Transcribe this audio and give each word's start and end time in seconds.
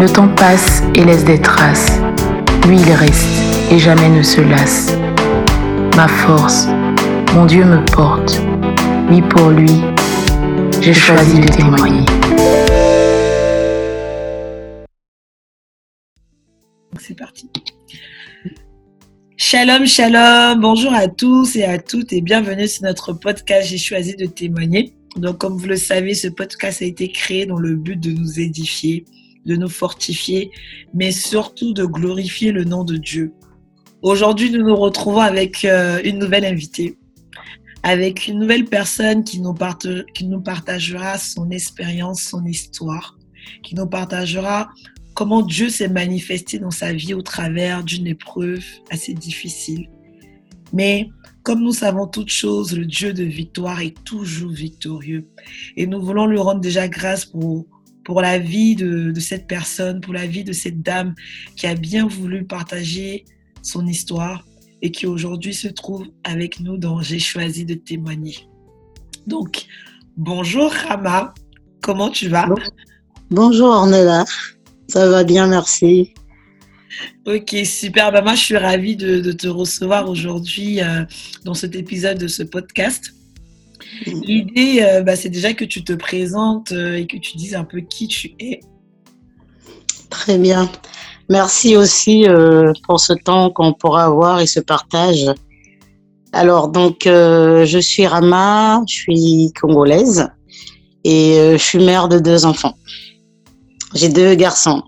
Le 0.00 0.08
temps 0.08 0.28
passe 0.28 0.84
et 0.94 1.04
laisse 1.04 1.24
des 1.24 1.40
traces. 1.40 1.98
Lui, 2.68 2.76
il 2.76 2.92
reste 2.92 3.26
et 3.72 3.80
jamais 3.80 4.08
ne 4.08 4.22
se 4.22 4.40
lasse. 4.40 4.92
Ma 5.96 6.06
force, 6.06 6.68
mon 7.34 7.46
Dieu 7.46 7.64
me 7.64 7.84
porte. 7.84 8.40
Oui, 9.10 9.20
pour 9.22 9.48
lui, 9.50 9.72
j'ai 10.80 10.94
choisi 10.94 11.40
de 11.40 11.48
témoigner. 11.48 12.06
C'est 17.00 17.18
parti. 17.18 17.50
Shalom, 19.36 19.84
shalom, 19.84 20.60
bonjour 20.60 20.94
à 20.94 21.08
tous 21.08 21.56
et 21.56 21.64
à 21.64 21.78
toutes 21.78 22.12
et 22.12 22.20
bienvenue 22.20 22.68
sur 22.68 22.84
notre 22.84 23.14
podcast 23.14 23.68
J'ai 23.68 23.78
choisi 23.78 24.14
de 24.14 24.26
témoigner. 24.26 24.94
Donc 25.16 25.38
comme 25.38 25.56
vous 25.56 25.66
le 25.66 25.76
savez, 25.76 26.14
ce 26.14 26.28
podcast 26.28 26.82
a 26.82 26.84
été 26.84 27.10
créé 27.10 27.46
dans 27.46 27.58
le 27.58 27.74
but 27.74 27.98
de 27.98 28.12
nous 28.12 28.38
édifier, 28.38 29.04
de 29.48 29.56
nous 29.56 29.68
fortifier, 29.68 30.50
mais 30.94 31.10
surtout 31.10 31.72
de 31.72 31.84
glorifier 31.84 32.52
le 32.52 32.64
nom 32.64 32.84
de 32.84 32.96
Dieu. 32.96 33.32
Aujourd'hui, 34.02 34.50
nous 34.50 34.62
nous 34.62 34.76
retrouvons 34.76 35.20
avec 35.20 35.64
euh, 35.64 36.00
une 36.04 36.18
nouvelle 36.18 36.44
invitée, 36.44 36.98
avec 37.82 38.28
une 38.28 38.38
nouvelle 38.38 38.66
personne 38.66 39.24
qui 39.24 39.40
nous, 39.40 39.54
qui 40.14 40.26
nous 40.26 40.40
partagera 40.40 41.16
son 41.16 41.50
expérience, 41.50 42.22
son 42.22 42.44
histoire, 42.44 43.16
qui 43.62 43.74
nous 43.74 43.86
partagera 43.86 44.68
comment 45.14 45.42
Dieu 45.42 45.70
s'est 45.70 45.88
manifesté 45.88 46.58
dans 46.58 46.70
sa 46.70 46.92
vie 46.92 47.14
au 47.14 47.22
travers 47.22 47.82
d'une 47.82 48.06
épreuve 48.06 48.64
assez 48.90 49.14
difficile. 49.14 49.88
Mais 50.72 51.08
comme 51.42 51.62
nous 51.62 51.72
savons 51.72 52.06
toutes 52.06 52.30
choses, 52.30 52.76
le 52.76 52.84
Dieu 52.84 53.14
de 53.14 53.24
victoire 53.24 53.80
est 53.80 53.96
toujours 54.04 54.52
victorieux. 54.52 55.26
Et 55.76 55.86
nous 55.86 56.02
voulons 56.02 56.26
lui 56.26 56.38
rendre 56.38 56.60
déjà 56.60 56.86
grâce 56.86 57.24
pour, 57.24 57.66
pour 58.08 58.22
la 58.22 58.38
vie 58.38 58.74
de, 58.74 59.10
de 59.10 59.20
cette 59.20 59.46
personne, 59.46 60.00
pour 60.00 60.14
la 60.14 60.26
vie 60.26 60.42
de 60.42 60.54
cette 60.54 60.80
dame 60.80 61.14
qui 61.56 61.66
a 61.66 61.74
bien 61.74 62.08
voulu 62.08 62.42
partager 62.42 63.26
son 63.60 63.86
histoire 63.86 64.46
et 64.80 64.90
qui 64.90 65.04
aujourd'hui 65.04 65.52
se 65.52 65.68
trouve 65.68 66.06
avec 66.24 66.58
nous 66.58 66.78
dans 66.78 67.02
J'ai 67.02 67.18
choisi 67.18 67.66
de 67.66 67.74
témoigner. 67.74 68.48
Donc, 69.26 69.66
bonjour 70.16 70.72
Rama, 70.72 71.34
comment 71.82 72.08
tu 72.08 72.28
vas? 72.28 72.48
Bonjour 73.30 73.68
Ornella, 73.68 74.24
ça 74.88 75.06
va 75.10 75.22
bien, 75.22 75.46
merci. 75.46 76.14
Ok, 77.26 77.54
super. 77.66 78.10
Bah, 78.10 78.22
moi, 78.22 78.36
je 78.36 78.40
suis 78.40 78.56
ravie 78.56 78.96
de, 78.96 79.32
te 79.32 79.48
recevoir 79.48 80.08
aujourd'hui 80.08 80.80
euh, 80.80 81.04
dans 81.44 81.52
cet 81.52 81.76
épisode 81.76 82.16
de 82.16 82.26
ce 82.26 82.42
podcast. 82.42 83.12
L'idée, 84.06 84.82
euh, 84.82 85.02
bah, 85.02 85.16
c'est 85.16 85.28
déjà 85.28 85.52
que 85.52 85.64
tu 85.64 85.82
te 85.84 85.92
présentes 85.92 86.72
euh, 86.72 86.96
et 86.96 87.06
que 87.06 87.16
tu 87.16 87.36
dises 87.36 87.54
un 87.54 87.64
peu 87.64 87.80
qui 87.80 88.08
tu 88.08 88.34
es. 88.38 88.60
Très 90.10 90.38
bien. 90.38 90.70
Merci 91.28 91.76
aussi 91.76 92.24
pour 92.86 93.00
ce 93.00 93.12
temps 93.12 93.50
qu'on 93.50 93.74
pourra 93.74 94.04
avoir 94.06 94.40
et 94.40 94.46
ce 94.46 94.60
partage. 94.60 95.26
Alors, 96.32 96.68
donc, 96.68 97.00
je 97.04 97.78
suis 97.78 98.06
Rama, 98.06 98.82
je 98.88 98.94
suis 98.94 99.52
congolaise 99.60 100.26
et 101.04 101.36
je 101.52 101.62
suis 101.62 101.84
mère 101.84 102.08
de 102.08 102.18
deux 102.18 102.46
enfants. 102.46 102.78
J'ai 103.94 104.08
deux 104.08 104.34
garçons. 104.36 104.82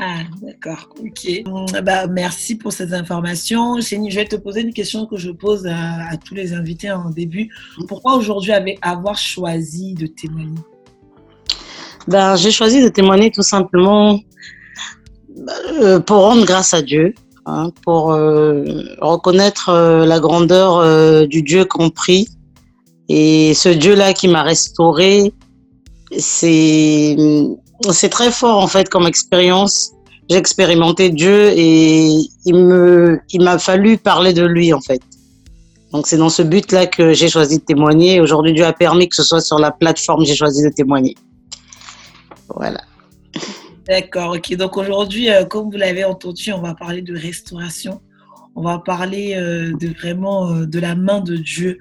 Ah, 0.00 0.20
d'accord. 0.40 0.88
Ok. 1.00 1.42
Bah, 1.82 2.06
merci 2.06 2.54
pour 2.54 2.72
ces 2.72 2.94
informations. 2.94 3.80
Je 3.80 4.14
vais 4.14 4.24
te 4.26 4.36
poser 4.36 4.60
une 4.60 4.72
question 4.72 5.06
que 5.06 5.16
je 5.16 5.30
pose 5.30 5.66
à, 5.66 6.16
tous 6.24 6.34
les 6.34 6.52
invités 6.54 6.92
en 6.92 7.10
début. 7.10 7.50
Pourquoi 7.88 8.14
aujourd'hui 8.14 8.52
avoir 8.80 9.18
choisi 9.18 9.94
de 9.94 10.06
témoigner? 10.06 10.60
Ben, 12.06 12.36
J'ai 12.36 12.52
choisi 12.52 12.80
de 12.80 12.88
témoigner 12.88 13.32
tout 13.32 13.42
simplement 13.42 14.20
euh, 15.82 15.98
pour 15.98 16.18
rendre 16.18 16.46
grâce 16.46 16.74
à 16.74 16.82
Dieu, 16.82 17.12
hein, 17.46 17.72
pour 17.82 18.12
euh, 18.12 18.64
reconnaître 19.00 19.68
euh, 19.70 20.06
la 20.06 20.20
grandeur 20.20 21.26
du 21.26 21.42
Dieu 21.42 21.64
compris. 21.64 22.28
Et 23.08 23.52
ce 23.54 23.68
Dieu-là 23.68 24.12
qui 24.12 24.28
m'a 24.28 24.44
restauré, 24.44 25.32
c'est 26.16 27.16
c'est 27.90 28.08
très 28.08 28.30
fort 28.30 28.62
en 28.62 28.66
fait 28.66 28.88
comme 28.88 29.06
expérience. 29.06 29.92
J'ai 30.30 30.36
expérimenté 30.36 31.10
Dieu 31.10 31.52
et 31.56 32.10
il 32.44 33.40
m'a 33.40 33.58
fallu 33.58 33.96
parler 33.96 34.32
de 34.32 34.44
lui 34.44 34.72
en 34.72 34.80
fait. 34.80 35.00
Donc 35.92 36.06
c'est 36.06 36.18
dans 36.18 36.28
ce 36.28 36.42
but-là 36.42 36.86
que 36.86 37.14
j'ai 37.14 37.28
choisi 37.28 37.58
de 37.58 37.64
témoigner. 37.64 38.20
Aujourd'hui, 38.20 38.52
Dieu 38.52 38.64
a 38.64 38.74
permis 38.74 39.08
que 39.08 39.16
ce 39.16 39.22
soit 39.22 39.40
sur 39.40 39.58
la 39.58 39.70
plateforme, 39.70 40.24
j'ai 40.24 40.36
choisi 40.36 40.62
de 40.62 40.68
témoigner. 40.68 41.14
Voilà. 42.54 42.80
D'accord, 43.86 44.34
ok. 44.36 44.54
Donc 44.56 44.76
aujourd'hui, 44.76 45.30
euh, 45.30 45.46
comme 45.46 45.70
vous 45.70 45.78
l'avez 45.78 46.04
entendu, 46.04 46.52
on 46.52 46.60
va 46.60 46.74
parler 46.74 47.00
de 47.00 47.16
restauration. 47.16 48.02
On 48.54 48.62
va 48.62 48.80
parler 48.80 49.34
euh, 49.34 49.72
de 49.80 49.88
vraiment 49.88 50.52
euh, 50.52 50.66
de 50.66 50.78
la 50.78 50.94
main 50.94 51.20
de 51.20 51.36
Dieu. 51.36 51.78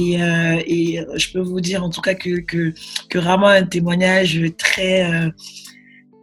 Et, 0.00 0.14
et, 0.14 1.00
je 1.16 1.32
peux 1.32 1.40
vous 1.40 1.60
dire 1.60 1.82
en 1.82 1.90
tout 1.90 2.00
cas 2.00 2.14
que, 2.14 2.38
que, 2.40 2.72
un 3.18 3.64
témoignage 3.64 4.40
très, 4.56 5.04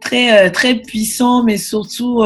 très, 0.00 0.50
très 0.50 0.76
puissant, 0.76 1.44
mais 1.44 1.58
surtout 1.58 2.22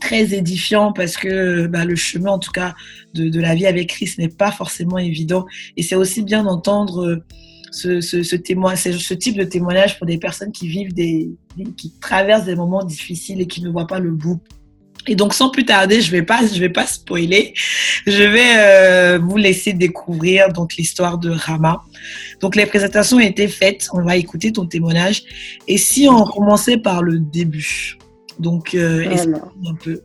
très 0.00 0.34
édifiant 0.34 0.92
parce 0.92 1.16
que 1.16 1.66
bah, 1.68 1.84
le 1.84 1.96
chemin, 1.96 2.32
en 2.32 2.38
tout 2.38 2.50
cas, 2.50 2.74
de, 3.14 3.40
la 3.40 3.54
vie 3.54 3.66
avec 3.66 3.88
Christ 3.88 4.18
n'est 4.18 4.28
pas 4.28 4.52
forcément 4.52 4.98
évident. 4.98 5.46
Et 5.76 5.82
c'est 5.82 5.94
aussi 5.94 6.22
bien 6.22 6.42
d'entendre 6.42 7.22
ce, 7.70 8.36
témoin, 8.36 8.76
ce 8.76 9.14
type 9.14 9.36
de 9.36 9.44
témoignage 9.44 9.96
pour 9.98 10.06
des 10.06 10.18
personnes 10.18 10.52
qui 10.52 10.68
vivent 10.68 10.92
des, 10.92 11.30
qui 11.76 11.92
traversent 12.00 12.44
des 12.44 12.56
moments 12.56 12.84
difficiles 12.84 13.40
et 13.40 13.46
qui 13.46 13.62
ne 13.62 13.70
voient 13.70 13.86
pas 13.86 14.00
le 14.00 14.10
bout. 14.10 14.40
Et 15.06 15.16
donc, 15.16 15.34
sans 15.34 15.50
plus 15.50 15.64
tarder, 15.64 16.00
je 16.00 16.10
vais 16.10 16.22
pas, 16.22 16.40
je 16.46 16.60
vais 16.60 16.68
pas 16.68 16.86
spoiler. 16.86 17.54
Je 18.06 18.22
vais 18.22 18.52
euh, 18.56 19.18
vous 19.18 19.36
laisser 19.36 19.72
découvrir 19.72 20.52
donc 20.52 20.76
l'histoire 20.76 21.18
de 21.18 21.30
Rama. 21.30 21.82
Donc, 22.40 22.54
les 22.54 22.66
présentations 22.66 23.16
ont 23.16 23.20
été 23.20 23.48
faites. 23.48 23.88
On 23.92 24.02
va 24.02 24.16
écouter 24.16 24.52
ton 24.52 24.66
témoignage. 24.66 25.22
Et 25.66 25.78
si 25.78 26.08
on 26.08 26.24
commençait 26.24 26.78
par 26.78 27.02
le 27.02 27.18
début, 27.18 27.98
donc 28.38 28.74
euh, 28.74 29.04
un 29.66 29.74
peu. 29.74 30.00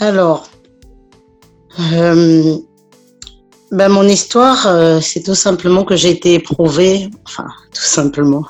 Alors, 0.00 0.48
euh, 1.92 2.56
ben 3.70 3.88
mon 3.88 4.06
histoire, 4.06 4.66
euh, 4.66 5.00
c'est 5.00 5.22
tout 5.22 5.34
simplement 5.34 5.84
que 5.84 5.96
j'ai 5.96 6.10
été 6.10 6.34
éprouvée. 6.34 7.10
Enfin, 7.26 7.46
tout 7.72 7.82
simplement. 7.82 8.44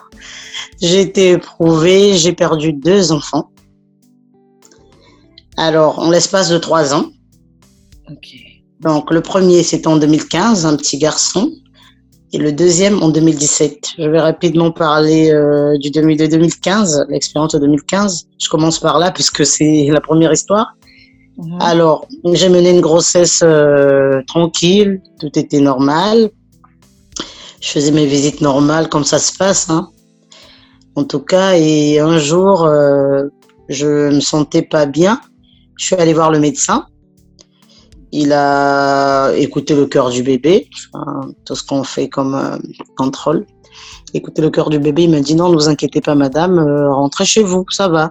J'ai 0.81 1.01
été 1.01 1.31
éprouvée. 1.33 2.17
J'ai 2.17 2.33
perdu 2.33 2.73
deux 2.73 3.13
enfants 3.13 3.51
alors, 5.57 5.99
en 5.99 6.11
l'espace 6.11 6.49
de 6.49 6.59
trois 6.59 6.95
ans. 6.95 7.07
Donc, 8.81 9.11
le 9.11 9.21
premier, 9.21 9.63
c'est 9.63 9.87
en 9.87 9.97
2015, 9.97 10.67
un 10.67 10.77
petit 10.77 10.99
garçon. 10.99 11.53
Et 12.33 12.39
le 12.39 12.53
deuxième, 12.53 13.01
en 13.03 13.11
2017. 13.11 13.93
Je 13.99 14.09
vais 14.09 14.21
rapidement 14.21 14.73
parler 14.73 15.31
euh, 15.31 15.79
du 15.79 15.91
2015, 15.91 17.07
l'expérience 17.09 17.53
de 17.53 17.61
2015. 17.61 18.27
Je 18.43 18.49
commence 18.49 18.81
par 18.81 18.99
là, 18.99 19.13
puisque 19.13 19.47
c'est 19.47 19.89
la 19.93 20.01
première 20.01 20.33
histoire. 20.33 20.75
Mhm. 21.39 21.59
Alors, 21.61 22.07
j'ai 22.33 22.49
mené 22.49 22.71
une 22.71 22.81
grossesse 22.81 23.41
euh, 23.45 24.21
tranquille, 24.27 25.01
tout 25.21 25.39
était 25.39 25.61
normal. 25.61 26.31
Je 27.61 27.69
faisais 27.69 27.93
mes 27.93 28.07
visites 28.07 28.41
normales, 28.41 28.89
comme 28.89 29.05
ça 29.05 29.19
se 29.19 29.37
passe. 29.37 29.71
Hein. 29.71 29.89
En 30.97 31.05
tout 31.05 31.21
cas, 31.21 31.57
et 31.57 32.01
un 32.01 32.19
jour, 32.19 32.65
euh, 32.65 33.25
je 33.69 34.11
me 34.11 34.21
sentais 34.21 34.63
pas 34.63 34.87
bien. 34.87 35.21
Je 35.77 35.87
suis 35.87 35.97
allée 35.97 36.15
voir 36.15 36.31
le 36.31 36.41
médecin. 36.41 36.87
Il 38.13 38.33
a 38.33 39.33
écouté 39.35 39.75
le 39.75 39.87
cœur 39.87 40.11
du 40.11 40.23
bébé, 40.23 40.69
tout 41.45 41.57
ce 41.57 41.65
qu'on 41.65 41.83
fait 41.83 42.09
comme 42.09 42.35
euh, 42.35 42.57
contrôle. 42.97 43.45
Écouté 44.13 44.41
le 44.41 44.51
cœur 44.51 44.71
du 44.71 44.79
bébé, 44.79 45.05
il 45.05 45.11
m'a 45.11 45.21
dit 45.21 45.35
non, 45.35 45.49
ne 45.49 45.55
vous 45.55 45.69
inquiétez 45.69 46.01
pas, 46.01 46.15
madame, 46.15 46.59
euh, 46.59 46.93
rentrez 46.93 47.25
chez 47.25 47.43
vous, 47.43 47.65
ça 47.71 47.89
va. 47.89 48.11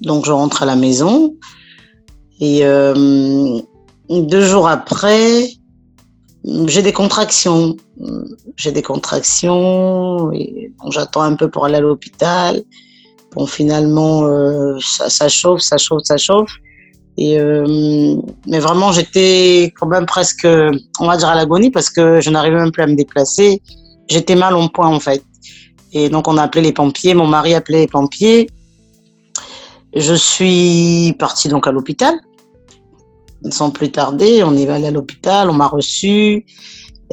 Donc 0.00 0.26
je 0.26 0.30
rentre 0.30 0.62
à 0.62 0.66
la 0.66 0.76
maison 0.76 1.34
et 2.38 2.64
euh, 2.64 3.60
deux 4.08 4.42
jours 4.42 4.68
après, 4.68 5.50
j'ai 6.44 6.82
des 6.82 6.92
contractions. 6.92 7.76
J'ai 8.56 8.72
des 8.72 8.82
contractions 8.82 10.30
j'attends 10.88 11.22
un 11.22 11.34
peu 11.34 11.50
pour 11.50 11.66
aller 11.66 11.76
à 11.76 11.80
l'hôpital. 11.80 12.62
Bon, 13.34 13.46
finalement, 13.46 14.22
ça, 14.80 15.08
ça, 15.08 15.28
chauffe, 15.28 15.60
ça 15.60 15.76
chauffe, 15.76 16.02
ça 16.04 16.16
chauffe. 16.16 16.50
Et 17.16 17.38
mais 18.46 18.58
vraiment, 18.58 18.92
j'étais 18.92 19.72
quand 19.78 19.86
même 19.86 20.06
presque, 20.06 20.46
on 20.98 21.06
va 21.06 21.16
dire 21.16 21.28
à 21.28 21.34
l'agonie 21.34 21.70
parce 21.70 21.90
que 21.90 22.20
je 22.20 22.30
n'arrivais 22.30 22.56
même 22.56 22.72
plus 22.72 22.82
à 22.82 22.86
me 22.86 22.94
déplacer. 22.94 23.62
J'étais 24.08 24.34
mal 24.34 24.54
en 24.54 24.68
point 24.68 24.88
en 24.88 25.00
fait. 25.00 25.22
Et 25.92 26.08
donc 26.08 26.28
on 26.28 26.36
a 26.36 26.42
appelé 26.42 26.62
les 26.62 26.72
pompiers. 26.72 27.14
Mon 27.14 27.26
mari 27.26 27.54
a 27.54 27.58
appelé 27.58 27.80
les 27.80 27.86
pompiers. 27.86 28.48
Je 29.94 30.14
suis 30.14 31.14
partie 31.18 31.48
donc 31.48 31.66
à 31.66 31.72
l'hôpital. 31.72 32.14
Sans 33.50 33.70
plus 33.70 33.90
tarder, 33.90 34.42
on 34.44 34.56
est 34.56 34.68
allé 34.68 34.86
à 34.86 34.90
l'hôpital, 34.90 35.50
on 35.50 35.54
m'a 35.54 35.66
reçu. 35.66 36.44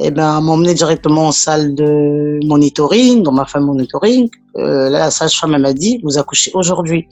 Et 0.00 0.06
eh 0.06 0.10
ben, 0.12 0.40
m'a 0.40 0.52
emmené 0.52 0.74
directement 0.74 1.26
en 1.28 1.32
salle 1.32 1.74
de 1.74 2.38
monitoring, 2.46 3.24
dans 3.24 3.32
ma 3.32 3.46
femme 3.46 3.64
monitoring. 3.64 4.28
Euh, 4.58 4.90
la 4.90 5.10
sage-femme 5.10 5.56
m'a 5.56 5.72
dit, 5.72 6.00
vous 6.02 6.18
accouchez 6.18 6.50
aujourd'hui. 6.54 7.08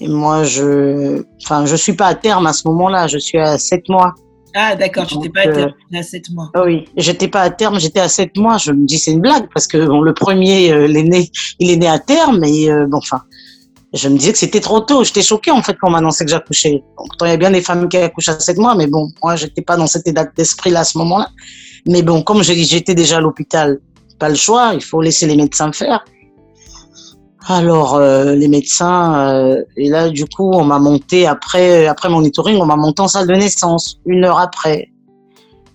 Et 0.00 0.08
moi, 0.08 0.44
je, 0.44 1.22
enfin, 1.42 1.66
je 1.66 1.76
suis 1.76 1.94
pas 1.94 2.06
à 2.06 2.14
terme 2.14 2.46
à 2.46 2.52
ce 2.52 2.68
moment-là. 2.68 3.06
Je 3.06 3.18
suis 3.18 3.38
à 3.38 3.58
7 3.58 3.88
mois. 3.88 4.14
Ah, 4.54 4.74
d'accord, 4.74 5.06
tu 5.06 5.16
n'étais 5.18 5.28
pas 5.28 5.40
à 5.40 5.52
terme, 5.52 5.72
à 5.94 6.02
7 6.02 6.30
mois. 6.30 6.50
Euh, 6.56 6.64
oui, 6.64 6.88
j'étais 6.96 7.28
pas 7.28 7.42
à 7.42 7.50
terme, 7.50 7.78
j'étais 7.78 8.00
à 8.00 8.08
7 8.08 8.36
mois. 8.36 8.56
Je 8.58 8.72
me 8.72 8.86
dis, 8.86 8.98
c'est 8.98 9.12
une 9.12 9.20
blague, 9.20 9.48
parce 9.52 9.66
que 9.66 9.86
bon, 9.86 10.00
le 10.00 10.14
premier, 10.14 10.72
euh, 10.72 10.88
né, 10.88 11.30
il 11.58 11.70
est 11.70 11.76
né 11.76 11.88
à 11.88 11.98
terme, 11.98 12.42
et 12.44 12.70
euh, 12.70 12.86
bon, 12.86 12.98
enfin, 12.98 13.22
je 13.92 14.08
me 14.08 14.16
disais 14.16 14.32
que 14.32 14.38
c'était 14.38 14.60
trop 14.60 14.80
tôt. 14.80 15.04
J'étais 15.04 15.22
choquée, 15.22 15.50
en 15.50 15.62
fait, 15.62 15.74
quand 15.74 15.88
on 15.88 15.92
m'annonçait 15.92 16.24
que 16.24 16.30
j'accouchais. 16.30 16.82
Pourtant, 16.96 17.26
il 17.26 17.30
y 17.30 17.34
a 17.34 17.36
bien 17.36 17.50
des 17.50 17.60
femmes 17.62 17.88
qui 17.88 17.98
accouchent 17.98 18.30
à 18.30 18.40
7 18.40 18.58
mois, 18.58 18.74
mais 18.74 18.86
bon, 18.86 19.10
moi, 19.22 19.36
j'étais 19.36 19.62
pas 19.62 19.76
dans 19.76 19.86
cet 19.86 20.06
état 20.06 20.24
d'esprit-là 20.24 20.80
à 20.80 20.84
ce 20.84 20.96
moment-là. 20.98 21.28
Mais 21.86 22.02
bon, 22.02 22.22
comme 22.22 22.42
j'étais 22.42 22.94
déjà 22.94 23.18
à 23.18 23.20
l'hôpital, 23.20 23.78
pas 24.18 24.28
le 24.28 24.34
choix, 24.34 24.72
il 24.74 24.82
faut 24.82 25.00
laisser 25.00 25.26
les 25.26 25.36
médecins 25.36 25.72
faire. 25.72 26.04
Alors, 27.46 27.94
euh, 27.94 28.34
les 28.34 28.48
médecins, 28.48 29.28
euh, 29.28 29.62
et 29.76 29.88
là, 29.88 30.10
du 30.10 30.26
coup, 30.26 30.50
on 30.52 30.64
m'a 30.64 30.78
monté, 30.78 31.26
après, 31.26 31.86
après 31.86 32.08
monitoring, 32.08 32.58
on 32.60 32.66
m'a 32.66 32.76
monté 32.76 33.00
en 33.00 33.08
salle 33.08 33.26
de 33.26 33.34
naissance, 33.34 34.00
une 34.06 34.24
heure 34.24 34.38
après. 34.38 34.90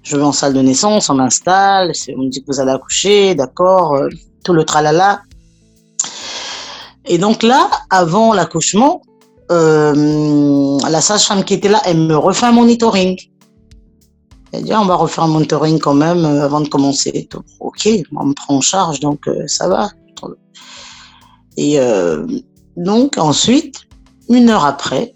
Je 0.04 0.18
vais 0.18 0.24
en 0.24 0.34
salle 0.34 0.54
de 0.54 0.62
naissance, 0.62 1.10
on 1.10 1.16
m'installe, 1.16 1.94
on 2.18 2.24
me 2.24 2.30
dit 2.30 2.42
que 2.42 2.52
vous 2.52 2.60
allez 2.60 2.72
accoucher, 2.72 3.34
d'accord, 3.36 3.96
euh, 3.96 4.10
tout 4.44 4.54
le 4.54 4.66
tralala. 4.66 5.22
Et 7.06 7.18
donc 7.18 7.44
là, 7.44 7.70
avant 7.90 8.34
l'accouchement, 8.34 9.02
la 9.50 11.02
sage-femme 11.02 11.44
qui 11.44 11.54
était 11.54 11.70
là, 11.70 11.82
elle 11.86 11.98
me 11.98 12.18
refait 12.18 12.48
un 12.48 12.52
monitoring. 12.52 13.18
Elle 14.52 14.64
dit, 14.64 14.74
ah, 14.74 14.82
on 14.82 14.86
va 14.86 14.96
refaire 14.96 15.26
un 15.26 15.28
monitoring 15.28 15.80
quand 15.80 15.94
même 15.94 16.26
avant 16.26 16.62
de 16.62 16.68
commencer. 16.68 17.28
Ok, 17.60 17.88
on 18.16 18.26
me 18.26 18.34
prend 18.34 18.56
en 18.56 18.62
charge, 18.62 19.00
donc 19.00 19.30
ça 19.48 19.68
va. 19.68 19.90
Et 21.58 21.80
euh, 21.80 22.26
donc 22.78 23.18
ensuite, 23.18 23.82
une 24.30 24.50
heure 24.50 24.66
après, 24.66 25.14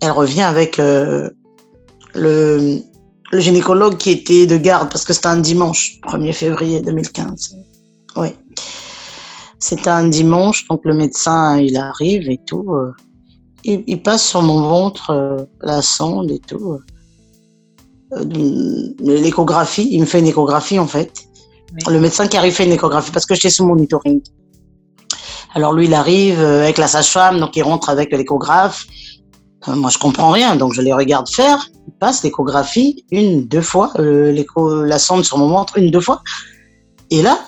elle 0.00 0.12
revient 0.12 0.42
avec 0.42 0.78
euh, 0.78 1.30
le, 2.14 2.78
le, 3.32 3.40
gynécologue 3.40 3.96
qui 3.96 4.10
était 4.10 4.46
de 4.46 4.56
garde, 4.56 4.90
parce 4.90 5.04
que 5.04 5.12
c'était 5.12 5.26
un 5.28 5.40
dimanche, 5.40 5.98
1er 6.06 6.32
février 6.32 6.80
2015. 6.80 7.56
Oui. 8.16 8.28
C'était 9.58 9.90
un 9.90 10.08
dimanche, 10.08 10.66
donc 10.68 10.80
le 10.84 10.94
médecin, 10.94 11.58
il 11.58 11.76
arrive 11.76 12.30
et 12.30 12.40
tout. 12.46 12.72
Euh, 12.72 12.92
il, 13.62 13.84
il, 13.86 14.02
passe 14.02 14.26
sur 14.26 14.42
mon 14.42 14.62
ventre 14.62 15.10
euh, 15.10 15.44
la 15.60 15.82
sonde 15.82 16.30
et 16.30 16.38
tout. 16.38 16.78
Euh, 18.12 18.94
l'échographie, 19.00 19.88
il 19.92 20.00
me 20.00 20.06
fait 20.06 20.20
une 20.20 20.26
échographie 20.26 20.78
en 20.78 20.86
fait. 20.86 21.12
Le 21.88 22.00
médecin 22.00 22.26
qui 22.26 22.36
arrive 22.36 22.54
fait 22.54 22.64
une 22.64 22.72
échographie 22.72 23.12
parce 23.12 23.26
que 23.26 23.34
j'étais 23.34 23.50
sous 23.50 23.66
monitoring. 23.66 24.22
Alors 25.54 25.72
lui, 25.72 25.86
il 25.86 25.94
arrive 25.94 26.40
euh, 26.40 26.62
avec 26.62 26.78
la 26.78 26.86
sage-femme, 26.86 27.40
donc 27.40 27.56
il 27.56 27.62
rentre 27.62 27.88
avec 27.88 28.12
l'échographe. 28.12 28.86
Euh, 29.68 29.74
moi, 29.74 29.90
je 29.90 29.98
comprends 29.98 30.30
rien, 30.30 30.56
donc 30.56 30.74
je 30.74 30.80
les 30.80 30.92
regarde 30.92 31.28
faire. 31.28 31.68
Il 31.88 31.92
passe 31.94 32.22
l'échographie 32.22 33.04
une, 33.10 33.46
deux 33.46 33.60
fois, 33.60 33.92
euh, 33.98 34.30
l'écho, 34.30 34.84
la 34.84 34.98
sonde 34.98 35.24
sur 35.24 35.38
mon 35.38 35.48
ventre 35.48 35.76
une, 35.78 35.90
deux 35.90 36.00
fois. 36.00 36.22
Et 37.10 37.22
là, 37.22 37.40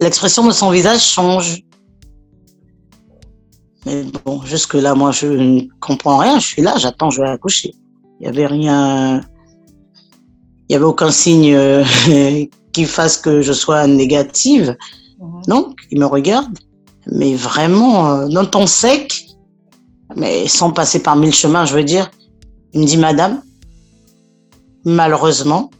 l'expression 0.00 0.46
de 0.46 0.52
son 0.52 0.70
visage 0.70 1.02
change. 1.02 1.62
Mais 3.84 4.04
bon, 4.24 4.40
jusque 4.42 4.72
là, 4.72 4.94
moi, 4.94 5.10
je 5.10 5.26
ne 5.26 5.60
comprends 5.80 6.16
rien. 6.16 6.38
Je 6.38 6.46
suis 6.46 6.62
là, 6.62 6.76
j'attends, 6.78 7.10
je 7.10 7.20
vais 7.20 7.28
accoucher. 7.28 7.74
Il 8.18 8.22
n'y 8.22 8.28
avait 8.28 8.46
rien, 8.46 9.20
il 9.20 10.66
n'y 10.70 10.76
avait 10.76 10.86
aucun 10.86 11.10
signe 11.10 11.54
qui 12.74 12.84
fasse 12.84 13.16
que 13.16 13.40
je 13.40 13.52
sois 13.52 13.86
négative. 13.86 14.76
Mhm. 15.18 15.42
Donc, 15.48 15.80
il 15.90 15.98
me 16.00 16.06
regarde, 16.06 16.58
mais 17.06 17.34
vraiment 17.34 18.10
euh, 18.10 18.28
dans 18.28 18.44
ton 18.44 18.66
sec, 18.66 19.26
mais 20.16 20.46
sans 20.48 20.70
passer 20.70 21.02
par 21.02 21.16
mille 21.16 21.32
chemins, 21.32 21.64
je 21.64 21.74
veux 21.74 21.84
dire. 21.84 22.10
Il 22.74 22.80
me 22.80 22.86
dit, 22.86 22.98
Madame, 22.98 23.40
malheureusement, 24.84 25.70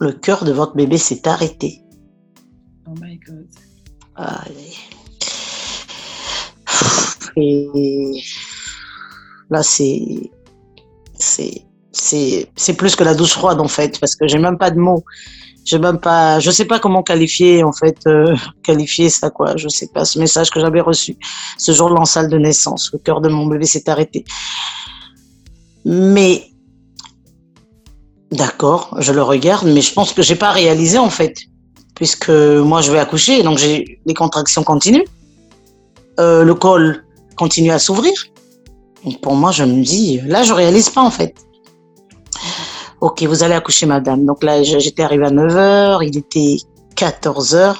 le 0.00 0.12
cœur 0.12 0.44
de 0.44 0.52
votre 0.52 0.74
bébé 0.74 0.98
s'est 0.98 1.26
arrêté. 1.26 1.80
Oh 2.86 2.94
my 3.00 3.18
God. 3.18 3.46
Et 7.36 8.20
là, 9.48 9.62
c'est, 9.62 10.30
c'est, 11.14 11.62
c'est, 11.92 12.50
c'est 12.56 12.74
plus 12.74 12.96
que 12.96 13.04
la 13.04 13.14
douche 13.14 13.34
froide 13.34 13.60
en 13.60 13.68
fait, 13.68 14.00
parce 14.00 14.16
que 14.16 14.26
j'ai 14.26 14.38
même 14.38 14.58
pas 14.58 14.72
de 14.72 14.78
mots 14.78 15.04
je 15.68 15.76
même 15.76 15.98
je 16.40 16.50
sais 16.50 16.64
pas 16.64 16.78
comment 16.78 17.02
qualifier 17.02 17.62
en 17.62 17.72
fait, 17.72 17.98
euh, 18.06 18.34
qualifier 18.62 19.10
ça 19.10 19.30
quoi. 19.30 19.56
Je 19.56 19.68
sais 19.68 19.88
pas 19.92 20.04
ce 20.04 20.18
message 20.18 20.50
que 20.50 20.60
j'avais 20.60 20.80
reçu 20.80 21.16
ce 21.58 21.72
jour-là 21.72 22.00
en 22.00 22.04
salle 22.04 22.30
de 22.30 22.38
naissance. 22.38 22.90
Le 22.92 22.98
cœur 22.98 23.20
de 23.20 23.28
mon 23.28 23.46
bébé 23.46 23.66
s'est 23.66 23.88
arrêté. 23.88 24.24
Mais 25.84 26.44
d'accord, 28.32 28.96
je 28.98 29.12
le 29.12 29.22
regarde, 29.22 29.66
mais 29.66 29.82
je 29.82 29.92
pense 29.92 30.12
que 30.12 30.22
j'ai 30.22 30.36
pas 30.36 30.50
réalisé 30.50 30.98
en 30.98 31.10
fait, 31.10 31.36
puisque 31.94 32.30
moi 32.30 32.80
je 32.80 32.90
vais 32.90 32.98
accoucher, 32.98 33.42
donc 33.42 33.58
j'ai 33.58 34.00
les 34.06 34.14
contractions 34.14 34.62
continuent, 34.62 35.08
euh, 36.18 36.44
le 36.44 36.54
col 36.54 37.04
continue 37.36 37.72
à 37.72 37.78
s'ouvrir. 37.78 38.12
Donc 39.04 39.20
pour 39.20 39.34
moi, 39.34 39.52
je 39.52 39.64
me 39.64 39.82
dis, 39.82 40.20
là, 40.26 40.42
je 40.42 40.52
réalise 40.52 40.90
pas 40.90 41.02
en 41.02 41.10
fait. 41.10 41.34
Ok, 43.00 43.22
vous 43.22 43.42
allez 43.42 43.54
accoucher, 43.54 43.86
madame. 43.86 44.24
Donc 44.26 44.42
là, 44.42 44.62
j'étais 44.62 45.02
arrivée 45.02 45.26
à 45.26 45.30
9 45.30 45.52
h, 45.52 46.06
il 46.06 46.18
était 46.18 46.56
14 46.96 47.54
h 47.54 47.76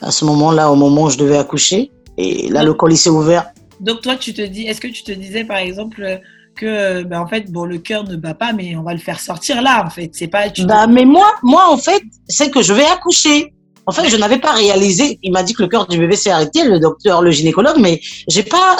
à 0.00 0.10
ce 0.10 0.24
moment-là, 0.26 0.70
au 0.70 0.76
moment 0.76 1.04
où 1.04 1.10
je 1.10 1.18
devais 1.18 1.38
accoucher. 1.38 1.90
Et 2.16 2.48
là, 2.48 2.62
le 2.62 2.74
col 2.74 2.96
s'est 2.96 3.10
ouvert. 3.10 3.50
Donc 3.80 4.00
toi, 4.00 4.16
tu 4.16 4.32
te 4.34 4.42
dis, 4.42 4.62
est-ce 4.62 4.80
que 4.80 4.88
tu 4.88 5.02
te 5.02 5.12
disais 5.12 5.44
par 5.44 5.58
exemple 5.58 6.20
que, 6.58 7.02
ben, 7.04 7.20
en 7.20 7.26
fait, 7.26 7.50
bon, 7.50 7.64
le 7.64 7.78
cœur 7.78 8.04
ne 8.04 8.16
bat 8.16 8.34
pas, 8.34 8.52
mais 8.52 8.76
on 8.76 8.82
va 8.82 8.92
le 8.92 8.98
faire 8.98 9.20
sortir 9.20 9.62
là, 9.62 9.84
en 9.86 9.90
fait. 9.90 10.10
C'est 10.12 10.26
pas. 10.28 10.48
bah, 10.66 10.86
mais 10.86 11.04
moi, 11.04 11.32
moi, 11.42 11.70
en 11.70 11.78
fait, 11.78 12.02
c'est 12.28 12.50
que 12.50 12.62
je 12.62 12.72
vais 12.72 12.84
accoucher. 12.84 13.54
En 13.86 13.92
fait, 13.92 14.08
je 14.08 14.16
n'avais 14.16 14.38
pas 14.38 14.52
réalisé. 14.52 15.18
Il 15.22 15.32
m'a 15.32 15.42
dit 15.42 15.54
que 15.54 15.62
le 15.62 15.68
cœur 15.68 15.86
du 15.86 15.98
bébé 15.98 16.16
s'est 16.16 16.30
arrêté, 16.30 16.64
le 16.64 16.78
docteur, 16.78 17.22
le 17.22 17.30
gynécologue, 17.30 17.78
mais 17.78 18.00
j'ai 18.28 18.42
pas. 18.42 18.76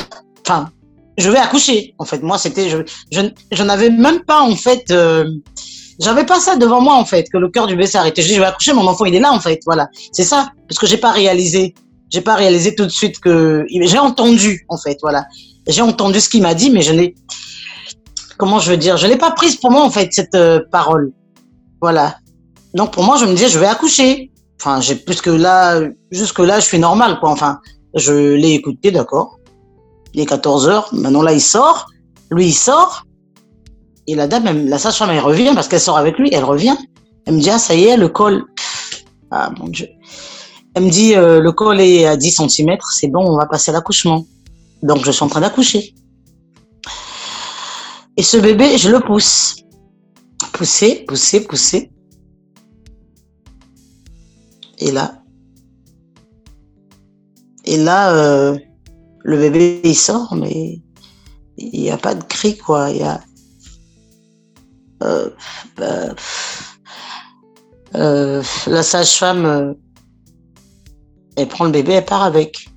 Enfin, 0.46 0.70
je 1.18 1.30
vais 1.30 1.38
accoucher. 1.38 1.94
En 1.98 2.04
fait, 2.04 2.22
moi, 2.22 2.38
c'était, 2.38 2.70
je, 2.70 2.78
je, 3.10 3.62
n'avais 3.62 3.90
même 3.90 4.20
pas, 4.20 4.40
en 4.40 4.54
fait, 4.54 4.90
euh, 4.90 5.28
j'avais 6.00 6.25
pas 6.25 6.40
ça 6.40 6.56
devant 6.56 6.80
moi, 6.80 6.94
en 6.94 7.04
fait, 7.04 7.28
que 7.30 7.37
le 7.37 7.48
cœur 7.50 7.66
du 7.66 7.75
bébé 7.75 7.88
s'est 7.88 7.98
arrêté. 7.98 8.22
Je 8.22 8.28
dis, 8.28 8.34
je 8.34 8.40
vais 8.40 8.46
accoucher, 8.46 8.72
mon 8.72 8.87
enfant, 8.87 9.04
il 9.04 9.14
est 9.14 9.20
là, 9.20 9.32
en 9.32 9.40
fait, 9.40 9.60
voilà. 9.66 9.88
C'est 10.12 10.25
ça, 10.25 10.50
parce 10.68 10.78
que 10.78 10.87
j'ai 10.87 10.96
pas 10.96 11.10
réalisé, 11.10 11.75
j'ai 12.08 12.20
pas 12.20 12.37
réalisé 12.37 12.75
tout 12.75 12.84
de 12.84 12.90
suite 12.90 13.18
que, 13.18 13.66
j'ai 13.68 13.98
entendu, 13.98 14.64
en 14.68 14.78
fait, 14.78 14.96
voilà. 15.02 15.26
J'ai 15.66 15.82
entendu 15.82 16.20
ce 16.20 16.28
qu'il 16.28 16.40
m'a 16.40 16.54
dit, 16.54 16.70
mais 16.70 16.82
je 16.82 16.92
n'ai, 16.92 17.14
comment 18.38 18.60
je 18.60 18.70
veux 18.70 18.78
dire, 18.78 18.96
je 18.96 19.08
l'ai 19.08 19.18
pas 19.18 19.32
prise 19.32 19.56
pour 19.56 19.72
moi, 19.72 19.82
en 19.82 19.90
fait, 19.90 20.12
cette 20.12 20.37
euh, 20.37 20.60
parole. 20.70 21.12
Voilà. 21.82 22.16
Donc, 22.75 22.92
pour 22.92 23.02
moi, 23.02 23.16
je 23.16 23.25
me 23.25 23.32
disais, 23.32 23.48
je 23.48 23.58
vais 23.58 23.66
accoucher. 23.66 24.30
Enfin, 24.60 24.80
j'ai, 24.80 24.94
plus 24.94 25.20
que 25.20 25.30
là, 25.30 25.80
jusque 26.12 26.38
là, 26.38 26.60
je 26.60 26.64
suis 26.64 26.78
normal, 26.78 27.18
quoi. 27.18 27.30
Enfin, 27.30 27.58
je 27.94 28.34
l'ai 28.34 28.52
écouté, 28.52 28.90
d'accord 28.92 29.38
il 30.14 30.20
est 30.20 30.26
14 30.26 30.68
heures. 30.68 30.88
Maintenant, 30.92 31.22
là, 31.22 31.32
il 31.32 31.40
sort. 31.40 31.86
Lui, 32.30 32.46
il 32.46 32.54
sort. 32.54 33.04
Et 34.06 34.14
la 34.14 34.26
dame, 34.26 34.66
la 34.66 34.78
sage-femme, 34.78 35.10
elle 35.10 35.20
revient 35.20 35.52
parce 35.54 35.68
qu'elle 35.68 35.80
sort 35.80 35.98
avec 35.98 36.18
lui. 36.18 36.30
Elle 36.32 36.44
revient. 36.44 36.76
Elle 37.26 37.34
me 37.34 37.40
dit, 37.40 37.50
ah, 37.50 37.58
ça 37.58 37.74
y 37.74 37.84
est, 37.84 37.96
le 37.96 38.08
col. 38.08 38.44
Ah, 39.30 39.50
mon 39.58 39.68
Dieu. 39.68 39.88
Elle 40.74 40.84
me 40.84 40.90
dit, 40.90 41.14
euh, 41.14 41.40
le 41.40 41.52
col 41.52 41.80
est 41.80 42.06
à 42.06 42.16
10 42.16 42.42
cm. 42.48 42.76
C'est 42.90 43.08
bon, 43.08 43.24
on 43.26 43.36
va 43.36 43.46
passer 43.46 43.70
à 43.70 43.74
l'accouchement. 43.74 44.24
Donc, 44.82 45.04
je 45.04 45.10
suis 45.10 45.22
en 45.22 45.28
train 45.28 45.40
d'accoucher. 45.40 45.94
Et 48.16 48.22
ce 48.22 48.36
bébé, 48.36 48.78
je 48.78 48.90
le 48.90 49.00
pousse. 49.00 49.56
Pousser, 50.52 51.04
pousser, 51.06 51.40
pousser. 51.40 51.90
Et 54.78 54.90
là. 54.90 55.22
Et 57.64 57.76
là, 57.76 58.12
euh, 58.14 58.58
le 59.28 59.37
bébé 59.37 59.82
il 59.85 59.94
sort, 59.94 60.35
mais 60.35 60.80
il 61.58 61.80
n'y 61.80 61.90
a 61.90 61.99
pas 61.99 62.14
de 62.14 62.25
cri, 62.25 62.56
quoi. 62.56 62.90
Il 62.90 62.97
y 62.97 63.02
a. 63.02 63.20
Euh, 65.02 65.28
bah, 65.76 66.14
euh, 67.94 68.42
la 68.66 68.82
sage-femme, 68.82 69.76
elle 71.37 71.49
prend 71.49 71.66
le 71.66 71.73
bébé, 71.73 71.92
elle 71.92 72.06
part 72.06 72.23
avec. 72.23 72.70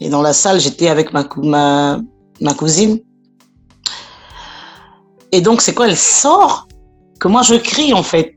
Et 0.00 0.08
dans 0.08 0.22
la 0.22 0.32
salle, 0.32 0.58
j'étais 0.58 0.88
avec 0.88 1.12
ma, 1.12 2.00
cousine. 2.56 3.00
Et 5.32 5.42
donc, 5.42 5.60
c'est 5.60 5.74
quoi 5.74 5.86
Elle 5.86 5.98
sort? 5.98 6.66
Que 7.20 7.28
moi, 7.28 7.42
je 7.42 7.56
crie, 7.56 7.92
en 7.92 8.02
fait. 8.02 8.36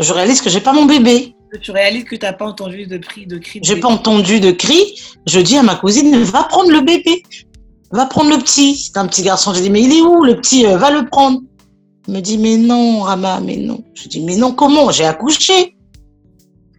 Je 0.00 0.12
réalise 0.12 0.42
que 0.42 0.50
j'ai 0.50 0.60
pas 0.60 0.74
mon 0.74 0.84
bébé. 0.84 1.35
Tu 1.60 1.70
réalises 1.70 2.04
que 2.04 2.16
tu 2.16 2.24
n'as 2.24 2.32
pas 2.32 2.46
entendu 2.46 2.86
de 2.86 2.98
cri. 2.98 3.26
De 3.26 3.38
cri 3.38 3.60
j'ai 3.62 3.78
pas 3.78 3.88
entendu 3.88 4.40
de 4.40 4.50
cri. 4.50 4.94
Je 5.26 5.40
dis 5.40 5.56
à 5.56 5.62
ma 5.62 5.76
cousine, 5.76 6.16
va 6.22 6.44
prendre 6.44 6.70
le 6.70 6.80
bébé. 6.80 7.22
Va 7.92 8.06
prendre 8.06 8.30
le 8.30 8.38
petit. 8.38 8.76
C'est 8.76 8.96
un 8.98 9.06
petit 9.06 9.22
garçon. 9.22 9.54
Je 9.54 9.60
dis, 9.60 9.70
mais 9.70 9.82
il 9.82 9.92
est 9.92 10.02
où 10.02 10.24
le 10.24 10.36
petit 10.36 10.64
Va 10.64 10.90
le 10.90 11.06
prendre. 11.06 11.40
Elle 12.08 12.14
me 12.14 12.20
dit, 12.20 12.38
mais 12.38 12.56
non, 12.56 13.00
Rama, 13.00 13.40
mais 13.40 13.56
non. 13.56 13.82
Je 13.94 14.08
dis, 14.08 14.20
mais 14.20 14.36
non, 14.36 14.52
comment? 14.52 14.90
J'ai 14.90 15.04
accouché. 15.04 15.76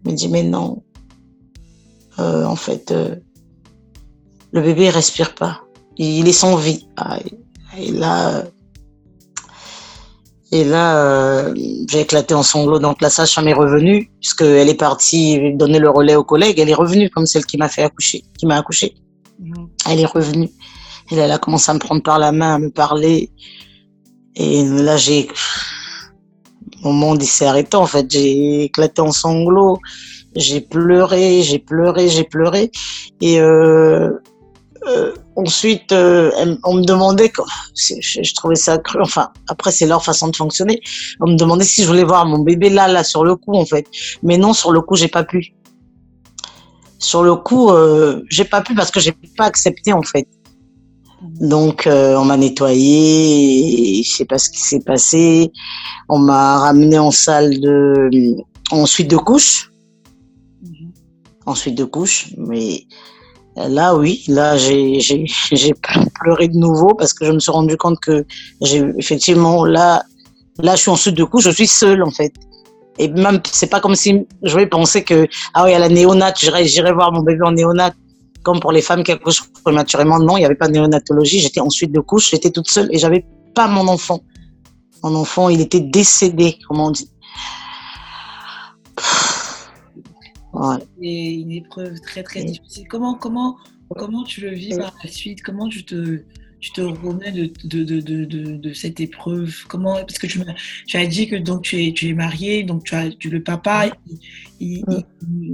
Elle 0.06 0.12
me 0.12 0.18
dit, 0.18 0.28
mais 0.28 0.44
non. 0.44 0.84
Euh, 2.20 2.46
en 2.46 2.56
fait, 2.56 2.92
euh, 2.92 3.16
le 4.52 4.62
bébé 4.62 4.88
ne 4.88 4.92
respire 4.92 5.36
pas. 5.36 5.62
Il 5.98 6.28
est 6.28 6.34
sans 6.34 6.56
vie. 6.56 6.88
Ah, 6.98 7.20
et 7.78 7.92
là, 7.92 8.44
et 10.52 10.64
là 10.64 10.98
euh, 10.98 11.54
j'ai 11.90 12.02
éclaté 12.02 12.34
en 12.34 12.44
sanglots. 12.44 12.80
Donc 12.80 13.02
la 13.02 13.10
sage-femme 13.10 13.48
est 13.48 13.54
revenue, 13.54 14.10
puisqu'elle 14.22 14.70
est 14.70 14.80
partie 14.80 15.54
donner 15.56 15.80
le 15.80 15.90
relais 15.90 16.16
aux 16.16 16.24
collègues. 16.24 16.60
Elle 16.60 16.70
est 16.70 16.74
revenue 16.74 17.10
comme 17.10 17.26
celle 17.26 17.46
qui 17.46 17.58
m'a 17.58 17.70
fait 17.70 17.84
accoucher, 17.84 18.24
qui 18.38 18.46
m'a 18.46 18.58
accouché. 18.58 18.96
Mhm. 19.40 19.70
Elle 19.90 20.00
est 20.00 20.06
revenue. 20.06 20.50
Et 21.10 21.16
là, 21.16 21.26
elle 21.26 21.32
a 21.32 21.38
commencé 21.38 21.72
à 21.72 21.74
me 21.74 21.80
prendre 21.80 22.04
par 22.04 22.20
la 22.20 22.32
main, 22.32 22.56
à 22.56 22.60
me 22.60 22.70
parler. 22.70 23.32
Et 24.36 24.64
là, 24.64 24.98
j'ai. 24.98 25.28
Mon 26.82 26.94
monde, 26.94 27.24
il 27.24 27.28
s'est 27.28 27.46
arrêté, 27.46 27.76
en 27.78 27.86
fait. 27.86 28.10
J'ai 28.10 28.64
éclaté 28.66 29.02
en 29.02 29.12
sanglots. 29.12 29.80
J'ai 30.36 30.62
pleuré, 30.62 31.42
j'ai 31.42 31.60
pleuré, 31.60 32.10
j'ai 32.10 32.24
pleuré. 32.24 32.72
Et 33.22 33.40
euh, 33.40 34.12
euh, 34.88 35.14
ensuite, 35.36 35.92
euh, 35.92 36.56
on 36.64 36.76
me 36.76 36.84
demandait, 36.84 37.32
je, 37.76 37.96
je, 38.02 38.34
trouvais 38.34 38.56
ça 38.56 38.78
cru, 38.78 39.00
enfin, 39.02 39.30
après, 39.48 39.72
c'est 39.72 39.86
leur 39.86 40.04
façon 40.04 40.30
de 40.30 40.36
fonctionner. 40.36 40.82
On 41.20 41.32
me 41.32 41.38
demandait 41.38 41.66
si 41.66 41.84
je 41.84 41.88
voulais 41.88 42.04
voir 42.04 42.26
mon 42.26 42.40
bébé 42.40 42.70
là, 42.70 42.88
là, 42.88 43.04
sur 43.04 43.24
le 43.24 43.36
coup, 43.36 43.54
en 43.54 43.66
fait. 43.66 43.88
Mais 44.24 44.38
non, 44.38 44.54
sur 44.54 44.72
le 44.72 44.82
coup, 44.82 44.96
j'ai 44.96 45.08
pas 45.08 45.24
pu. 45.24 45.54
Sur 47.00 47.24
le 47.24 47.36
coup, 47.36 47.70
euh, 47.70 48.24
j'ai 48.30 48.46
pas 48.46 48.62
pu 48.62 48.74
parce 48.76 48.92
que 48.92 49.00
j'ai 49.00 49.14
pas 49.38 49.46
accepté, 49.46 49.94
en 49.94 50.04
fait. 50.04 50.28
Donc, 51.22 51.88
euh, 51.88 52.16
on 52.16 52.26
m'a 52.26 52.38
nettoyé, 52.38 54.04
je 54.04 54.10
sais 54.10 54.26
pas 54.26 54.38
ce 54.38 54.50
qui 54.50 54.60
s'est 54.60 54.82
passé. 54.82 55.52
On 56.10 56.20
m'a 56.20 56.60
ramené 56.60 56.98
en 57.00 57.12
salle 57.12 57.60
de, 57.60 58.10
ensuite 58.72 59.10
de 59.10 59.18
couche. 59.18 59.72
Ensuite 61.46 61.76
de 61.76 61.86
couche, 61.86 62.34
mais 62.38 62.84
Là, 63.58 63.96
oui, 63.96 64.24
là, 64.28 64.56
j'ai 64.56 65.00
pleuré 66.22 66.48
de 66.48 66.58
nouveau 66.58 66.94
parce 66.94 67.14
que 67.14 67.26
je 67.26 67.32
me 67.32 67.40
suis 67.40 67.52
rendu 67.52 67.76
compte 67.76 68.00
que 68.00 68.24
j'ai 68.62 68.84
effectivement 68.98 69.66
là, 69.66 70.04
là, 70.60 70.76
je 70.76 70.82
suis 70.82 70.92
en 70.92 70.96
suite 70.96 71.16
de 71.16 71.24
couche, 71.24 71.46
je 71.46 71.50
suis 71.50 71.68
seule 71.68 72.04
en 72.04 72.12
fait. 72.12 72.34
Et 73.00 73.08
même, 73.08 73.42
c'est 73.52 73.68
pas 73.68 73.80
comme 73.80 73.96
si 73.96 74.28
je 74.44 74.56
vais 74.56 74.68
penser 74.68 75.04
que 75.04 75.28
ah 75.56 75.66
oui, 75.66 75.74
à 75.74 75.80
la 75.80 75.90
néonate, 75.90 76.40
j'irai 76.40 76.92
voir 76.94 77.12
mon 77.12 77.22
bébé 77.22 77.42
en 77.44 77.52
néonate 77.52 77.96
comme 78.44 78.60
pour 78.60 78.72
les 78.72 78.82
femmes 78.82 79.04
qui 79.04 79.12
accouchent 79.12 79.44
prématurément. 79.64 80.20
Non, 80.20 80.38
il 80.38 80.42
n'y 80.42 80.46
avait 80.46 80.56
pas 80.56 80.68
de 80.68 80.74
néonatologie. 80.74 81.40
J'étais 81.40 81.60
en 81.60 81.70
suite 81.70 81.92
de 81.92 82.00
couche, 82.00 82.30
j'étais 82.32 82.52
toute 82.52 82.70
seule 82.70 82.90
et 82.92 82.98
j'avais 82.98 83.26
pas 83.56 83.68
mon 83.68 83.88
enfant. 83.88 84.22
Mon 85.04 85.16
enfant, 85.16 85.50
il 85.50 85.62
était 85.62 85.80
décédé, 85.80 86.58
comme 86.68 86.80
on 86.80 86.92
dit. 86.92 87.10
C'est 91.02 91.34
une 91.34 91.52
épreuve 91.52 92.00
très 92.02 92.24
très 92.24 92.44
difficile. 92.44 92.88
Comment, 92.88 93.16
comment, 93.16 93.58
comment 93.96 94.24
tu 94.24 94.42
le 94.42 94.52
vis 94.52 94.78
par 94.78 94.94
la 95.04 95.10
suite? 95.10 95.42
Comment 95.42 95.68
tu 95.68 95.84
te, 95.86 96.22
tu 96.60 96.72
te 96.72 96.82
remets 96.82 97.32
de, 97.32 97.52
de, 97.66 97.84
de, 97.84 98.56
de, 98.58 98.74
cette 98.74 99.00
épreuve? 99.00 99.54
Comment 99.68 99.96
Parce 99.96 100.18
que 100.18 100.28
tu, 100.28 100.42
tu, 100.88 100.98
as 100.98 101.06
dit 101.06 101.28
que 101.28 101.36
donc 101.36 101.62
tu 101.62 101.86
es, 101.86 101.94
tu 101.94 102.10
es 102.10 102.14
marié, 102.14 102.64
donc 102.64 102.84
tu 102.84 102.96
as 102.96 103.10
tu, 103.12 103.30
le 103.30 103.44
papa, 103.44 103.86
il, 104.60 104.84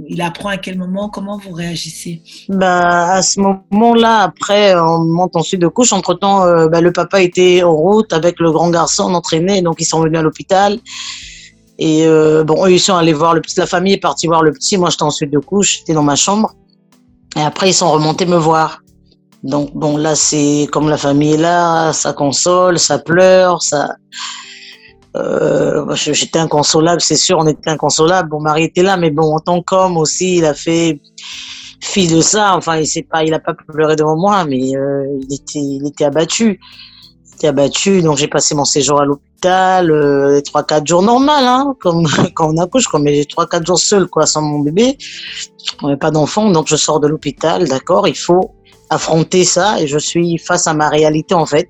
il, 0.08 0.22
apprend 0.22 0.48
à 0.48 0.56
quel 0.56 0.78
moment? 0.78 1.10
Comment 1.10 1.38
vous 1.38 1.52
réagissez? 1.52 2.22
Bah, 2.48 3.12
À 3.12 3.22
ce 3.22 3.38
moment-là, 3.40 4.20
après, 4.20 4.74
on 4.74 5.04
monte 5.04 5.36
ensuite 5.36 5.60
de 5.60 5.68
couche. 5.68 5.92
Entre-temps, 5.92 6.44
euh, 6.44 6.68
bah, 6.68 6.80
le 6.80 6.92
papa 6.92 7.20
était 7.22 7.62
en 7.62 7.74
route 7.74 8.12
avec 8.12 8.40
le 8.40 8.50
grand 8.50 8.70
garçon 8.70 9.14
entraîné, 9.14 9.60
donc 9.60 9.80
ils 9.80 9.86
sont 9.86 10.00
venus 10.00 10.18
à 10.18 10.22
l'hôpital. 10.22 10.80
Et 11.78 12.06
euh, 12.06 12.44
bon, 12.44 12.66
ils 12.66 12.80
sont 12.80 12.94
allés 12.94 13.12
voir 13.12 13.34
le 13.34 13.40
petit. 13.40 13.58
La 13.58 13.66
famille 13.66 13.94
est 13.94 13.98
partie 13.98 14.26
voir 14.26 14.42
le 14.42 14.52
petit. 14.52 14.76
Moi, 14.76 14.90
j'étais 14.90 15.02
en 15.02 15.10
suite 15.10 15.30
de 15.30 15.38
couche, 15.38 15.78
j'étais 15.78 15.94
dans 15.94 16.02
ma 16.02 16.16
chambre. 16.16 16.54
Et 17.36 17.40
après, 17.40 17.70
ils 17.70 17.74
sont 17.74 17.90
remontés 17.90 18.26
me 18.26 18.36
voir. 18.36 18.80
Donc, 19.42 19.74
bon, 19.74 19.96
là, 19.96 20.14
c'est 20.14 20.68
comme 20.72 20.88
la 20.88 20.96
famille 20.96 21.34
est 21.34 21.38
là, 21.38 21.92
ça 21.92 22.12
console, 22.12 22.78
ça 22.78 22.98
pleure, 22.98 23.62
ça. 23.62 23.96
Euh, 25.16 25.94
j'étais 25.94 26.38
inconsolable, 26.38 27.00
c'est 27.00 27.16
sûr, 27.16 27.38
on 27.38 27.46
était 27.46 27.70
inconsolable. 27.70 28.30
Mon 28.32 28.40
mari 28.40 28.64
était 28.64 28.82
là, 28.82 28.96
mais 28.96 29.10
bon, 29.10 29.34
en 29.34 29.40
tant 29.40 29.62
qu'homme 29.62 29.96
aussi, 29.96 30.38
il 30.38 30.44
a 30.44 30.54
fait 30.54 31.00
fi 31.80 32.08
de 32.08 32.20
ça. 32.20 32.56
Enfin, 32.56 32.78
il 32.78 32.86
s'est 32.86 33.06
pas, 33.08 33.22
pas 33.38 33.54
pleuré 33.68 33.96
devant 33.96 34.16
moi, 34.16 34.44
mais 34.44 34.76
euh, 34.76 35.04
il 35.28 35.34
était, 35.34 35.58
il 35.58 35.86
était 35.86 36.04
abattu. 36.04 36.58
Était 37.34 37.48
abattu. 37.48 38.02
Donc, 38.02 38.16
j'ai 38.16 38.28
passé 38.28 38.54
mon 38.54 38.64
séjour 38.64 39.00
à 39.00 39.04
l'hôpital 39.04 39.34
euh, 39.46 40.40
trois 40.40 40.62
3-4 40.62 40.86
jours 40.86 41.02
normal, 41.02 41.44
hein, 41.44 41.74
comme 41.80 42.06
quand 42.34 42.52
on 42.54 42.58
accouche, 42.58 42.86
quoi, 42.86 43.00
mais 43.00 43.14
j'ai 43.14 43.24
3-4 43.24 43.66
jours 43.66 43.78
seul, 43.78 44.06
quoi, 44.06 44.26
sans 44.26 44.42
mon 44.42 44.60
bébé. 44.60 44.96
On 45.82 45.88
n'avait 45.88 45.98
pas 45.98 46.10
d'enfant, 46.10 46.50
donc 46.50 46.66
je 46.68 46.76
sors 46.76 47.00
de 47.00 47.08
l'hôpital, 47.08 47.68
d'accord, 47.68 48.06
il 48.08 48.16
faut 48.16 48.52
affronter 48.90 49.44
ça 49.44 49.80
et 49.80 49.86
je 49.86 49.98
suis 49.98 50.38
face 50.38 50.66
à 50.66 50.74
ma 50.74 50.88
réalité, 50.88 51.34
en 51.34 51.46
fait. 51.46 51.68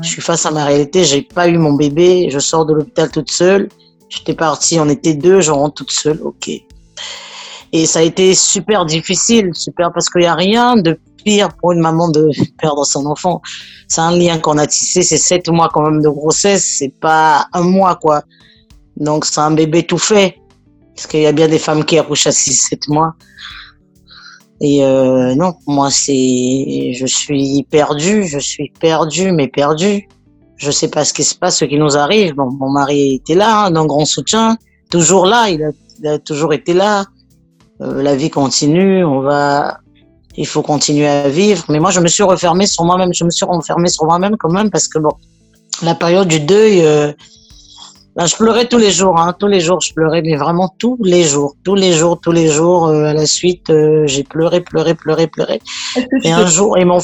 Je 0.00 0.08
suis 0.08 0.22
face 0.22 0.46
à 0.46 0.50
ma 0.50 0.64
réalité, 0.64 1.04
j'ai 1.04 1.22
pas 1.22 1.48
eu 1.48 1.58
mon 1.58 1.74
bébé, 1.74 2.28
je 2.30 2.38
sors 2.38 2.64
de 2.64 2.72
l'hôpital 2.72 3.10
toute 3.10 3.30
seule. 3.30 3.68
J'étais 4.08 4.34
partie, 4.34 4.78
on 4.80 4.88
était 4.88 5.14
deux, 5.14 5.40
je 5.40 5.50
rentre 5.50 5.74
toute 5.74 5.92
seule, 5.92 6.20
ok. 6.22 6.50
Et 7.74 7.86
ça 7.86 8.00
a 8.00 8.02
été 8.02 8.34
super 8.34 8.84
difficile, 8.84 9.50
super 9.54 9.92
parce 9.92 10.10
qu'il 10.10 10.22
n'y 10.22 10.26
a 10.26 10.34
rien 10.34 10.76
de 10.76 10.98
pire 11.22 11.48
pour 11.60 11.72
une 11.72 11.80
maman 11.80 12.08
de 12.08 12.30
perdre 12.60 12.84
son 12.84 13.06
enfant. 13.06 13.40
C'est 13.88 14.00
un 14.00 14.16
lien 14.16 14.38
qu'on 14.38 14.58
a 14.58 14.66
tissé, 14.66 15.02
c'est 15.02 15.18
sept 15.18 15.48
mois 15.48 15.68
quand 15.72 15.82
même 15.82 16.02
de 16.02 16.08
grossesse, 16.08 16.76
c'est 16.78 16.94
pas 17.00 17.46
un 17.52 17.62
mois 17.62 17.96
quoi. 17.96 18.22
Donc 18.96 19.24
c'est 19.24 19.40
un 19.40 19.52
bébé 19.52 19.84
tout 19.84 19.98
fait. 19.98 20.36
Parce 20.94 21.06
qu'il 21.06 21.20
y 21.20 21.26
a 21.26 21.32
bien 21.32 21.48
des 21.48 21.58
femmes 21.58 21.84
qui 21.84 21.98
accouchent 21.98 22.26
à 22.26 22.32
6 22.32 22.68
sept 22.68 22.88
mois. 22.88 23.14
Et 24.60 24.84
euh, 24.84 25.34
non, 25.34 25.54
moi 25.66 25.90
c'est, 25.90 26.92
je 26.94 27.06
suis 27.06 27.66
perdue, 27.70 28.24
je 28.24 28.38
suis 28.38 28.72
perdue, 28.78 29.32
mais 29.32 29.48
perdue. 29.48 30.06
Je 30.56 30.70
sais 30.70 30.88
pas 30.88 31.04
ce 31.04 31.12
qui 31.12 31.24
se 31.24 31.34
passe, 31.34 31.58
ce 31.58 31.64
qui 31.64 31.76
nous 31.76 31.96
arrive. 31.96 32.34
Bon, 32.34 32.52
mon 32.52 32.70
mari 32.70 33.14
était 33.14 33.34
là, 33.34 33.64
hein, 33.64 33.70
d'un 33.72 33.86
grand 33.86 34.04
soutien, 34.04 34.56
toujours 34.90 35.26
là, 35.26 35.48
il 35.48 35.64
a, 35.64 35.70
il 35.98 36.06
a 36.06 36.18
toujours 36.20 36.52
été 36.52 36.74
là. 36.74 37.06
Euh, 37.80 38.02
la 38.02 38.14
vie 38.14 38.30
continue, 38.30 39.04
on 39.04 39.20
va, 39.20 39.80
il 40.36 40.46
faut 40.46 40.62
continuer 40.62 41.06
à 41.06 41.28
vivre. 41.28 41.64
Mais 41.68 41.78
moi, 41.78 41.90
je 41.90 42.00
me 42.00 42.08
suis 42.08 42.22
refermée 42.22 42.66
sur 42.66 42.84
moi-même. 42.84 43.12
Je 43.12 43.24
me 43.24 43.30
suis 43.30 43.44
renfermée 43.44 43.88
sur 43.88 44.04
moi-même 44.04 44.36
quand 44.36 44.50
même 44.50 44.70
parce 44.70 44.88
que 44.88 44.98
bon, 44.98 45.12
la 45.82 45.94
période 45.94 46.28
du 46.28 46.40
deuil, 46.40 46.80
euh, 46.82 47.12
ben, 48.16 48.26
je 48.26 48.36
pleurais 48.36 48.66
tous 48.66 48.78
les 48.78 48.90
jours. 48.90 49.18
Hein, 49.18 49.34
tous 49.38 49.46
les 49.46 49.60
jours, 49.60 49.80
je 49.80 49.92
pleurais, 49.92 50.22
mais 50.22 50.36
vraiment 50.36 50.74
tous 50.78 50.98
les 51.02 51.24
jours, 51.24 51.56
tous 51.64 51.74
les 51.74 51.92
jours, 51.92 52.20
tous 52.20 52.32
les 52.32 52.48
jours. 52.48 52.86
Euh, 52.86 53.04
à 53.04 53.12
la 53.12 53.26
suite, 53.26 53.70
euh, 53.70 54.06
j'ai 54.06 54.24
pleuré, 54.24 54.60
pleuré, 54.60 54.94
pleuré, 54.94 55.26
pleuré. 55.26 55.60
Et 56.22 56.32
un 56.32 56.46
jour, 56.46 56.78
ils 56.78 56.86
m'ont 56.86 57.00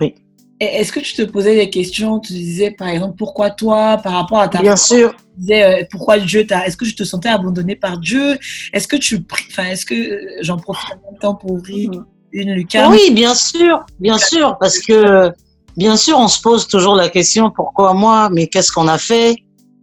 oui. 0.00 0.14
Est-ce 0.60 0.92
que 0.92 1.00
tu 1.00 1.14
te 1.14 1.22
posais 1.22 1.56
des 1.56 1.70
questions? 1.70 2.20
Tu 2.20 2.34
disais, 2.34 2.70
par 2.70 2.88
exemple, 2.88 3.16
pourquoi 3.16 3.50
toi, 3.50 3.98
par 4.02 4.12
rapport 4.12 4.40
à 4.40 4.48
ta 4.48 4.60
Bien 4.60 4.76
sûr. 4.76 5.14
Tu 5.16 5.40
disais, 5.40 5.88
pourquoi 5.90 6.18
Dieu 6.18 6.46
t'a. 6.46 6.66
Est-ce 6.66 6.76
que 6.76 6.84
je 6.84 6.94
te 6.94 7.02
sentais 7.02 7.30
abandonné 7.30 7.76
par 7.76 7.98
Dieu? 7.98 8.38
Est-ce 8.72 8.86
que 8.86 8.96
tu. 8.96 9.24
Enfin, 9.50 9.64
est-ce 9.70 9.86
que 9.86 10.20
j'en 10.42 10.58
profite 10.58 10.90
en 10.92 11.10
même 11.10 11.20
temps 11.20 11.34
pour 11.34 11.60
rire? 11.62 11.90
Mm-hmm. 12.32 12.90
Oui, 12.90 13.10
bien 13.12 13.34
sûr, 13.34 13.84
bien 13.98 14.18
sûr, 14.18 14.56
parce 14.58 14.78
que 14.78 15.32
bien 15.76 15.96
sûr, 15.96 16.18
on 16.18 16.28
se 16.28 16.40
pose 16.40 16.66
toujours 16.66 16.94
la 16.94 17.08
question 17.08 17.50
pourquoi 17.50 17.94
moi, 17.94 18.28
mais 18.30 18.48
qu'est-ce 18.48 18.72
qu'on 18.72 18.88
a 18.88 18.98
fait? 18.98 19.36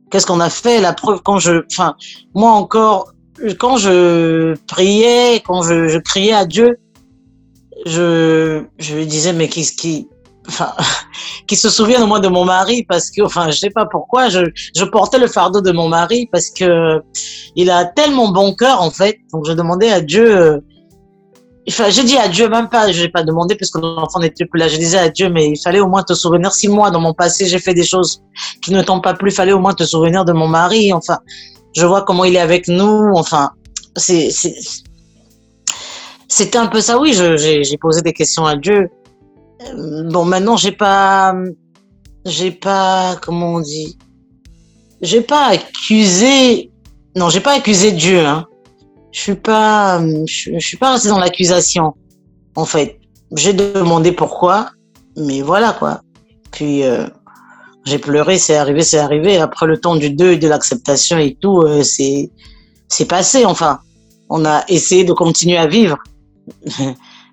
Qu'est-ce 0.09 0.25
qu'on 0.25 0.39
a 0.39 0.49
fait? 0.49 0.79
La 0.79 0.93
preuve, 0.93 1.21
quand 1.23 1.39
je, 1.39 1.63
enfin, 1.71 1.95
moi 2.33 2.51
encore, 2.51 3.13
quand 3.59 3.77
je 3.77 4.55
priais, 4.67 5.41
quand 5.45 5.63
je, 5.63 5.97
criais 5.99 6.33
à 6.33 6.45
Dieu, 6.45 6.77
je, 7.85 8.63
je 8.79 8.95
lui 8.95 9.05
disais 9.05 9.33
mais 9.33 9.47
qu'est-ce 9.47 9.73
qui, 9.73 10.07
enfin, 10.47 10.73
se 11.51 11.69
souvient 11.69 12.01
au 12.03 12.07
moins 12.07 12.19
de 12.19 12.27
mon 12.27 12.45
mari? 12.45 12.85
Parce 12.87 13.11
que, 13.11 13.21
enfin, 13.23 13.49
je 13.49 13.57
sais 13.57 13.69
pas 13.69 13.85
pourquoi, 13.85 14.29
je, 14.29 14.41
je 14.75 14.85
portais 14.85 15.19
le 15.19 15.27
fardeau 15.27 15.61
de 15.61 15.71
mon 15.71 15.89
mari 15.89 16.27
parce 16.31 16.49
que 16.49 17.01
il 17.55 17.69
a 17.69 17.85
tellement 17.85 18.29
bon 18.31 18.53
cœur 18.55 18.81
en 18.81 18.91
fait. 18.91 19.17
Donc 19.33 19.45
je 19.47 19.53
demandais 19.53 19.91
à 19.91 20.01
Dieu 20.01 20.61
Enfin, 21.69 21.89
j'ai 21.89 22.03
dit 22.03 22.17
à 22.17 22.29
Dieu, 22.29 22.47
même 22.47 22.69
pas, 22.69 22.91
je 22.91 23.03
n'ai 23.03 23.09
pas 23.09 23.23
demandé 23.23 23.55
parce 23.55 23.71
que 23.71 23.79
l'enfant 23.79 24.19
n'était 24.19 24.45
plus 24.45 24.59
là. 24.59 24.69
Je 24.69 24.77
disais 24.77 24.97
à 24.97 25.09
Dieu, 25.09 25.29
mais 25.29 25.49
il 25.49 25.57
fallait 25.57 25.81
au 25.81 25.87
moins 25.87 26.03
te 26.03 26.13
souvenir. 26.13 26.53
Si 26.53 26.69
moi, 26.69 26.91
dans 26.91 27.01
mon 27.01 27.13
passé, 27.13 27.45
j'ai 27.45 27.59
fait 27.59 27.73
des 27.73 27.83
choses 27.83 28.23
qui 28.61 28.71
ne 28.71 28.81
t'ont 28.81 29.01
pas 29.01 29.13
plu, 29.13 29.31
fallait 29.31 29.51
au 29.51 29.59
moins 29.59 29.73
te 29.73 29.83
souvenir 29.83 30.23
de 30.23 30.31
mon 30.31 30.47
mari. 30.47 30.93
Enfin, 30.93 31.17
je 31.75 31.85
vois 31.85 32.03
comment 32.03 32.23
il 32.23 32.35
est 32.35 32.39
avec 32.39 32.69
nous. 32.69 33.11
Enfin, 33.15 33.51
c'est, 33.97 34.29
C'était 36.29 36.57
un 36.57 36.67
peu 36.67 36.79
ça, 36.79 36.99
oui. 36.99 37.13
J'ai 37.13 37.77
posé 37.77 38.01
des 38.01 38.13
questions 38.13 38.45
à 38.45 38.55
Dieu. 38.55 38.89
Euh, 39.65 40.03
bon, 40.09 40.23
maintenant, 40.23 40.55
j'ai 40.55 40.71
pas, 40.71 41.35
j'ai 42.25 42.51
pas, 42.51 43.17
comment 43.21 43.55
on 43.55 43.59
dit, 43.59 43.97
j'ai 45.01 45.21
pas 45.21 45.47
accusé, 45.47 46.71
non, 47.15 47.29
j'ai 47.29 47.39
pas 47.39 47.53
accusé 47.53 47.91
Dieu. 47.91 48.19
Hein. 48.25 48.45
Je 49.17 49.23
suis 49.23 49.35
pas, 49.35 49.99
je, 50.27 50.59
suis 50.59 50.77
pas 50.77 50.91
resté 50.91 51.09
dans 51.09 51.17
l'accusation, 51.17 51.95
en 52.55 52.65
fait. 52.65 52.99
J'ai 53.35 53.51
demandé 53.51 54.11
pourquoi, 54.11 54.69
mais 55.15 55.41
voilà 55.41 55.73
quoi. 55.73 56.01
Puis 56.51 56.83
euh, 56.83 57.07
j'ai 57.83 57.97
pleuré, 57.97 58.37
c'est 58.37 58.57
arrivé, 58.57 58.83
c'est 58.83 58.99
arrivé. 58.99 59.39
Après 59.39 59.65
le 59.65 59.79
temps 59.79 59.95
du 59.95 60.11
deuil, 60.11 60.37
de 60.37 60.47
l'acceptation 60.47 61.17
et 61.17 61.35
tout, 61.41 61.63
euh, 61.63 61.81
c'est 61.81 62.29
c'est 62.89 63.07
passé. 63.07 63.43
Enfin, 63.43 63.79
on 64.29 64.45
a 64.45 64.63
essayé 64.67 65.03
de 65.03 65.13
continuer 65.13 65.57
à 65.57 65.65
vivre. 65.65 65.97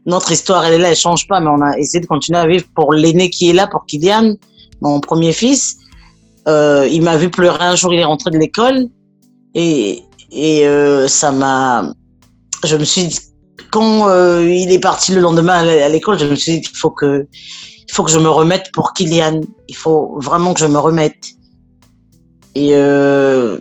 Notre 0.06 0.32
histoire, 0.32 0.64
elle 0.64 0.74
est 0.74 0.78
là, 0.78 0.88
elle 0.88 0.96
change 0.96 1.28
pas, 1.28 1.38
mais 1.40 1.50
on 1.50 1.60
a 1.60 1.76
essayé 1.76 2.00
de 2.00 2.06
continuer 2.06 2.38
à 2.38 2.46
vivre 2.46 2.64
pour 2.74 2.94
l'aîné 2.94 3.28
qui 3.28 3.50
est 3.50 3.52
là, 3.52 3.66
pour 3.66 3.84
Kylian, 3.84 4.36
mon 4.80 5.00
premier 5.00 5.34
fils. 5.34 5.76
Euh, 6.48 6.88
il 6.90 7.02
m'a 7.02 7.18
vu 7.18 7.28
pleurer 7.28 7.62
un 7.62 7.76
jour, 7.76 7.92
il 7.92 8.00
est 8.00 8.04
rentré 8.04 8.30
de 8.30 8.38
l'école 8.38 8.88
et, 9.54 10.02
et 10.34 10.66
euh, 10.66 11.06
ça 11.08 11.30
m'a. 11.30 11.92
Je 12.64 12.76
me 12.76 12.84
suis 12.84 13.06
dit, 13.06 13.18
quand 13.70 14.08
euh, 14.08 14.48
il 14.48 14.72
est 14.72 14.80
parti 14.80 15.12
le 15.12 15.20
lendemain 15.20 15.66
à 15.66 15.88
l'école, 15.88 16.18
je 16.18 16.26
me 16.26 16.34
suis 16.34 16.60
dit, 16.60 16.68
il 16.70 16.76
faut 16.76 16.90
que, 16.90 17.26
il 17.32 17.92
faut 17.92 18.02
que 18.02 18.10
je 18.10 18.18
me 18.18 18.28
remette 18.28 18.70
pour 18.72 18.92
Kylian. 18.92 19.42
Il 19.68 19.76
faut 19.76 20.18
vraiment 20.18 20.52
que 20.52 20.60
je 20.60 20.66
me 20.66 20.78
remette. 20.78 21.24
Et 22.56 22.70
euh, 22.72 23.58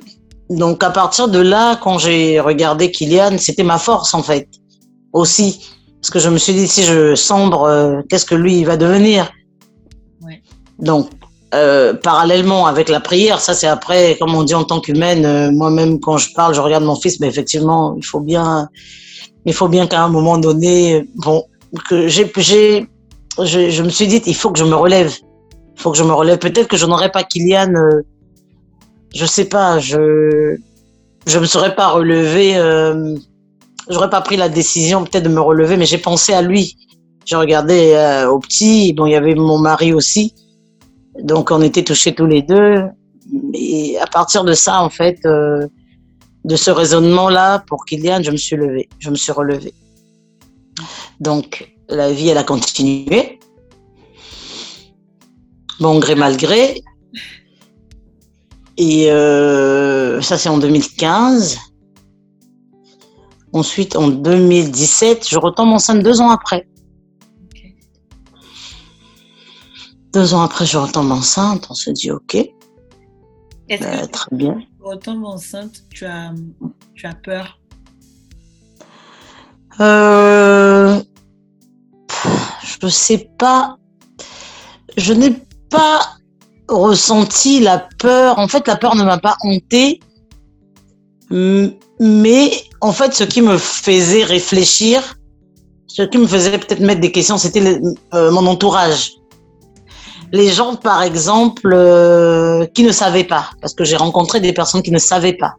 donc 0.50 0.84
à 0.84 0.90
partir 0.90 1.28
de 1.28 1.40
là, 1.40 1.76
quand 1.76 2.00
j'ai 2.00 2.40
regardé 2.40 2.92
Kylian, 2.92 3.38
c'était 3.38 3.64
ma 3.64 3.78
force 3.78 4.14
en 4.14 4.24
fait 4.24 4.50
aussi, 5.14 5.62
parce 6.02 6.10
que 6.10 6.20
je 6.20 6.30
me 6.30 6.38
suis 6.38 6.54
dit 6.54 6.68
si 6.68 6.84
je 6.84 7.14
sombre, 7.14 8.04
qu'est-ce 8.10 8.26
que 8.26 8.36
lui 8.36 8.60
il 8.60 8.66
va 8.66 8.78
devenir? 8.78 9.32
Ouais. 10.22 10.42
Donc 10.80 11.10
euh, 11.54 11.94
parallèlement 11.94 12.66
avec 12.66 12.90
la 12.90 13.00
prière, 13.00 13.40
ça 13.40 13.54
c'est 13.54 13.68
après, 13.68 14.18
comme 14.20 14.34
on 14.36 14.44
dit 14.44 14.56
en 14.56 14.64
tant 14.64 14.80
qu'humaine, 14.80 15.26
euh, 15.26 15.52
moi-même 15.52 16.00
quand 16.00 16.18
je 16.18 16.34
parle, 16.34 16.54
je 16.56 16.62
regarde 16.62 16.84
mon 16.84 16.96
fils, 16.96 17.20
mais 17.20 17.28
effectivement, 17.28 17.96
il 17.98 18.06
faut 18.06 18.20
bien, 18.20 18.70
il 19.46 19.54
faut 19.54 19.68
bien 19.68 19.88
qu'à 19.88 20.04
un 20.04 20.10
moment 20.10 20.38
donné, 20.38 21.08
bon, 21.16 21.44
que 21.90 22.08
j'ai, 22.08 22.32
j'ai, 22.38 22.88
je, 23.42 23.70
je, 23.70 23.84
me 23.84 23.90
suis 23.90 24.08
dit, 24.08 24.22
il 24.26 24.36
faut 24.36 24.52
que 24.52 24.60
je 24.60 24.66
me 24.66 24.76
relève, 24.76 25.14
il 25.76 25.82
faut 25.82 25.92
que 25.92 25.98
je 25.98 26.04
me 26.04 26.14
relève. 26.14 26.40
Peut-être 26.40 26.68
que 26.68 26.78
je 26.78 26.86
n'aurais 26.86 27.12
pas 27.12 27.24
Kylian 27.24 27.74
je 29.14 29.26
sais 29.26 29.46
pas, 29.46 29.80
je 29.80 30.58
je 31.26 31.40
me 31.40 31.46
serais 31.46 31.74
pas 31.76 31.90
relevé, 31.90 32.58
euh, 32.58 33.16
j'aurais 33.90 34.10
pas 34.10 34.22
pris 34.22 34.36
la 34.36 34.50
décision 34.50 35.06
peut-être 35.06 35.24
de 35.24 35.30
me 35.30 35.40
relever, 35.40 35.78
mais 35.78 35.86
j'ai 35.86 35.98
pensé 35.98 36.34
à 36.34 36.42
lui. 36.42 36.76
J'ai 37.26 37.38
regardé 37.38 37.94
euh, 37.94 38.30
au 38.30 38.40
petit, 38.40 38.92
bon, 38.92 39.06
il 39.06 39.14
y 39.14 39.16
avait 39.16 39.36
mon 39.36 39.58
mari 39.58 39.94
aussi, 39.94 40.34
donc 41.22 41.52
on 41.52 41.62
était 41.62 41.84
touchés 41.84 42.14
tous 42.14 42.26
les 42.26 42.42
deux. 42.42 42.84
Et 43.54 43.98
à 44.00 44.08
partir 44.08 44.44
de 44.44 44.54
ça, 44.54 44.82
en 44.82 44.90
fait, 44.90 45.20
euh, 45.26 45.68
de 46.44 46.56
ce 46.56 46.72
raisonnement-là, 46.72 47.64
pour 47.68 47.86
Kylian, 47.86 48.22
je 48.22 48.32
me 48.32 48.38
suis 48.38 48.56
levé, 48.56 48.90
je 49.00 49.10
me 49.10 49.16
suis 49.16 49.32
relevé. 49.32 49.74
Donc 51.20 51.74
la 51.90 52.12
vie, 52.12 52.30
elle 52.30 52.38
a 52.38 52.44
continué. 52.44 53.40
Bon 55.80 56.00
gré 56.00 56.16
mal 56.16 56.38
gré, 56.38 56.84
et 58.78 59.12
euh, 59.12 60.22
ça, 60.22 60.38
c'est 60.38 60.50
en 60.50 60.58
2015. 60.58 61.60
Ensuite, 63.54 63.96
en 63.96 64.08
2017, 64.08 65.28
je 65.30 65.38
retombe 65.38 65.70
enceinte 65.70 66.02
deux 66.02 66.22
ans 66.22 66.30
après. 66.30 66.68
Deux 70.14 70.34
ans 70.34 70.42
après, 70.42 70.66
je 70.66 70.78
retombe 70.78 71.12
enceinte. 71.12 71.68
On 71.70 71.74
se 71.74 71.90
dit 71.90 72.12
OK. 72.12 72.38
Bah, 73.70 74.08
très 74.08 74.36
bien. 74.36 74.58
Tu 74.60 74.84
retombes 74.84 75.26
enceinte, 75.26 75.84
tu 75.90 76.06
as, 76.06 76.32
tu 76.94 77.08
as 77.08 77.16
peur? 77.16 77.60
Euh, 79.80 81.02
Je 82.64 82.86
ne 82.86 82.92
sais 82.92 83.30
pas. 83.40 83.78
Je 84.98 85.14
n'ai 85.14 85.32
pas 85.70 86.02
ressenti 86.68 87.60
la 87.60 87.88
peur. 87.98 88.38
En 88.38 88.48
fait, 88.48 88.68
la 88.68 88.76
peur 88.76 88.96
ne 88.96 89.04
m'a 89.04 89.18
pas 89.18 89.36
hanté, 89.42 90.00
mais 91.32 92.52
en 92.82 92.92
fait, 92.92 93.14
ce 93.16 93.24
qui 93.24 93.42
me 93.42 93.58
faisait 93.58 94.24
réfléchir, 94.24 95.18
ce 95.88 96.04
qui 96.04 96.18
me 96.20 96.28
faisait 96.28 96.58
peut-être 96.60 96.82
mettre 96.82 97.02
des 97.02 97.12
questions, 97.12 97.38
c'était 97.38 97.82
euh, 98.14 98.32
mon 98.32 98.46
entourage. 98.46 99.12
Les 100.34 100.50
gens, 100.50 100.76
par 100.76 101.04
exemple, 101.04 101.72
euh, 101.72 102.66
qui 102.74 102.84
ne 102.84 102.92
savaient 102.92 103.24
pas, 103.24 103.52
parce 103.62 103.76
que 103.76 103.84
j'ai 103.84 103.96
rencontré 103.96 104.40
des 104.40 104.52
personnes 104.52 104.82
qui 104.82 104.90
ne 104.90 104.98
savaient 104.98 105.38
pas. 105.38 105.54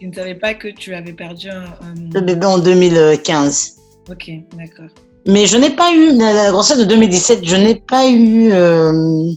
Qui 0.00 0.08
ne 0.08 0.14
savaient 0.14 0.34
pas 0.34 0.54
que 0.54 0.68
tu 0.68 0.94
avais 0.94 1.12
perdu 1.12 1.50
un, 1.50 1.66
Le 2.14 2.22
bébé 2.22 2.46
en 2.46 2.58
2015. 2.58 3.76
Ok, 4.10 4.30
d'accord. 4.56 4.86
Mais 5.26 5.44
je 5.44 5.58
n'ai 5.58 5.68
pas 5.68 5.92
eu, 5.92 6.16
la 6.16 6.50
grossesse 6.50 6.78
de 6.78 6.84
2017, 6.84 7.40
je 7.44 7.56
n'ai 7.56 7.74
pas 7.74 8.08
eu, 8.08 8.50
euh, 8.50 9.30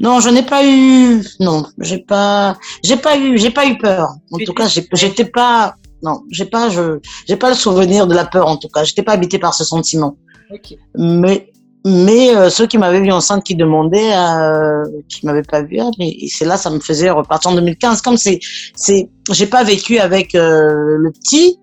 non, 0.00 0.18
je 0.18 0.28
n'ai 0.28 0.42
pas 0.42 0.66
eu, 0.66 1.22
non, 1.38 1.64
j'ai 1.78 1.98
pas, 1.98 2.58
j'ai 2.82 2.96
pas 2.96 3.16
eu, 3.16 3.38
j'ai 3.38 3.50
pas 3.50 3.66
eu 3.68 3.78
peur. 3.78 4.16
En 4.32 4.38
tout 4.38 4.52
cas, 4.52 4.66
j'étais 4.66 5.26
pas, 5.26 5.76
non, 6.02 6.22
j'ai 6.32 6.46
pas, 6.46 6.70
je, 6.70 6.98
j'ai 7.28 7.36
pas 7.36 7.50
le 7.50 7.54
souvenir 7.54 8.08
de 8.08 8.16
la 8.16 8.24
peur 8.24 8.48
en 8.48 8.56
tout 8.56 8.68
cas. 8.68 8.82
J'étais 8.82 9.04
pas 9.04 9.12
habité 9.12 9.38
par 9.38 9.54
ce 9.54 9.62
sentiment. 9.62 10.16
Mais, 10.96 11.52
mais 11.88 12.34
euh, 12.34 12.50
ceux 12.50 12.66
qui 12.66 12.78
m'avaient 12.78 13.00
vu 13.00 13.12
enceinte, 13.12 13.44
qui 13.44 13.54
demandaient, 13.54 14.12
euh, 14.12 14.82
qui 15.08 15.24
m'avaient 15.24 15.44
pas 15.44 15.62
vu, 15.62 15.78
ah, 15.78 15.88
mais 16.00 16.16
c'est 16.28 16.44
là, 16.44 16.56
ça 16.56 16.68
me 16.68 16.80
faisait 16.80 17.10
repartir 17.10 17.52
en 17.52 17.54
2015. 17.54 18.02
Comme 18.02 18.16
c'est, 18.16 18.40
c'est, 18.74 19.08
j'ai 19.30 19.46
pas 19.46 19.62
vécu 19.62 19.98
avec 19.98 20.34
euh, 20.34 20.96
le 20.98 21.12
petit, 21.12 21.60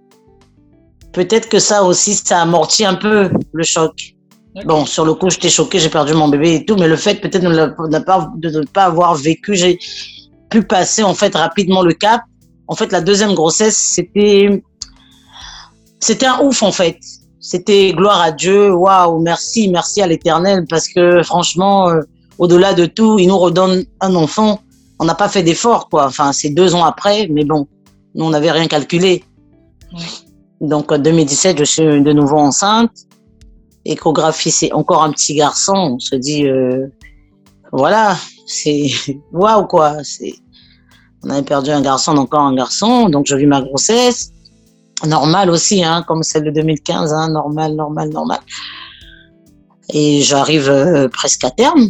peut-être 1.11 1.49
que 1.49 1.59
ça 1.59 1.83
aussi, 1.83 2.15
ça 2.15 2.41
amortit 2.41 2.85
un 2.85 2.95
peu 2.95 3.31
le 3.51 3.63
choc. 3.65 4.15
Bon, 4.63 4.85
sur 4.85 5.03
le 5.03 5.13
coup, 5.13 5.29
j'étais 5.29 5.49
choquée, 5.49 5.79
j'ai 5.79 5.89
perdu 5.89 6.13
mon 6.13 6.29
bébé 6.29 6.55
et 6.55 6.65
tout, 6.65 6.77
mais 6.77 6.87
le 6.87 6.95
fait 6.95 7.15
peut-être 7.15 7.43
de, 7.43 7.49
ne 7.49 8.65
pas 8.65 8.85
avoir 8.85 9.15
vécu, 9.15 9.55
j'ai 9.55 9.77
pu 10.49 10.63
passer 10.63 11.03
en 11.03 11.15
fait 11.15 11.35
rapidement 11.35 11.81
le 11.81 11.93
cap. 11.93 12.21
En 12.69 12.75
fait, 12.75 12.93
la 12.93 13.01
deuxième 13.01 13.33
grossesse, 13.33 13.75
c'était 13.75 14.63
c'était 15.99 16.27
un 16.27 16.39
ouf 16.43 16.63
en 16.63 16.71
fait. 16.71 16.97
C'était 17.45 17.91
gloire 17.91 18.21
à 18.21 18.31
Dieu, 18.31 18.73
waouh, 18.73 19.19
merci, 19.19 19.67
merci 19.67 20.01
à 20.01 20.07
l'Éternel, 20.07 20.65
parce 20.69 20.87
que 20.87 21.21
franchement, 21.23 21.89
euh, 21.89 21.99
au-delà 22.37 22.73
de 22.73 22.85
tout, 22.85 23.19
il 23.19 23.27
nous 23.27 23.37
redonne 23.37 23.83
un 23.99 24.15
enfant. 24.15 24.61
On 24.97 25.03
n'a 25.03 25.13
pas 25.13 25.27
fait 25.27 25.43
d'effort, 25.43 25.89
quoi. 25.89 26.05
Enfin, 26.05 26.31
c'est 26.31 26.51
deux 26.51 26.73
ans 26.73 26.85
après, 26.85 27.27
mais 27.29 27.43
bon, 27.43 27.67
nous, 28.15 28.23
on 28.23 28.29
n'avait 28.29 28.49
rien 28.49 28.67
calculé. 28.67 29.25
Donc 30.61 30.89
en 30.93 30.97
2017, 30.97 31.59
je 31.59 31.63
suis 31.65 32.01
de 32.01 32.13
nouveau 32.13 32.37
enceinte. 32.37 32.91
Échographie, 33.83 34.51
c'est 34.51 34.71
encore 34.71 35.03
un 35.03 35.11
petit 35.11 35.35
garçon. 35.35 35.73
On 35.75 35.99
se 35.99 36.15
dit, 36.15 36.47
euh, 36.47 36.87
voilà, 37.73 38.15
c'est 38.45 38.87
waouh 39.33 39.67
quoi. 39.67 39.97
On 41.25 41.29
avait 41.29 41.41
perdu 41.41 41.71
un 41.71 41.81
garçon, 41.81 42.15
encore 42.15 42.43
un 42.43 42.55
garçon. 42.55 43.09
Donc 43.09 43.25
je 43.27 43.35
vis 43.35 43.47
ma 43.47 43.61
grossesse, 43.61 44.31
normal 45.05 45.49
aussi, 45.49 45.83
hein, 45.83 46.03
comme 46.07 46.23
celle 46.23 46.45
de 46.45 46.51
2015, 46.51 47.13
hein, 47.13 47.29
normal, 47.29 47.75
normal, 47.75 48.09
normal. 48.09 48.39
Et 49.93 50.21
j'arrive 50.21 50.69
euh, 50.69 51.07
presque 51.09 51.43
à 51.43 51.51
terme 51.51 51.89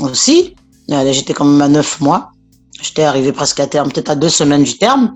aussi. 0.00 0.54
J'étais 0.88 1.32
quand 1.32 1.44
même 1.44 1.62
à 1.62 1.68
neuf 1.68 2.00
mois. 2.00 2.30
J'étais 2.80 3.02
arrivé 3.02 3.32
presque 3.32 3.60
à 3.60 3.66
terme, 3.66 3.90
peut-être 3.90 4.10
à 4.10 4.16
deux 4.16 4.28
semaines 4.28 4.64
du 4.64 4.76
terme 4.76 5.14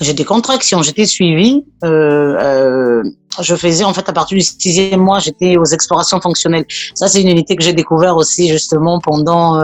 j'ai 0.00 0.14
des 0.14 0.24
contractions, 0.24 0.82
j'étais 0.82 1.06
suivie. 1.06 1.64
Euh, 1.84 2.36
euh, 2.40 3.02
je 3.40 3.54
faisais 3.54 3.84
en 3.84 3.94
fait 3.94 4.08
à 4.08 4.12
partir 4.12 4.36
du 4.36 4.42
sixième 4.42 4.98
mois, 4.98 5.20
j'étais 5.20 5.56
aux 5.56 5.64
explorations 5.64 6.20
fonctionnelles. 6.20 6.64
Ça, 6.96 7.06
c'est 7.06 7.22
une 7.22 7.28
unité 7.28 7.54
que 7.54 7.62
j'ai 7.62 7.72
découvert 7.72 8.16
aussi 8.16 8.48
justement 8.48 8.98
pendant 8.98 9.60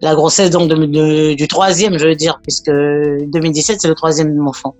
la 0.00 0.14
grossesse 0.14 0.50
donc 0.50 0.70
du 0.70 1.48
troisième, 1.48 1.98
je 1.98 2.06
veux 2.06 2.14
dire, 2.14 2.38
puisque 2.40 2.70
2017 2.70 3.80
c'est 3.80 3.88
le 3.88 3.96
troisième 3.96 4.32
de 4.32 4.38
mon 4.38 4.50
enfant. 4.50 4.76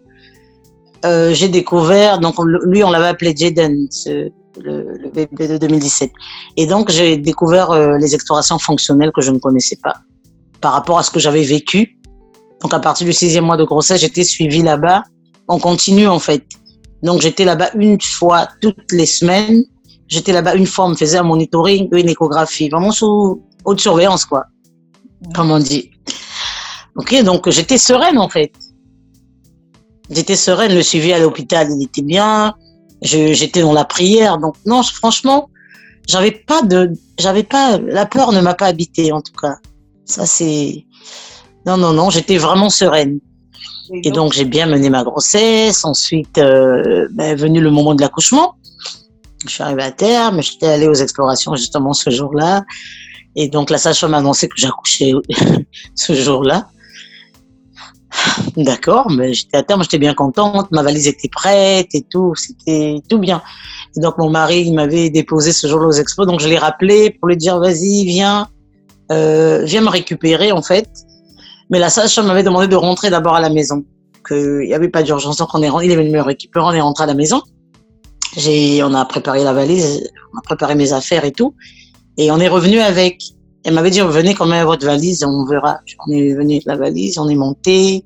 Euh, 1.07 1.33
j'ai 1.33 1.49
découvert 1.49 2.19
donc 2.19 2.35
lui 2.65 2.83
on 2.83 2.91
l'avait 2.91 3.09
appelé 3.09 3.35
Jaden, 3.37 3.89
le, 4.07 4.31
le, 4.59 5.11
bébé 5.11 5.49
de 5.49 5.59
2017. 5.59 6.11
Et 6.57 6.67
donc 6.67 6.91
j'ai 6.91 7.17
découvert 7.17 7.71
euh, 7.71 7.97
les 7.99 8.15
explorations 8.15 8.59
fonctionnelles 8.59 9.13
que 9.15 9.21
je 9.21 9.31
ne 9.31 9.39
connaissais 9.39 9.79
pas 9.83 9.95
par 10.61 10.73
rapport 10.73 10.99
à 10.99 11.03
ce 11.03 11.11
que 11.11 11.21
j'avais 11.21 11.43
vécu 11.43 11.97
donc 12.63 12.73
à 12.73 12.81
partir 12.81 13.07
du 13.07 13.13
sixième 13.13 13.45
mois 13.45 13.57
de 13.57 13.65
grossesse, 13.65 14.01
j'étais 14.01 14.25
suivie 14.25 14.63
là-bas. 14.63 15.05
On 15.49 15.59
continue 15.59 16.09
en 16.09 16.19
fait. 16.19 16.45
Donc 17.03 17.21
j'étais 17.21 17.45
là-bas 17.45 17.71
une 17.75 18.01
fois 18.01 18.49
toutes 18.61 18.93
les 18.93 19.07
semaines. 19.07 19.63
J'étais 20.09 20.33
là-bas 20.33 20.55
une 20.55 20.67
fois, 20.67 20.87
on 20.87 20.91
me 20.91 20.95
faisait 20.95 21.19
un 21.19 21.25
monitoring, 21.25 21.89
une 21.93 22.09
échographie, 22.09 22.69
vraiment 22.69 22.93
sous 22.93 23.43
haute 23.65 23.81
surveillance 23.81 24.25
quoi, 24.25 24.45
comme 25.35 25.51
on 25.51 25.59
dit. 25.59 25.91
Ok, 26.95 27.23
donc 27.25 27.51
j'étais 27.51 27.79
sereine 27.79 28.19
en 28.19 28.29
fait. 28.29 28.53
J'étais 30.11 30.37
sereine, 30.37 30.75
le 30.75 30.83
suivi 30.83 31.13
à 31.13 31.19
l'hôpital, 31.19 31.69
il 31.71 31.85
était 31.85 32.03
bien. 32.03 32.55
J'étais 33.03 33.61
dans 33.61 33.73
la 33.73 33.85
prière. 33.85 34.39
Donc, 34.39 34.55
non, 34.65 34.83
franchement, 34.83 35.49
j'avais 36.09 36.31
pas 36.31 36.63
de, 36.63 36.93
j'avais 37.19 37.43
pas, 37.43 37.79
la 37.79 38.07
peur 38.07 38.33
ne 38.33 38.41
m'a 38.41 38.55
pas 38.55 38.67
habité, 38.67 39.13
en 39.13 39.21
tout 39.21 39.33
cas. 39.41 39.57
Ça, 40.05 40.25
c'est, 40.25 40.85
non, 41.67 41.77
non, 41.77 41.93
non, 41.93 42.11
j'étais 42.11 42.39
vraiment 42.39 42.71
sereine. 42.71 43.19
Et 44.05 44.11
donc, 44.11 44.33
j'ai 44.33 44.45
bien 44.45 44.67
mené 44.67 44.91
ma 44.91 45.05
grossesse. 45.05 45.85
Ensuite, 45.85 46.39
euh, 46.39 47.09
ben, 47.13 47.25
est 47.33 47.37
venu 47.37 47.61
le 47.61 47.71
moment 47.71 47.95
de 47.95 48.01
l'accouchement. 48.01 48.57
Je 49.45 49.51
suis 49.51 49.63
arrivée 49.63 49.83
à 49.83 49.93
terme. 49.93 50.43
J'étais 50.43 50.67
allée 50.67 50.89
aux 50.89 50.95
explorations 50.95 51.55
justement 51.55 51.93
ce 51.93 52.11
jour-là. 52.11 52.65
Et 53.37 53.49
donc, 53.49 53.71
la 53.71 53.79
sage-femme 53.79 54.13
m'a 54.13 54.19
annoncé 54.19 54.49
que 54.49 54.57
j'accouchais 54.57 55.13
ce 55.95 56.15
jour-là. 56.15 56.69
D'accord, 58.57 59.11
mais 59.11 59.35
j'étais 59.35 59.57
à 59.57 59.63
terme, 59.63 59.83
j'étais 59.83 59.99
bien 59.99 60.15
contente, 60.15 60.71
ma 60.71 60.83
valise 60.83 61.07
était 61.07 61.29
prête 61.29 61.89
et 61.95 62.03
tout, 62.03 62.35
c'était 62.35 63.01
tout 63.09 63.19
bien. 63.19 63.43
Et 63.97 64.01
donc 64.01 64.19
mon 64.19 64.31
mari, 64.31 64.63
il 64.67 64.75
m'avait 64.75 65.11
déposé 65.11 65.53
ce 65.53 65.67
jour-là 65.67 65.87
aux 65.87 65.93
expos, 65.93 66.27
donc 66.27 66.41
je 66.41 66.49
l'ai 66.49 66.59
rappelé 66.59 67.11
pour 67.11 67.29
lui 67.29 67.37
dire 67.37 67.59
vas-y, 67.59 68.05
viens, 68.05 68.49
euh, 69.13 69.63
viens 69.65 69.81
me 69.81 69.89
récupérer 69.89 70.53
en 70.53 70.63
fait. 70.63 70.89
Mais 71.71 71.79
la 71.79 71.91
sage-femme 71.91 72.27
m'avait 72.27 72.43
demandé 72.43 72.69
de 72.69 72.77
rentrer 72.77 73.11
d'abord 73.11 73.35
à 73.35 73.41
la 73.41 73.51
maison, 73.51 73.85
qu'il 74.27 74.61
n'y 74.61 74.75
avait 74.75 74.89
pas 74.89 75.03
d'urgence, 75.03 75.37
donc 75.37 75.49
on 75.55 75.63
est, 75.63 75.85
il 75.85 75.91
est 75.91 75.97
venu 75.97 76.11
me 76.11 76.23
récupérer, 76.23 76.65
on 76.65 76.73
est 76.73 76.81
rentré 76.81 77.05
à 77.05 77.07
la 77.07 77.15
maison. 77.15 77.43
On 78.37 78.95
a 78.95 79.05
préparé 79.07 79.45
la 79.45 79.53
valise, 79.53 80.11
on 80.35 80.39
a 80.39 80.43
préparé 80.43 80.75
mes 80.75 80.93
affaires 80.93 81.25
et 81.25 81.33
tout, 81.33 81.55
et 82.19 82.31
on 82.31 82.39
est 82.39 82.49
revenu 82.49 82.81
avec. 82.81 83.23
Elle 83.67 83.75
m'avait 83.75 83.91
dit, 83.91 84.01
venez 84.01 84.33
quand 84.33 84.47
même 84.47 84.65
votre 84.65 84.87
valise, 84.87 85.25
on 85.25 85.45
verra. 85.45 85.81
On 86.07 86.13
est 86.13 86.35
venu 86.35 86.53
avec 86.55 86.67
la 86.67 86.77
valise, 86.77 87.19
on 87.19 87.29
est 87.29 87.35
monté. 87.35 88.05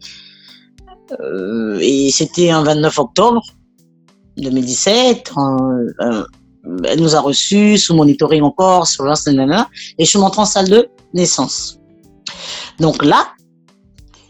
Euh, 1.21 1.79
et 1.83 2.11
c'était 2.11 2.49
un 2.49 2.63
29 2.63 2.99
octobre 2.99 3.43
2017. 4.39 5.33
Euh, 6.01 6.25
elle 6.85 7.01
nous 7.03 7.15
a 7.15 7.21
reçus 7.21 7.77
sous 7.77 7.95
monitoring 7.95 8.41
encore, 8.41 8.87
sur 8.87 9.05
nanana, 9.05 9.69
et 9.99 10.07
je 10.07 10.09
suis 10.09 10.19
montrée 10.19 10.41
en 10.41 10.47
salle 10.47 10.71
de 10.71 10.89
naissance. 11.13 11.79
Donc 12.79 13.05
là, 13.05 13.29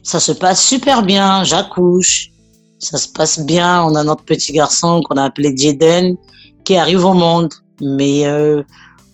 ça 0.03 0.19
se 0.19 0.33
passe 0.33 0.67
super 0.67 1.05
bien, 1.05 1.45
j'accouche, 1.45 2.33
ça 2.81 2.99
se 2.99 3.07
passe 3.07 3.39
bien, 3.39 3.85
on 3.85 3.95
a 3.95 4.03
notre 4.03 4.25
petit 4.25 4.53
garçon 4.53 5.01
qu'on 5.03 5.17
a 5.17 5.27
appelé 5.27 5.57
Jaden 5.57 6.17
qui 6.65 6.77
arrive 6.77 7.05
au 7.05 7.15
monde, 7.15 7.53
mais 7.81 8.27
euh, 8.27 8.65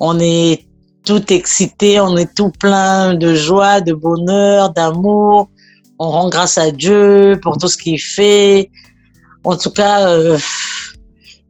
on 0.00 0.18
est 0.18 0.65
tout 1.07 1.33
excité, 1.33 2.01
on 2.01 2.16
est 2.16 2.35
tout 2.35 2.51
plein 2.51 3.14
de 3.14 3.35
joie, 3.35 3.81
de 3.81 3.95
bonheur, 3.95 4.71
d'amour. 4.71 5.49
On 5.99 6.11
rend 6.11 6.29
grâce 6.29 6.59
à 6.59 6.73
Dieu 6.73 7.38
pour 7.42 7.57
tout 7.57 7.69
ce 7.69 7.79
qu'il 7.79 8.01
fait. 8.01 8.71
En 9.45 9.57
tout 9.57 9.71
cas, 9.71 10.09
euh, 10.09 10.37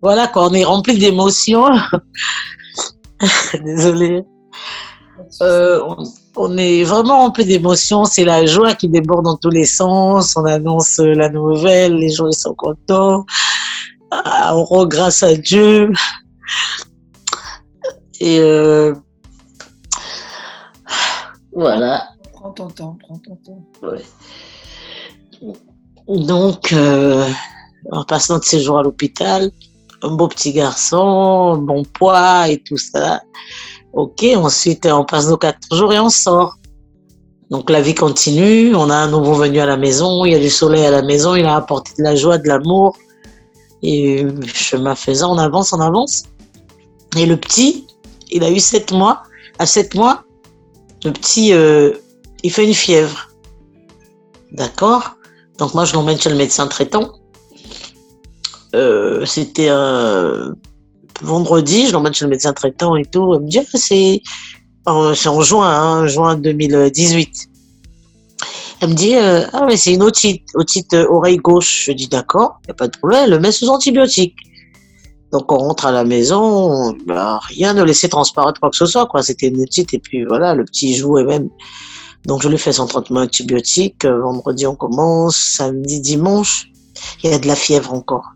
voilà 0.02 0.28
quoi, 0.28 0.48
on 0.48 0.52
est 0.52 0.62
rempli 0.62 0.98
d'émotions. 0.98 1.70
Désolée. 3.64 4.22
Euh, 5.40 5.80
on, 6.36 6.56
est 6.58 6.84
vraiment 6.84 7.18
rempli 7.18 7.46
d'émotions. 7.46 8.04
C'est 8.04 8.24
la 8.24 8.44
joie 8.44 8.74
qui 8.74 8.88
déborde 8.88 9.24
dans 9.24 9.38
tous 9.38 9.50
les 9.50 9.64
sens. 9.64 10.36
On 10.36 10.44
annonce 10.44 10.98
la 10.98 11.30
nouvelle, 11.30 11.96
les 11.96 12.10
gens 12.10 12.28
ils 12.28 12.36
sont 12.36 12.54
contents. 12.54 13.24
Ah, 14.10 14.54
on 14.54 14.64
rend 14.64 14.86
grâce 14.86 15.22
à 15.22 15.34
Dieu. 15.34 15.90
Et 18.20 18.38
euh, 18.40 18.94
voilà. 21.56 22.10
Prends 22.34 22.50
ton 22.50 22.68
temps, 22.68 22.98
prends 23.00 23.18
ton 23.18 23.36
temps. 23.36 23.64
Donc, 26.06 26.72
euh, 26.74 27.26
en 27.90 28.04
passant 28.04 28.34
notre 28.34 28.46
séjour 28.46 28.78
à 28.78 28.82
l'hôpital, 28.82 29.50
un 30.02 30.14
beau 30.14 30.28
petit 30.28 30.52
garçon, 30.52 31.56
bon 31.56 31.82
poids 31.84 32.48
et 32.50 32.58
tout 32.58 32.76
ça. 32.76 33.22
Ok, 33.94 34.22
ensuite 34.36 34.84
on 34.84 35.04
passe 35.06 35.28
nos 35.28 35.38
quatre 35.38 35.74
jours 35.74 35.94
et 35.94 35.98
on 35.98 36.10
sort. 36.10 36.56
Donc 37.50 37.70
la 37.70 37.80
vie 37.80 37.94
continue, 37.94 38.74
on 38.74 38.90
a 38.90 38.94
un 38.94 39.08
nouveau 39.08 39.32
venu 39.32 39.58
à 39.58 39.66
la 39.66 39.78
maison, 39.78 40.26
il 40.26 40.32
y 40.32 40.34
a 40.34 40.38
du 40.38 40.50
soleil 40.50 40.84
à 40.84 40.90
la 40.90 41.00
maison, 41.00 41.36
il 41.36 41.46
a 41.46 41.56
apporté 41.56 41.92
de 41.96 42.02
la 42.02 42.14
joie, 42.16 42.36
de 42.36 42.48
l'amour. 42.48 42.98
Et 43.82 44.26
chemin 44.44 44.94
faisant, 44.94 45.34
on 45.34 45.38
avance, 45.38 45.72
on 45.72 45.80
avance. 45.80 46.24
Et 47.16 47.24
le 47.24 47.38
petit, 47.38 47.86
il 48.30 48.44
a 48.44 48.50
eu 48.50 48.60
sept 48.60 48.92
mois. 48.92 49.22
À 49.58 49.64
sept 49.64 49.94
mois, 49.94 50.25
le 51.04 51.12
petit, 51.12 51.52
euh, 51.52 51.92
il 52.42 52.50
fait 52.50 52.64
une 52.64 52.74
fièvre. 52.74 53.28
D'accord? 54.52 55.16
Donc 55.58 55.74
moi, 55.74 55.84
je 55.84 55.94
l'emmène 55.94 56.18
chez 56.18 56.30
le 56.30 56.36
médecin 56.36 56.66
traitant. 56.66 57.12
Euh, 58.74 59.24
c'était 59.24 59.68
un 59.68 60.54
vendredi, 61.22 61.86
je 61.86 61.92
l'emmène 61.92 62.12
chez 62.12 62.24
le 62.24 62.30
médecin 62.30 62.52
traitant 62.52 62.96
et 62.96 63.04
tout. 63.04 63.34
Il 63.34 63.40
me 63.40 63.48
dit, 63.48 63.58
ah, 63.58 63.64
c'est 63.74 64.22
en, 64.86 65.12
en 65.12 65.42
juin, 65.42 65.68
hein, 65.68 66.06
juin 66.06 66.36
2018. 66.36 67.48
Elle 68.80 68.90
me 68.90 68.94
dit, 68.94 69.16
euh, 69.16 69.46
ah 69.52 69.64
mais 69.66 69.76
c'est 69.76 69.94
une 69.94 70.02
otite, 70.02 70.42
otite 70.54 70.92
oreille 70.94 71.38
gauche. 71.38 71.84
Je 71.86 71.92
dis, 71.92 72.08
d'accord, 72.08 72.58
il 72.64 72.66
n'y 72.66 72.70
a 72.72 72.74
pas 72.74 72.88
de 72.88 72.98
problème, 72.98 73.24
elle 73.24 73.30
le 73.30 73.38
met 73.38 73.52
sous 73.52 73.68
antibiotiques. 73.68 74.36
Donc 75.32 75.50
on 75.50 75.58
rentre 75.58 75.86
à 75.86 75.92
la 75.92 76.04
maison, 76.04 76.96
bah, 77.06 77.40
rien 77.48 77.74
ne 77.74 77.82
laissait 77.82 78.08
transparaître 78.08 78.60
quoi 78.60 78.70
que 78.70 78.76
ce 78.76 78.86
soit, 78.86 79.06
quoi. 79.06 79.22
C'était 79.22 79.48
une 79.48 79.64
petite 79.64 79.92
et 79.92 79.98
puis 79.98 80.24
voilà, 80.24 80.54
le 80.54 80.64
petit 80.64 80.94
jouait 80.94 81.24
même. 81.24 81.48
Donc 82.26 82.42
je 82.42 82.48
lui 82.48 82.58
fais 82.58 82.72
son 82.72 82.86
traitement 82.86 83.20
antibiotique. 83.20 84.04
Euh, 84.04 84.20
vendredi 84.20 84.66
on 84.66 84.76
commence, 84.76 85.36
samedi, 85.36 86.00
dimanche, 86.00 86.70
il 87.22 87.30
y 87.30 87.34
a 87.34 87.38
de 87.38 87.46
la 87.46 87.56
fièvre 87.56 87.92
encore. 87.92 88.32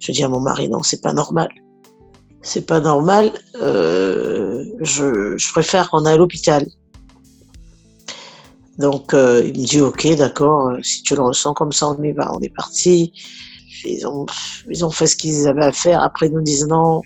Je 0.00 0.12
dis 0.12 0.24
à 0.24 0.28
mon 0.28 0.40
mari 0.40 0.68
non, 0.68 0.82
c'est 0.82 1.02
pas 1.02 1.12
normal. 1.12 1.48
C'est 2.42 2.66
pas 2.66 2.80
normal. 2.80 3.32
Euh, 3.60 4.64
je, 4.80 5.36
je, 5.36 5.52
préfère 5.52 5.90
qu'on 5.90 6.04
aille 6.06 6.14
à 6.14 6.16
l'hôpital. 6.16 6.66
Donc 8.78 9.12
euh, 9.12 9.42
il 9.44 9.60
me 9.60 9.66
dit 9.66 9.80
ok, 9.80 10.14
d'accord. 10.16 10.76
Si 10.82 11.02
tu 11.02 11.14
le 11.14 11.22
ressens 11.22 11.54
comme 11.54 11.72
ça, 11.72 11.88
on 11.88 12.02
y 12.02 12.12
va. 12.12 12.32
On 12.34 12.40
est 12.40 12.54
parti 12.54 13.12
ils 13.84 14.06
ont, 14.06 14.26
ils 14.70 14.84
ont 14.84 14.90
fait 14.90 15.06
ce 15.06 15.16
qu'ils 15.16 15.46
avaient 15.46 15.64
à 15.64 15.72
faire. 15.72 16.02
Après, 16.02 16.26
ils 16.26 16.32
nous 16.32 16.42
disent 16.42 16.66
non, 16.66 17.02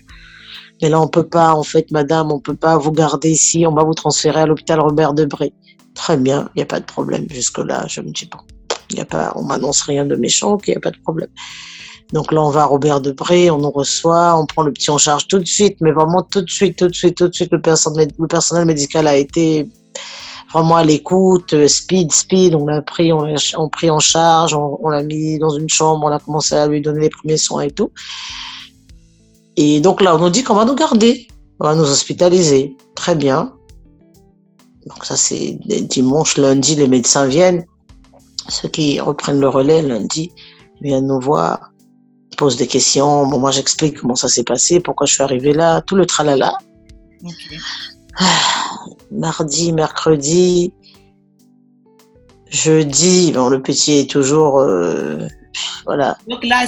mais 0.81 0.89
là, 0.89 0.99
on 0.99 1.07
peut 1.07 1.27
pas, 1.27 1.53
en 1.53 1.63
fait, 1.63 1.91
madame, 1.91 2.31
on 2.31 2.39
peut 2.39 2.55
pas 2.55 2.77
vous 2.77 2.91
garder 2.91 3.29
ici, 3.29 3.65
on 3.67 3.73
va 3.73 3.83
vous 3.83 3.93
transférer 3.93 4.41
à 4.41 4.45
l'hôpital 4.45 4.79
Robert 4.79 5.13
Debré. 5.13 5.53
Très 5.93 6.17
bien, 6.17 6.49
il 6.55 6.59
n'y 6.59 6.63
a 6.63 6.65
pas 6.65 6.79
de 6.79 6.85
problème. 6.85 7.27
Jusque-là, 7.29 7.85
je 7.87 8.01
me 8.01 8.11
dis, 8.11 8.27
bon, 8.31 8.39
y 8.95 8.99
a 8.99 9.05
pas, 9.05 9.33
on 9.35 9.43
m'annonce 9.43 9.81
rien 9.83 10.05
de 10.05 10.15
méchant, 10.15 10.57
il 10.65 10.71
n'y 10.71 10.77
a 10.77 10.79
pas 10.79 10.91
de 10.91 10.99
problème. 10.99 11.29
Donc 12.13 12.31
là, 12.31 12.41
on 12.41 12.49
va 12.49 12.63
à 12.63 12.65
Robert 12.65 12.99
Debré, 12.99 13.51
on 13.51 13.59
nous 13.59 13.71
reçoit, 13.71 14.37
on 14.37 14.45
prend 14.45 14.63
le 14.63 14.73
petit 14.73 14.89
en 14.89 14.97
charge 14.97 15.27
tout 15.27 15.39
de 15.39 15.45
suite, 15.45 15.77
mais 15.81 15.91
vraiment 15.91 16.23
tout 16.23 16.41
de 16.41 16.49
suite, 16.49 16.77
tout 16.77 16.87
de 16.87 16.95
suite, 16.95 17.15
tout 17.15 17.27
de 17.27 17.33
suite, 17.33 17.51
le 17.51 17.61
personnel 17.61 18.65
médical 18.65 19.07
a 19.07 19.15
été 19.15 19.69
vraiment 20.53 20.75
à 20.75 20.83
l'écoute, 20.83 21.53
euh, 21.53 21.67
speed, 21.67 22.11
speed, 22.11 22.55
on 22.55 22.65
l'a 22.65 22.81
pris, 22.81 23.13
on, 23.13 23.25
on 23.57 23.69
pris 23.69 23.89
en 23.89 23.99
charge, 23.99 24.53
on, 24.53 24.89
l'a 24.89 25.03
mis 25.03 25.39
dans 25.39 25.49
une 25.49 25.69
chambre, 25.69 26.05
on 26.05 26.11
a 26.11 26.19
commencé 26.19 26.55
à 26.55 26.67
lui 26.67 26.81
donner 26.81 27.01
les 27.01 27.09
premiers 27.09 27.37
soins 27.37 27.63
et 27.63 27.71
tout. 27.71 27.91
Et 29.55 29.79
donc 29.79 30.01
là, 30.01 30.15
on 30.15 30.19
nous 30.19 30.29
dit 30.29 30.43
qu'on 30.43 30.55
va 30.55 30.65
nous 30.65 30.75
garder, 30.75 31.27
on 31.59 31.65
va 31.65 31.75
nous 31.75 31.89
hospitaliser. 31.89 32.75
Très 32.95 33.15
bien. 33.15 33.53
Donc 34.87 35.05
ça, 35.05 35.15
c'est 35.15 35.59
dimanche, 35.65 36.37
lundi, 36.37 36.75
les 36.75 36.87
médecins 36.87 37.27
viennent. 37.27 37.65
Ceux 38.49 38.69
qui 38.69 38.99
reprennent 38.99 39.39
le 39.39 39.47
relais 39.47 39.81
lundi 39.81 40.31
viennent 40.81 41.07
nous 41.07 41.19
voir, 41.19 41.71
posent 42.37 42.57
des 42.57 42.67
questions. 42.67 43.27
Bon, 43.27 43.39
moi, 43.39 43.51
j'explique 43.51 44.01
comment 44.01 44.15
ça 44.15 44.27
s'est 44.27 44.43
passé, 44.43 44.79
pourquoi 44.79 45.05
je 45.05 45.13
suis 45.13 45.23
arrivée 45.23 45.53
là, 45.53 45.81
tout 45.81 45.95
le 45.95 46.05
tralala. 46.05 46.57
Okay. 47.23 47.57
Mardi, 49.11 49.73
mercredi, 49.73 50.73
jeudi, 52.49 53.31
bon, 53.31 53.49
le 53.49 53.61
petit 53.61 53.93
est 53.99 54.09
toujours. 54.09 54.59
Euh, 54.59 55.27
voilà. 55.85 56.17
Donc 56.29 56.45
là, 56.45 56.65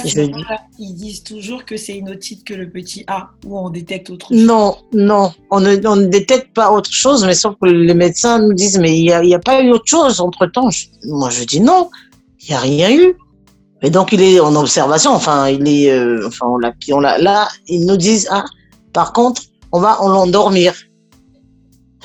ils 0.78 0.94
disent 0.94 1.22
toujours 1.22 1.64
que 1.64 1.76
c'est 1.76 1.96
une 1.96 2.10
otite 2.10 2.44
que 2.44 2.54
le 2.54 2.68
petit 2.68 3.04
a, 3.06 3.30
ou 3.46 3.58
on 3.58 3.70
détecte 3.70 4.10
autre 4.10 4.28
chose 4.28 4.36
Non, 4.36 4.76
non, 4.92 5.32
on 5.50 5.60
ne, 5.60 5.76
on 5.86 5.96
ne 5.96 6.06
détecte 6.06 6.52
pas 6.54 6.70
autre 6.70 6.92
chose, 6.92 7.24
mais 7.24 7.34
sauf 7.34 7.54
que 7.62 7.68
les 7.68 7.94
médecins 7.94 8.40
nous 8.40 8.52
disent, 8.52 8.78
mais 8.78 8.98
il 8.98 9.04
n'y 9.04 9.34
a, 9.34 9.36
a, 9.36 9.40
pas 9.40 9.62
eu 9.62 9.70
autre 9.70 9.86
chose 9.86 10.20
entre-temps. 10.20 10.68
Moi, 11.04 11.30
je 11.30 11.44
dis 11.44 11.60
non, 11.60 11.90
il 12.42 12.50
n'y 12.50 12.54
a 12.54 12.60
rien 12.60 12.90
eu. 12.92 13.16
Et 13.82 13.90
donc, 13.90 14.12
il 14.12 14.22
est 14.22 14.40
en 14.40 14.54
observation, 14.56 15.12
enfin, 15.12 15.48
il 15.48 15.66
est, 15.68 15.90
euh, 15.90 16.26
enfin, 16.26 16.46
on 16.46 16.58
l'a, 17.00 17.18
là, 17.18 17.48
ils 17.68 17.84
nous 17.84 17.96
disent, 17.96 18.28
ah, 18.30 18.44
par 18.92 19.12
contre, 19.12 19.42
on 19.72 19.80
va 19.80 19.98
l'endormir 20.00 20.74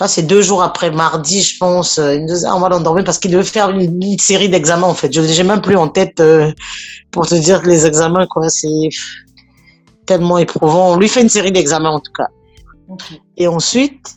c'est 0.07 0.23
deux 0.23 0.41
jours 0.41 0.63
après 0.63 0.91
mardi, 0.91 1.41
je 1.41 1.57
pense. 1.57 1.97
Euh, 1.97 2.15
il 2.15 2.25
nous 2.25 2.45
on 2.45 2.59
va 2.59 2.69
l'endormir 2.69 3.03
parce 3.03 3.19
qu'il 3.19 3.31
devait 3.31 3.43
faire 3.43 3.69
une, 3.69 4.17
série 4.17 4.49
d'examens, 4.49 4.87
en 4.87 4.93
fait. 4.93 5.13
Je 5.13 5.21
n'ai 5.21 5.43
même 5.43 5.61
plus 5.61 5.75
en 5.75 5.87
tête 5.87 6.19
euh, 6.19 6.51
pour 7.11 7.27
te 7.27 7.35
dire 7.35 7.61
que 7.61 7.67
les 7.67 7.85
examens, 7.85 8.25
quoi, 8.27 8.49
c'est 8.49 8.89
tellement 10.05 10.37
éprouvant. 10.37 10.93
On 10.93 10.97
lui 10.97 11.09
fait 11.09 11.21
une 11.21 11.29
série 11.29 11.51
d'examens, 11.51 11.91
en 11.91 11.99
tout 11.99 12.11
cas. 12.13 12.27
Et 13.37 13.47
ensuite, 13.47 14.15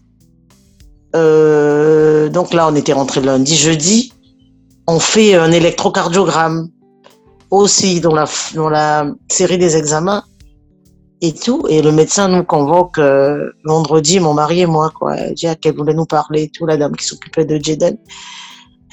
euh, 1.14 2.28
donc 2.28 2.54
là, 2.54 2.68
on 2.68 2.74
était 2.74 2.92
rentré 2.92 3.20
lundi, 3.20 3.56
jeudi. 3.56 4.12
On 4.86 5.00
fait 5.00 5.34
un 5.34 5.52
électrocardiogramme. 5.52 6.68
aussi 7.50 8.00
dans 8.00 8.14
la, 8.14 8.24
dans 8.54 8.70
la 8.70 9.06
série 9.28 9.58
des 9.58 9.76
examens 9.76 10.24
et 11.22 11.32
tout. 11.32 11.64
Et 11.68 11.80
le 11.80 11.92
médecin 11.92 12.28
nous 12.28 12.44
convoque 12.44 12.98
euh, 12.98 13.52
vendredi, 13.64 14.20
mon 14.20 14.34
mari 14.34 14.60
et 14.60 14.66
moi, 14.66 14.90
quoi. 14.90 15.16
Elle 15.16 15.34
dit 15.34 15.46
qu'elle 15.60 15.76
voulait 15.76 15.94
nous 15.94 16.04
parler 16.04 16.50
tout, 16.50 16.66
la 16.66 16.76
dame 16.76 16.94
qui 16.94 17.06
s'occupait 17.06 17.46
de 17.46 17.58
Jaden. 17.62 17.96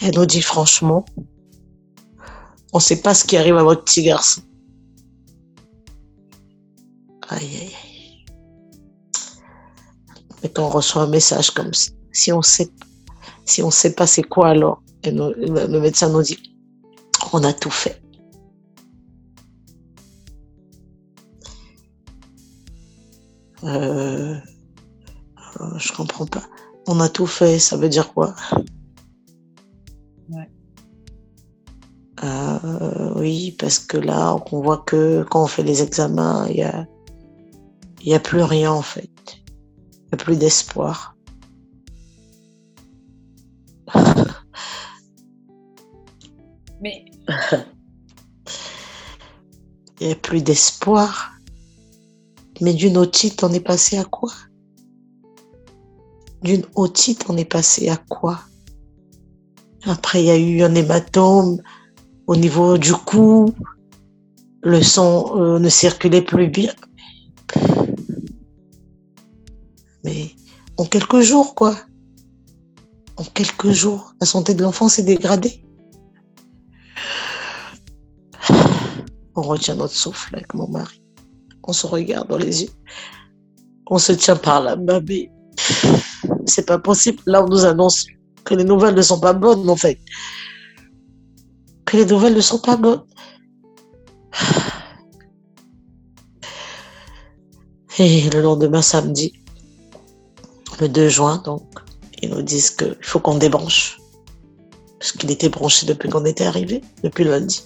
Elle 0.02 0.16
nous 0.16 0.26
dit 0.26 0.42
franchement, 0.42 1.04
on 2.72 2.78
ne 2.78 2.82
sait 2.82 3.02
pas 3.02 3.14
ce 3.14 3.26
qui 3.26 3.36
arrive 3.36 3.58
à 3.58 3.64
votre 3.64 3.84
petit 3.84 4.04
garçon. 4.04 4.42
Aïe, 7.28 7.40
aïe, 7.44 7.58
aïe. 7.62 8.26
Et 10.44 10.50
quand 10.50 10.64
on 10.64 10.70
reçoit 10.70 11.02
un 11.02 11.08
message 11.08 11.52
comme 11.52 11.74
ça, 11.74 11.92
si 12.14 12.32
on 12.32 12.42
sait, 12.42 12.70
si 13.44 13.62
sait 13.72 13.94
pas 13.94 14.08
c'est 14.08 14.24
quoi 14.24 14.50
alors, 14.50 14.82
le 15.04 15.80
médecin 15.80 16.10
nous 16.10 16.22
dit, 16.22 16.38
on 17.34 17.44
a 17.44 17.52
tout 17.52 17.72
fait. 17.72 18.02
Euh, 23.64 24.36
je 25.78 25.92
comprends 25.94 26.26
pas. 26.26 26.44
On 26.88 27.00
a 27.00 27.10
tout 27.10 27.28
fait, 27.28 27.60
ça 27.60 27.78
veut 27.78 27.90
dire 27.90 28.14
quoi? 28.14 28.34
Ouais. 30.30 30.50
Euh, 32.24 33.14
oui, 33.16 33.56
parce 33.60 33.80
que 33.80 33.98
là, 33.98 34.36
on 34.52 34.62
voit 34.62 34.84
que 34.86 35.24
quand 35.30 35.44
on 35.44 35.48
fait 35.48 35.64
les 35.64 35.82
examens, 35.82 36.48
il 36.50 36.56
n'y 36.56 36.64
a, 36.64 36.88
y 38.02 38.14
a 38.14 38.20
plus 38.20 38.44
rien 38.44 38.72
en 38.72 38.82
fait. 38.82 39.10
Il 39.36 40.06
n'y 40.08 40.14
a 40.14 40.18
plus 40.18 40.38
d'espoir. 40.38 41.16
Mais. 46.82 47.06
Il 50.02 50.08
n'y 50.08 50.14
a 50.14 50.16
plus 50.16 50.42
d'espoir. 50.42 51.39
Mais 52.62 52.74
d'une 52.74 52.98
otite, 52.98 53.44
on 53.44 53.54
est 53.54 53.60
passé 53.60 53.98
à 53.98 54.04
quoi? 54.04 54.32
D'une 56.42 56.66
otite, 56.76 57.26
on 57.30 57.38
est 57.38 57.46
passé 57.46 57.90
à 57.90 57.98
quoi? 57.98 58.42
Après, 59.84 60.22
il 60.22 60.26
y 60.26 60.32
a 60.32 60.38
eu 60.38 60.62
un 60.62 60.76
hématome 60.76 61.62
au 62.28 62.36
niveau 62.36 62.78
du 62.78 62.94
cou. 62.94 63.54
Le 64.62 64.82
sang 64.82 65.38
euh, 65.38 65.58
ne 65.60 65.70
circulait 65.70 66.22
plus 66.22 66.50
bien. 66.50 66.74
Mais 70.04 70.32
en 70.78 70.86
quelques 70.86 71.22
jours, 71.22 71.56
quoi. 71.56 71.78
En 73.16 73.24
quelques 73.24 73.72
jours, 73.72 74.14
la 74.20 74.28
santé 74.28 74.54
de 74.54 74.64
l'enfant 74.64 74.90
s'est 74.90 75.04
dégradée. 75.04 75.64
On 79.36 79.42
retient 79.42 79.76
notre 79.76 79.96
souffle 79.96 80.36
avec 80.36 80.54
mon 80.54 80.68
mari 80.68 80.99
on 81.70 81.74
se 81.74 81.88
regarde 81.88 82.28
dans 82.28 82.38
les 82.38 82.64
yeux, 82.64 82.70
on 83.88 84.00
se 84.00 84.12
tient 84.12 84.36
par 84.36 84.62
la 84.62 84.76
main, 84.76 85.00
c'est 86.46 86.66
pas 86.66 86.80
possible. 86.80 87.20
Là, 87.26 87.44
on 87.44 87.48
nous 87.48 87.66
annonce 87.66 88.06
que 88.44 88.56
les 88.56 88.64
nouvelles 88.64 88.96
ne 88.96 89.02
sont 89.02 89.20
pas 89.20 89.34
bonnes, 89.34 89.70
en 89.70 89.76
fait. 89.76 90.00
Que 91.86 91.98
les 91.98 92.06
nouvelles 92.06 92.36
ne 92.36 92.42
sont 92.42 92.60
pas 92.60 92.76
bonnes. 92.76 93.04
Et 98.00 98.30
le 98.30 98.42
lendemain, 98.42 98.82
samedi, 98.82 99.34
le 100.80 100.88
2 100.88 101.10
juin, 101.10 101.42
donc, 101.46 101.64
ils 102.22 102.30
nous 102.30 102.42
disent 102.42 102.72
qu'il 102.72 102.98
faut 103.02 103.20
qu'on 103.20 103.38
débranche. 103.38 104.00
Parce 104.98 105.12
qu'il 105.12 105.30
était 105.32 105.50
branché 105.50 105.86
depuis 105.86 106.10
qu'on 106.10 106.26
était 106.26 106.46
arrivé, 106.46 106.82
depuis 107.04 107.26
lundi. 107.26 107.62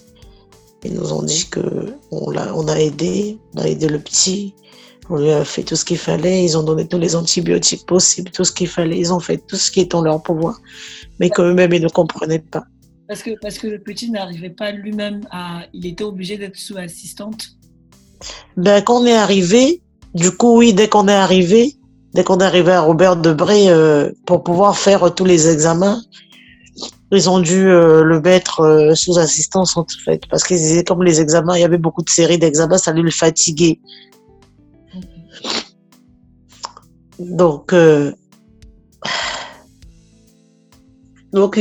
Ils 0.84 0.94
nous 0.94 1.12
ont 1.12 1.22
dit 1.22 1.46
que 1.50 1.94
on 2.10 2.36
a, 2.36 2.52
on 2.52 2.68
a 2.68 2.78
aidé, 2.78 3.38
on 3.54 3.62
a 3.62 3.68
aidé 3.68 3.88
le 3.88 3.98
petit, 3.98 4.54
on 5.08 5.16
lui 5.16 5.30
a 5.30 5.44
fait 5.44 5.62
tout 5.62 5.76
ce 5.76 5.84
qu'il 5.84 5.98
fallait, 5.98 6.44
ils 6.44 6.56
ont 6.56 6.62
donné 6.62 6.86
tous 6.86 6.98
les 6.98 7.16
antibiotiques 7.16 7.86
possibles, 7.86 8.30
tout 8.30 8.44
ce 8.44 8.52
qu'il 8.52 8.68
fallait, 8.68 8.98
ils 8.98 9.12
ont 9.12 9.20
fait 9.20 9.38
tout 9.38 9.56
ce 9.56 9.70
qui 9.70 9.80
est 9.80 9.94
en 9.94 10.02
leur 10.02 10.22
pouvoir, 10.22 10.60
mais 11.20 11.30
quand 11.30 11.52
même 11.54 11.72
ils 11.72 11.82
ne 11.82 11.88
comprenaient 11.88 12.38
pas. 12.38 12.64
Parce 13.08 13.22
que, 13.22 13.38
parce 13.40 13.58
que 13.58 13.66
le 13.66 13.78
petit 13.78 14.10
n'arrivait 14.10 14.50
pas 14.50 14.72
lui-même 14.72 15.26
à... 15.30 15.66
Il 15.74 15.86
était 15.86 16.04
obligé 16.04 16.38
d'être 16.38 16.56
sous 16.56 16.78
assistante. 16.78 17.48
Ben, 18.56 18.82
Quand 18.82 19.02
on 19.02 19.06
est 19.06 19.16
arrivé, 19.16 19.82
du 20.14 20.30
coup, 20.30 20.56
oui, 20.58 20.72
dès 20.72 20.88
qu'on 20.88 21.06
est 21.08 21.12
arrivé, 21.12 21.74
dès 22.14 22.24
qu'on 22.24 22.38
est 22.38 22.44
arrivé 22.44 22.72
à 22.72 22.80
Robert 22.80 23.16
Debré, 23.16 23.68
euh, 23.68 24.10
pour 24.24 24.42
pouvoir 24.42 24.78
faire 24.78 25.14
tous 25.14 25.26
les 25.26 25.48
examens, 25.48 26.02
ils 27.10 27.30
ont 27.30 27.40
dû 27.40 27.68
euh, 27.68 28.02
le 28.02 28.20
mettre 28.20 28.60
euh, 28.60 28.94
sous 28.94 29.18
assistance 29.18 29.76
en 29.76 29.86
fait, 30.04 30.22
parce 30.28 30.42
disaient 30.44 30.84
comme 30.84 31.02
les 31.02 31.20
examens, 31.20 31.56
il 31.56 31.60
y 31.60 31.64
avait 31.64 31.78
beaucoup 31.78 32.02
de 32.02 32.10
séries 32.10 32.38
d'examens, 32.38 32.78
ça 32.78 32.90
allait 32.90 33.02
le 33.02 33.10
fatiguer. 33.10 33.80
Donc, 37.18 37.72
euh, 37.72 38.12
donc 41.32 41.60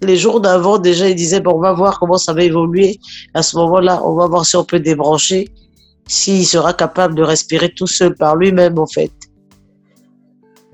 les 0.00 0.16
jours 0.16 0.40
d'avant, 0.40 0.78
déjà, 0.78 1.08
ils 1.08 1.16
disaient 1.16 1.40
bon, 1.40 1.54
on 1.54 1.60
va 1.60 1.72
voir 1.72 1.98
comment 1.98 2.18
ça 2.18 2.32
va 2.32 2.44
évoluer. 2.44 3.00
À 3.34 3.42
ce 3.42 3.56
moment-là, 3.56 4.00
on 4.04 4.14
va 4.14 4.26
voir 4.26 4.46
si 4.46 4.56
on 4.56 4.64
peut 4.64 4.78
débrancher, 4.78 5.48
s'il 6.06 6.46
sera 6.46 6.72
capable 6.72 7.14
de 7.16 7.22
respirer 7.22 7.72
tout 7.74 7.88
seul 7.88 8.14
par 8.14 8.36
lui-même 8.36 8.78
en 8.78 8.86
fait 8.86 9.12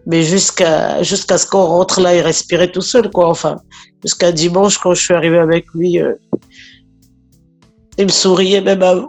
mais 0.06 0.22
jusqu'à 0.22 1.02
ce 1.02 1.46
qu'on 1.46 1.64
rentre 1.64 2.00
là 2.00 2.14
et 2.14 2.20
respirer 2.20 2.70
tout 2.70 2.82
seul 2.82 3.10
quoi 3.10 3.28
enfin. 3.28 3.56
Jusqu'à 4.02 4.32
dimanche 4.32 4.78
quand 4.78 4.94
je 4.94 5.02
suis 5.02 5.14
arrivée 5.14 5.38
avec 5.38 5.66
lui 5.74 6.00
euh, 6.00 6.14
il 7.98 8.06
me 8.06 8.10
souriait 8.10 8.60
même 8.60 8.82
avant. 8.82 9.08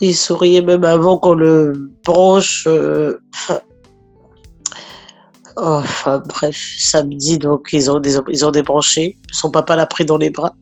Il 0.00 0.14
souriait 0.14 0.62
même 0.62 0.84
avant 0.84 1.18
qu'on 1.18 1.34
le 1.34 1.90
branche 2.04 2.66
euh, 2.66 3.18
enfin, 5.56 6.22
bref 6.26 6.56
samedi 6.78 7.38
donc 7.38 7.70
ils 7.72 7.90
ont 7.90 8.00
ils 8.28 8.44
ont 8.44 8.50
débranché. 8.50 9.18
Son 9.32 9.50
papa 9.50 9.76
l'a 9.76 9.86
pris 9.86 10.04
dans 10.04 10.18
les 10.18 10.30
bras 10.30 10.54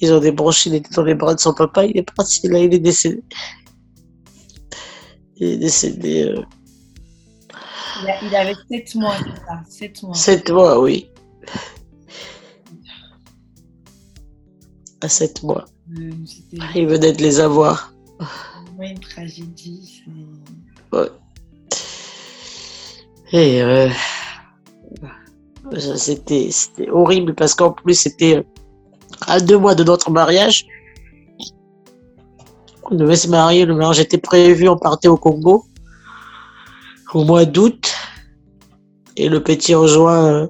ils 0.00 0.12
ont 0.12 0.20
débranché, 0.20 0.70
il 0.70 0.76
était 0.76 0.94
dans 0.94 1.02
les 1.02 1.14
bras 1.14 1.34
de 1.34 1.40
son 1.40 1.54
papa, 1.54 1.84
il 1.84 1.96
est 1.96 2.10
parti, 2.14 2.46
là, 2.48 2.58
il 2.58 2.72
est 2.72 2.78
décédé. 2.78 3.22
Il 5.36 5.48
est 5.48 5.56
décédé. 5.56 6.24
Euh... 6.24 6.42
Il, 8.22 8.34
avait 8.36 8.54
7 8.70 8.94
mois, 8.94 9.16
c'est 9.68 9.96
7 9.96 10.02
mois. 10.04 10.14
7 10.14 10.50
mois, 10.50 10.80
oui. 10.80 11.10
À 15.00 15.08
7 15.08 15.42
mois. 15.42 15.64
Euh, 15.98 16.10
il 16.74 16.86
venait 16.86 17.12
de 17.12 17.22
les 17.22 17.40
avoir. 17.40 17.92
Vraiment 18.76 18.90
une 18.90 19.00
tragédie. 19.00 20.04
Ouais. 20.92 21.08
Et 23.32 23.62
euh, 23.62 23.90
c'était 25.76 26.50
horrible 26.90 27.34
parce 27.34 27.54
qu'en 27.54 27.72
plus, 27.72 27.94
c'était 27.94 28.44
à 29.26 29.40
deux 29.40 29.58
mois 29.58 29.74
de 29.74 29.84
notre 29.84 30.10
mariage. 30.10 30.66
On 32.90 32.94
devait 32.94 33.16
se 33.16 33.28
marier, 33.28 33.66
le 33.66 33.74
mariage 33.74 34.00
était 34.00 34.18
prévu, 34.18 34.68
on 34.68 34.78
partait 34.78 35.08
au 35.08 35.16
Congo 35.16 35.64
au 37.14 37.24
mois 37.24 37.44
d'août. 37.44 37.94
Et 39.16 39.28
le 39.28 39.42
petit 39.42 39.74
en 39.74 39.86
juin, 39.86 40.32
euh, 40.32 40.46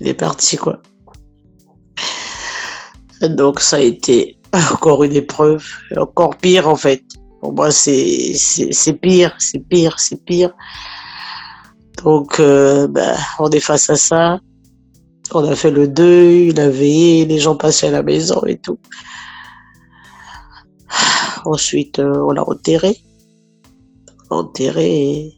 il 0.00 0.08
est 0.08 0.14
parti, 0.14 0.56
quoi. 0.56 0.80
Donc 3.22 3.60
ça 3.60 3.76
a 3.76 3.80
été 3.80 4.38
encore 4.52 5.04
une 5.04 5.12
épreuve, 5.12 5.64
encore 5.96 6.36
pire 6.36 6.68
en 6.68 6.76
fait. 6.76 7.02
Pour 7.40 7.52
moi, 7.52 7.70
c'est 7.70 8.34
pire, 9.00 9.34
c'est 9.38 9.60
pire, 9.68 9.98
c'est 9.98 10.22
pire. 10.24 10.52
Donc, 12.02 12.40
euh, 12.40 12.86
ben, 12.88 13.16
on 13.38 13.48
est 13.50 13.60
face 13.60 13.88
à 13.90 13.96
ça. 13.96 14.38
On 15.32 15.44
a 15.44 15.56
fait 15.56 15.70
le 15.70 15.88
deuil, 15.88 16.52
la 16.52 16.70
veillée, 16.70 17.24
les 17.24 17.38
gens 17.38 17.56
passaient 17.56 17.88
à 17.88 17.90
la 17.90 18.02
maison 18.02 18.42
et 18.46 18.56
tout. 18.56 18.78
Ensuite, 21.44 21.98
euh, 21.98 22.24
on 22.26 22.32
l'a 22.32 22.48
enterré. 22.48 22.96
Enterré 24.30 25.36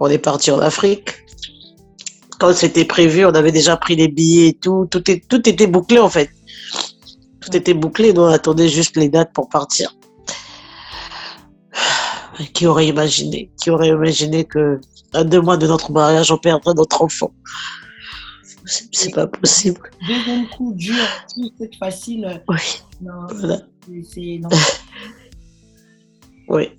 on 0.00 0.08
est 0.08 0.18
parti 0.18 0.50
en 0.50 0.58
Afrique. 0.58 1.14
Quand 2.38 2.52
c'était 2.52 2.84
prévu, 2.84 3.24
on 3.24 3.30
avait 3.30 3.52
déjà 3.52 3.76
pris 3.76 3.96
les 3.96 4.08
billets 4.08 4.48
et 4.48 4.52
tout. 4.54 4.86
Tout, 4.90 5.02
tout 5.02 5.48
était 5.48 5.66
bouclé 5.66 5.98
en 5.98 6.08
fait. 6.08 6.30
Tout 7.40 7.56
était 7.56 7.74
bouclé, 7.74 8.12
nous 8.12 8.22
on 8.22 8.26
attendait 8.26 8.68
juste 8.68 8.96
les 8.96 9.08
dates 9.08 9.32
pour 9.32 9.48
partir. 9.48 9.94
Qui 12.52 12.66
aurait 12.66 12.88
imaginé 12.88 13.52
Qui 13.62 13.70
aurait 13.70 13.88
imaginé 13.88 14.44
que 14.44 14.80
à 15.12 15.22
deux 15.22 15.40
mois 15.40 15.56
de 15.56 15.66
notre 15.66 15.92
mariage, 15.92 16.32
on 16.32 16.38
perdrait 16.38 16.74
notre 16.74 17.02
enfant? 17.02 17.32
C'est 18.64 19.14
pas 19.14 19.26
possible. 19.26 19.80
Deuxième 20.08 20.48
coup 20.48 20.72
dur, 20.74 21.04
c'est 21.58 21.74
facile. 21.76 22.42
Oui. 22.48 22.56
Non, 23.02 23.26
voilà. 23.30 23.60
C'est 23.86 24.40
oui. 26.48 26.70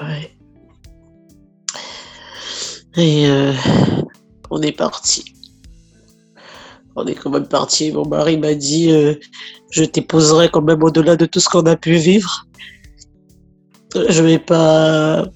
Oui. 0.00 0.28
Et 2.96 3.26
euh, 3.26 3.52
on 4.50 4.62
est 4.62 4.72
parti. 4.72 5.24
On 6.94 7.06
est 7.06 7.14
quand 7.14 7.30
même 7.30 7.46
parti. 7.46 7.92
Mon 7.92 8.06
mari 8.06 8.38
m'a 8.38 8.54
dit 8.54 8.90
euh, 8.90 9.14
Je 9.70 9.84
t'épouserai 9.84 10.48
quand 10.50 10.62
même 10.62 10.82
au-delà 10.82 11.16
de 11.16 11.26
tout 11.26 11.40
ce 11.40 11.48
qu'on 11.48 11.66
a 11.66 11.76
pu 11.76 11.96
vivre. 11.96 12.46
Je 13.94 14.22
vais 14.22 14.38
pas 14.38 15.26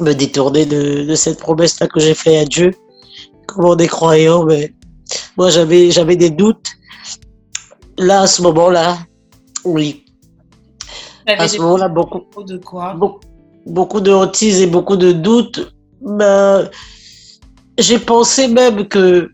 me 0.00 0.12
détourner 0.12 0.66
de, 0.66 1.14
cette 1.14 1.38
promesse-là 1.38 1.88
que 1.88 2.00
j'ai 2.00 2.14
faite 2.14 2.42
à 2.42 2.44
Dieu. 2.44 2.72
Comme 3.54 3.66
on 3.66 3.76
est 3.76 3.86
croyant, 3.86 4.44
mais 4.44 4.74
moi 5.36 5.48
j'avais, 5.48 5.90
j'avais 5.90 6.16
des 6.16 6.30
doutes. 6.30 6.66
Là, 7.98 8.22
à 8.22 8.26
ce 8.26 8.42
moment-là, 8.42 8.98
oui. 9.64 10.04
À 11.26 11.46
ce 11.46 11.58
moment-là, 11.58 11.88
beaucoup, 11.88 12.42
de 12.42 12.58
quoi? 12.58 12.94
beaucoup, 12.94 13.20
beaucoup 13.64 14.00
de 14.00 14.12
hantises 14.12 14.60
et 14.60 14.66
beaucoup 14.66 14.96
de 14.96 15.12
doutes. 15.12 15.72
Ben, 16.00 16.68
j'ai 17.78 17.98
pensé 17.98 18.48
même 18.48 18.88
que, 18.88 19.30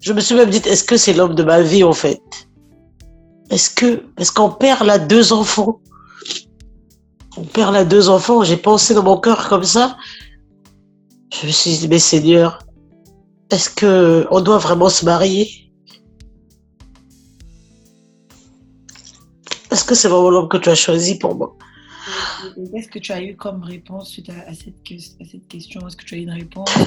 je 0.00 0.12
me 0.12 0.20
suis 0.20 0.34
même 0.34 0.50
dit, 0.50 0.60
est-ce 0.66 0.84
que 0.84 0.96
c'est 0.96 1.14
l'homme 1.14 1.34
de 1.34 1.42
ma 1.42 1.62
vie 1.62 1.82
en 1.82 1.94
fait? 1.94 2.20
Est-ce 3.50 3.70
que, 3.70 4.02
est-ce 4.18 4.32
qu'on 4.32 4.50
perd 4.50 4.84
là 4.84 4.98
deux 4.98 5.32
enfants? 5.32 5.80
On 7.36 7.42
perd 7.42 7.72
là 7.72 7.84
deux 7.84 8.08
enfants. 8.08 8.44
J'ai 8.44 8.56
pensé 8.56 8.94
dans 8.94 9.02
mon 9.02 9.16
cœur 9.18 9.48
comme 9.48 9.64
ça. 9.64 9.96
Je 11.32 11.46
me 11.46 11.52
suis 11.52 11.78
dit, 11.78 11.88
mais 11.88 11.98
Seigneur, 11.98 12.58
est-ce 13.52 13.68
que 13.68 14.26
on 14.30 14.40
doit 14.40 14.58
vraiment 14.58 14.88
se 14.88 15.04
marier? 15.04 15.70
Est-ce 19.70 19.84
que 19.84 19.94
c'est 19.94 20.08
vraiment 20.08 20.30
l'homme 20.30 20.48
que 20.48 20.56
tu 20.56 20.70
as 20.70 20.74
choisi 20.74 21.18
pour 21.18 21.34
moi? 21.34 21.54
Qu'est-ce 22.72 22.88
que 22.88 22.98
tu 22.98 23.12
as 23.12 23.22
eu 23.22 23.36
comme 23.36 23.62
réponse 23.62 24.10
suite 24.10 24.30
à, 24.30 24.52
cette, 24.54 24.82
question? 25.48 25.86
Est-ce 25.86 25.96
que 25.96 26.04
tu 26.04 26.14
as 26.14 26.18
eu 26.18 26.22
une 26.22 26.30
réponse? 26.30 26.70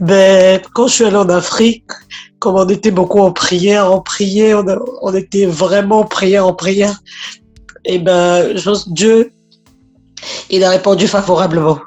Ben, 0.00 0.60
Quand 0.72 0.86
je 0.86 0.94
suis 0.94 1.04
allée 1.04 1.16
en 1.16 1.28
Afrique, 1.28 1.90
comme 2.38 2.54
on 2.54 2.68
était 2.68 2.92
beaucoup 2.92 3.18
en 3.18 3.32
prière, 3.32 3.92
en 3.92 4.00
prière, 4.00 4.62
on, 5.02 5.12
était 5.12 5.46
vraiment 5.46 6.00
en 6.00 6.04
prière, 6.04 6.46
en 6.46 6.54
prière, 6.54 6.96
et 7.84 7.98
ben, 7.98 8.54
Dieu, 8.86 9.32
il 10.50 10.62
a 10.62 10.70
répondu 10.70 11.08
favorablement. 11.08 11.80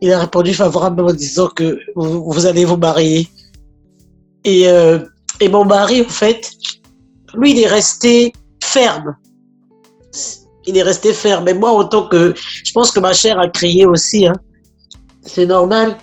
Il 0.00 0.12
a 0.12 0.20
répondu 0.20 0.52
favorablement 0.52 1.08
en 1.08 1.14
disant 1.14 1.48
que 1.48 1.78
vous, 1.94 2.46
allez 2.46 2.64
vous 2.64 2.76
marier. 2.76 3.28
Et, 4.44 4.68
euh, 4.68 4.98
et 5.40 5.48
mon 5.48 5.64
mari, 5.64 6.02
en 6.02 6.08
fait, 6.08 6.50
lui, 7.34 7.52
il 7.52 7.60
est 7.60 7.66
resté 7.66 8.32
ferme 8.62 9.16
il 10.66 10.76
est 10.76 10.82
resté 10.82 11.12
ferme. 11.12 11.44
Mais 11.44 11.54
moi, 11.54 11.72
autant 11.72 12.08
que 12.08 12.34
je 12.36 12.72
pense 12.72 12.90
que 12.90 13.00
ma 13.00 13.12
chair 13.12 13.38
a 13.38 13.48
crié 13.48 13.86
aussi. 13.86 14.26
Hein. 14.26 14.34
C'est 15.22 15.46
normal. 15.46 15.96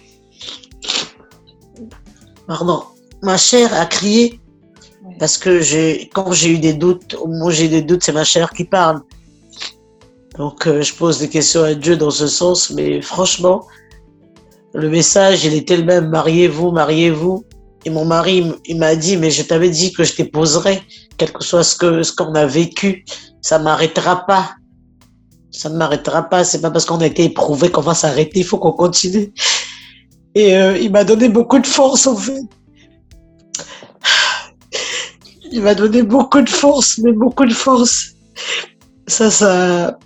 Pardon. 2.48 2.84
Ma 3.22 3.38
chair 3.38 3.74
a 3.74 3.86
crié 3.86 4.40
parce 5.20 5.38
que 5.38 5.62
quand 6.14 6.32
j'ai 6.32 6.50
eu 6.50 6.60
des 6.60 6.74
doutes, 6.74 7.16
moi 7.28 7.52
j'ai 7.52 7.70
des 7.70 7.82
doutes, 7.82 8.04
c'est 8.04 8.12
ma 8.12 8.24
chair 8.24 8.50
qui 8.52 8.66
parle. 8.66 9.02
Donc 10.38 10.68
euh, 10.68 10.82
je 10.82 10.94
pose 10.94 11.20
des 11.20 11.30
questions 11.30 11.64
à 11.64 11.74
Dieu 11.74 11.96
dans 11.96 12.10
ce 12.10 12.28
sens, 12.28 12.72
mais 12.72 13.02
franchement, 13.02 13.66
le 14.74 14.90
message, 14.90 15.46
il 15.46 15.54
était 15.54 15.78
le 15.78 15.84
même. 15.84 16.10
Mariez-vous, 16.10 16.72
mariez-vous. 16.72 17.46
Et 17.86 17.90
mon 17.90 18.06
mari, 18.06 18.52
il 18.66 18.78
m'a 18.78 18.96
dit, 18.96 19.18
mais 19.18 19.30
je 19.30 19.44
t'avais 19.44 19.70
dit 19.70 19.92
que 19.92 20.04
je 20.04 20.14
t'épouserais, 20.14 20.82
quel 21.18 21.32
que 21.32 21.44
soit 21.44 21.64
ce 21.64 21.76
que 21.76 22.02
ce 22.02 22.14
qu'on 22.14 22.34
a 22.34 22.46
vécu, 22.46 23.04
ça 23.42 23.60
m'arrêtera 23.60 24.26
pas. 24.26 24.56
Ça 25.52 25.70
ne 25.70 25.76
m'arrêtera 25.78 26.24
pas. 26.24 26.44
C'est 26.44 26.62
pas 26.62 26.72
parce 26.72 26.86
qu'on 26.86 27.02
a 27.02 27.06
été 27.06 27.26
éprouvé 27.26 27.70
qu'on 27.70 27.82
va 27.82 27.94
s'arrêter. 27.94 28.40
Il 28.40 28.46
faut 28.46 28.58
qu'on 28.58 28.72
continue. 28.72 29.34
Et 30.34 30.58
euh, 30.58 30.78
il 30.78 30.92
m'a 30.92 31.04
donné 31.04 31.30
beaucoup 31.30 31.60
de 31.60 31.68
force, 31.68 32.08
en 32.08 32.16
fait. 32.16 32.42
Il 35.52 35.62
m'a 35.62 35.76
donné 35.76 36.02
beaucoup 36.02 36.42
de 36.42 36.50
force, 36.50 36.98
mais 36.98 37.12
beaucoup 37.12 37.46
de 37.46 37.54
force. 37.54 38.14
Ça, 39.06 39.30
ça. 39.30 40.00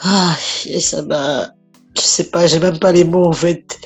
Ah, 0.00 0.36
et 0.66 0.78
ça 0.78 1.02
m'a. 1.02 1.55
Je 1.96 2.02
sais 2.02 2.30
pas, 2.30 2.46
j'ai 2.46 2.58
même 2.58 2.78
pas 2.78 2.92
les 2.92 3.04
mots, 3.04 3.26
en 3.26 3.32
fait. 3.32 3.78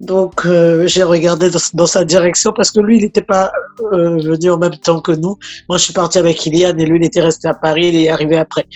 Donc, 0.00 0.44
euh, 0.44 0.86
j'ai 0.86 1.02
regardé 1.02 1.48
dans, 1.72 1.86
sa 1.86 2.04
direction 2.04 2.52
parce 2.52 2.70
que 2.70 2.80
lui, 2.80 2.98
il 2.98 3.02
n'était 3.02 3.22
pas 3.22 3.52
euh, 3.92 4.18
venu 4.18 4.50
en 4.50 4.58
même 4.58 4.76
temps 4.76 5.00
que 5.00 5.12
nous. 5.12 5.38
Moi, 5.68 5.78
je 5.78 5.84
suis 5.84 5.92
parti 5.92 6.18
avec 6.18 6.44
Iliane 6.44 6.78
et 6.80 6.84
lui, 6.84 6.98
il 6.98 7.04
était 7.04 7.22
resté 7.22 7.48
à 7.48 7.54
Paris, 7.54 7.88
il 7.88 7.96
est 7.96 8.08
arrivé 8.08 8.36
après. 8.36 8.66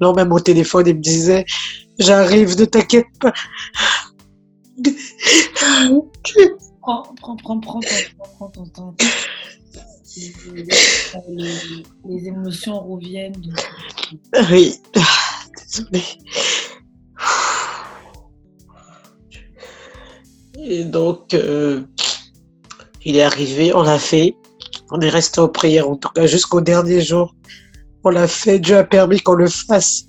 Non, 0.00 0.12
même 0.12 0.32
au 0.32 0.38
téléphone, 0.38 0.84
il 0.86 0.96
me 0.96 1.00
disait 1.00 1.44
J'arrive, 1.98 2.58
ne 2.58 2.66
t'inquiète 2.66 3.06
pas. 3.20 3.32
prends, 6.82 7.14
prends, 7.20 7.36
prends, 7.36 7.60
prends, 7.60 7.80
prends 8.36 8.48
ton 8.50 8.66
temps. 8.66 8.94
Les, 10.16 10.32
les, 12.08 12.28
émotions 12.28 12.80
reviennent. 12.80 13.54
Oui, 14.50 14.80
désolé. 15.68 16.02
Et 20.58 20.84
donc, 20.84 21.34
euh, 21.34 21.82
il 23.04 23.16
est 23.16 23.22
arrivé, 23.22 23.74
on 23.74 23.82
l'a 23.82 23.98
fait. 23.98 24.36
On 24.90 25.00
est 25.00 25.08
resté 25.08 25.40
en 25.40 25.48
prière, 25.48 25.88
en 25.88 25.96
tout 25.96 26.08
cas 26.08 26.26
jusqu'au 26.26 26.60
dernier 26.60 27.00
jour. 27.00 27.34
On 28.04 28.10
l'a 28.10 28.28
fait, 28.28 28.58
Dieu 28.58 28.76
a 28.76 28.84
permis 28.84 29.20
qu'on 29.20 29.34
le 29.34 29.48
fasse. 29.48 30.04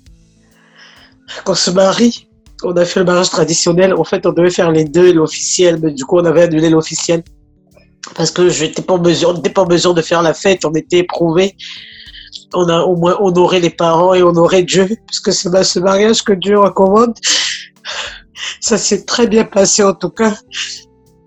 Qu'on 1.44 1.54
se 1.54 1.70
marie, 1.70 2.28
on 2.62 2.76
a 2.76 2.84
fait 2.84 3.00
le 3.00 3.06
mariage 3.06 3.30
traditionnel. 3.30 3.94
En 3.94 4.04
fait, 4.04 4.24
on 4.26 4.32
devait 4.32 4.50
faire 4.50 4.70
les 4.70 4.84
deux, 4.84 5.12
l'officiel, 5.12 5.78
mais 5.82 5.92
du 5.92 6.04
coup, 6.04 6.18
on 6.18 6.24
avait 6.24 6.42
annulé 6.42 6.70
l'officiel. 6.70 7.22
Parce 8.14 8.30
que 8.30 8.48
je 8.48 8.64
n'étais 8.64 8.82
pas 8.82 8.94
en 8.94 9.02
mesure, 9.02 9.40
pas 9.42 9.62
en 9.62 9.68
mesure 9.68 9.94
de 9.94 10.02
faire 10.02 10.22
la 10.22 10.32
fête, 10.32 10.64
on 10.64 10.72
était 10.72 10.98
éprouvés. 10.98 11.56
On 12.54 12.68
a 12.68 12.80
au 12.80 12.96
moins 12.96 13.16
honoré 13.20 13.60
les 13.60 13.70
parents 13.70 14.14
et 14.14 14.22
honoré 14.22 14.62
Dieu, 14.62 14.88
puisque 15.06 15.32
c'est 15.32 15.64
ce 15.64 15.78
mariage 15.78 16.22
que 16.22 16.32
Dieu 16.32 16.58
recommande. 16.58 17.14
Ça 18.60 18.78
s'est 18.78 19.04
très 19.04 19.26
bien 19.26 19.44
passé 19.44 19.82
en 19.82 19.94
tout 19.94 20.10
cas, 20.10 20.36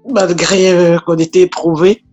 malgré 0.09 0.71
euh, 0.71 0.99
qu'on 0.99 1.17
était 1.17 1.41
éprouvés. 1.41 2.03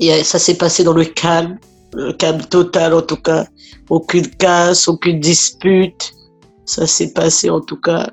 Et 0.00 0.12
euh, 0.12 0.22
ça 0.22 0.38
s'est 0.38 0.56
passé 0.56 0.84
dans 0.84 0.94
le 0.94 1.04
calme, 1.04 1.58
le 1.94 2.12
calme 2.12 2.42
total 2.42 2.94
en 2.94 3.02
tout 3.02 3.16
cas. 3.16 3.46
Aucune 3.90 4.28
casse, 4.28 4.88
aucune 4.88 5.20
dispute. 5.20 6.12
Ça 6.64 6.86
s'est 6.86 7.12
passé 7.12 7.50
en 7.50 7.60
tout 7.60 7.80
cas 7.80 8.10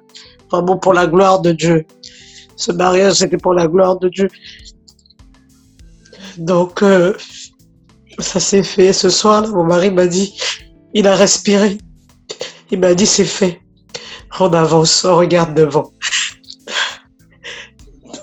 vraiment 0.51 0.77
pour 0.77 0.93
la 0.93 1.07
gloire 1.07 1.41
de 1.41 1.51
Dieu. 1.53 1.85
Ce 2.57 2.71
mariage, 2.71 3.13
c'était 3.13 3.37
pour 3.37 3.53
la 3.53 3.67
gloire 3.67 3.97
de 3.97 4.09
Dieu. 4.09 4.27
Donc, 6.37 6.83
euh, 6.83 7.13
ça 8.19 8.39
s'est 8.39 8.63
fait. 8.63 8.93
Ce 8.93 9.09
soir, 9.09 9.47
mon 9.47 9.63
mari 9.63 9.89
m'a 9.89 10.07
dit, 10.07 10.37
il 10.93 11.07
a 11.07 11.15
respiré. 11.15 11.77
Il 12.69 12.79
m'a 12.79 12.93
dit, 12.93 13.05
c'est 13.05 13.25
fait 13.25 13.60
on 14.39 14.53
avance, 14.53 15.05
on 15.05 15.17
regarde 15.17 15.53
devant. 15.55 15.91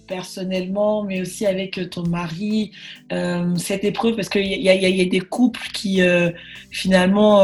personnellement, 0.07 1.03
mais 1.03 1.21
aussi 1.21 1.45
avec 1.45 1.79
ton 1.91 2.03
mari, 2.07 2.71
euh, 3.11 3.55
cette 3.55 3.83
épreuve, 3.83 4.15
parce 4.15 4.29
qu'il 4.29 4.45
y, 4.45 4.63
y, 4.63 5.01
a 5.01 5.05
des 5.05 5.19
couples 5.19 5.67
qui, 5.73 6.01
euh, 6.01 6.31
finalement, 6.71 7.41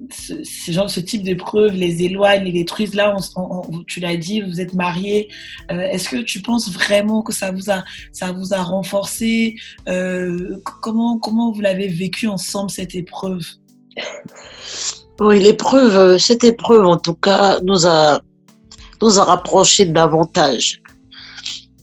euh, 0.00 0.42
ce, 0.44 0.72
genre, 0.72 0.90
ce 0.90 1.00
type 1.00 1.22
d'épreuve 1.22 1.74
les 1.74 2.02
éloignent, 2.02 2.44
les 2.44 2.52
détruisent. 2.52 2.94
Là, 2.94 3.14
tu 3.86 4.00
l'as 4.00 4.16
dit, 4.16 4.40
vous 4.40 4.60
êtes 4.60 4.74
mariés. 4.74 5.28
Est-ce 5.68 6.08
que 6.08 6.22
tu 6.22 6.40
penses 6.40 6.70
vraiment 6.70 7.22
que 7.22 7.32
ça 7.32 7.50
vous 7.50 7.70
a, 7.70 7.84
ça 8.12 8.32
vous 8.32 8.54
a 8.54 8.62
renforcé? 8.62 9.56
Comment, 10.82 11.18
comment 11.18 11.52
vous 11.52 11.60
l'avez 11.60 11.88
vécu 11.88 12.26
ensemble, 12.26 12.70
cette 12.70 12.94
épreuve? 12.94 13.44
Oui, 15.22 15.38
l'épreuve, 15.38 16.16
cette 16.16 16.44
épreuve, 16.44 16.86
en 16.86 16.96
tout 16.96 17.12
cas, 17.12 17.60
nous 17.62 17.86
a 17.86 18.22
nous 19.02 19.18
a 19.18 19.24
rapprochés 19.24 19.86
davantage. 19.86 20.79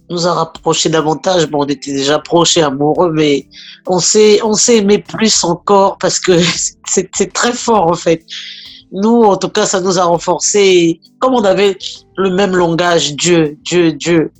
Nous 0.09 0.25
a 0.25 0.33
rapprochés 0.33 0.89
davantage. 0.89 1.47
Bon, 1.47 1.63
on 1.63 1.67
était 1.67 1.93
déjà 1.93 2.19
proches 2.19 2.57
et 2.57 2.61
amoureux, 2.61 3.11
mais 3.11 3.47
on 3.87 3.99
s'est, 3.99 4.41
on 4.43 4.53
s'est 4.53 4.77
aimé 4.77 4.99
plus 4.99 5.43
encore 5.43 5.97
parce 5.97 6.19
que 6.19 6.39
c'est 6.87 7.33
très 7.33 7.53
fort 7.53 7.87
en 7.87 7.95
fait. 7.95 8.23
Nous, 8.91 9.23
en 9.23 9.35
tout 9.35 9.49
cas, 9.49 9.65
ça 9.65 9.81
nous 9.81 9.99
a 9.99 10.03
renforcés. 10.03 11.01
Comme 11.19 11.33
on 11.33 11.43
avait 11.43 11.77
le 12.15 12.29
même 12.29 12.55
langage, 12.55 13.15
Dieu, 13.15 13.57
Dieu, 13.63 13.91
Dieu. 13.91 14.31